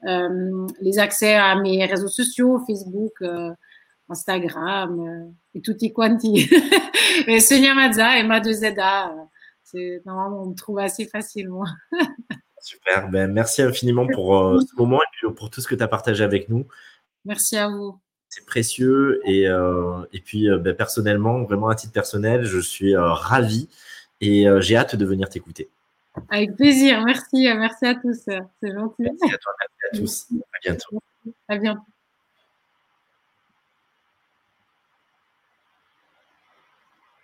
les 0.03 0.99
accès 0.99 1.34
à 1.34 1.55
mes 1.55 1.86
réseaux 1.86 2.07
sociaux, 2.07 2.64
Facebook, 2.66 3.11
Instagram 4.14 4.99
euh, 4.99 5.32
et 5.55 5.61
tutti 5.61 5.91
quanti. 5.91 6.49
Mais 7.28 7.39
Sonia 7.39 7.74
Mazza 7.74 8.20
et 8.20 8.24
Ma2ZA, 8.24 9.11
euh, 9.76 9.99
normalement 10.05 10.43
on 10.43 10.49
me 10.49 10.55
trouve 10.55 10.80
assez 10.80 11.05
facilement. 11.05 11.66
Super, 12.61 13.09
ben, 13.09 13.32
merci 13.32 13.61
infiniment 13.61 14.07
pour 14.07 14.38
euh, 14.38 14.59
ce 14.61 14.76
moment 14.78 15.01
et 15.01 15.34
pour 15.34 15.49
tout 15.49 15.59
ce 15.59 15.68
que 15.68 15.76
tu 15.76 15.84
as 15.84 15.88
partagé 15.88 16.24
avec 16.24 16.47
nous. 16.47 16.66
Merci 17.26 17.57
à 17.57 17.68
vous. 17.68 17.99
c'est 18.30 18.45
précieux. 18.45 19.20
Et, 19.26 19.43
et 20.14 20.20
puis, 20.22 20.47
ben, 20.59 20.74
personnellement, 20.74 21.43
vraiment 21.43 21.68
à 21.68 21.76
titre 21.76 21.91
personnel, 21.91 22.45
je 22.45 22.59
suis 22.59 22.95
ravi 22.95 23.68
et 24.22 24.45
j'ai 24.59 24.78
hâte 24.78 24.95
de 24.95 25.05
venir 25.05 25.28
t'écouter. 25.28 25.70
Avec 26.30 26.55
plaisir, 26.55 27.03
merci, 27.03 27.49
merci 27.57 27.86
à 27.86 27.95
tous. 27.95 28.22
C'est 28.24 28.72
gentil. 28.72 28.95
Merci 28.99 29.34
à 29.34 29.38
toi, 29.38 29.53
merci 29.59 29.84
à 29.91 29.97
tous. 29.97 30.28
À 30.32 30.59
bientôt. 30.64 30.99
À 31.49 31.57
bientôt. 31.57 31.93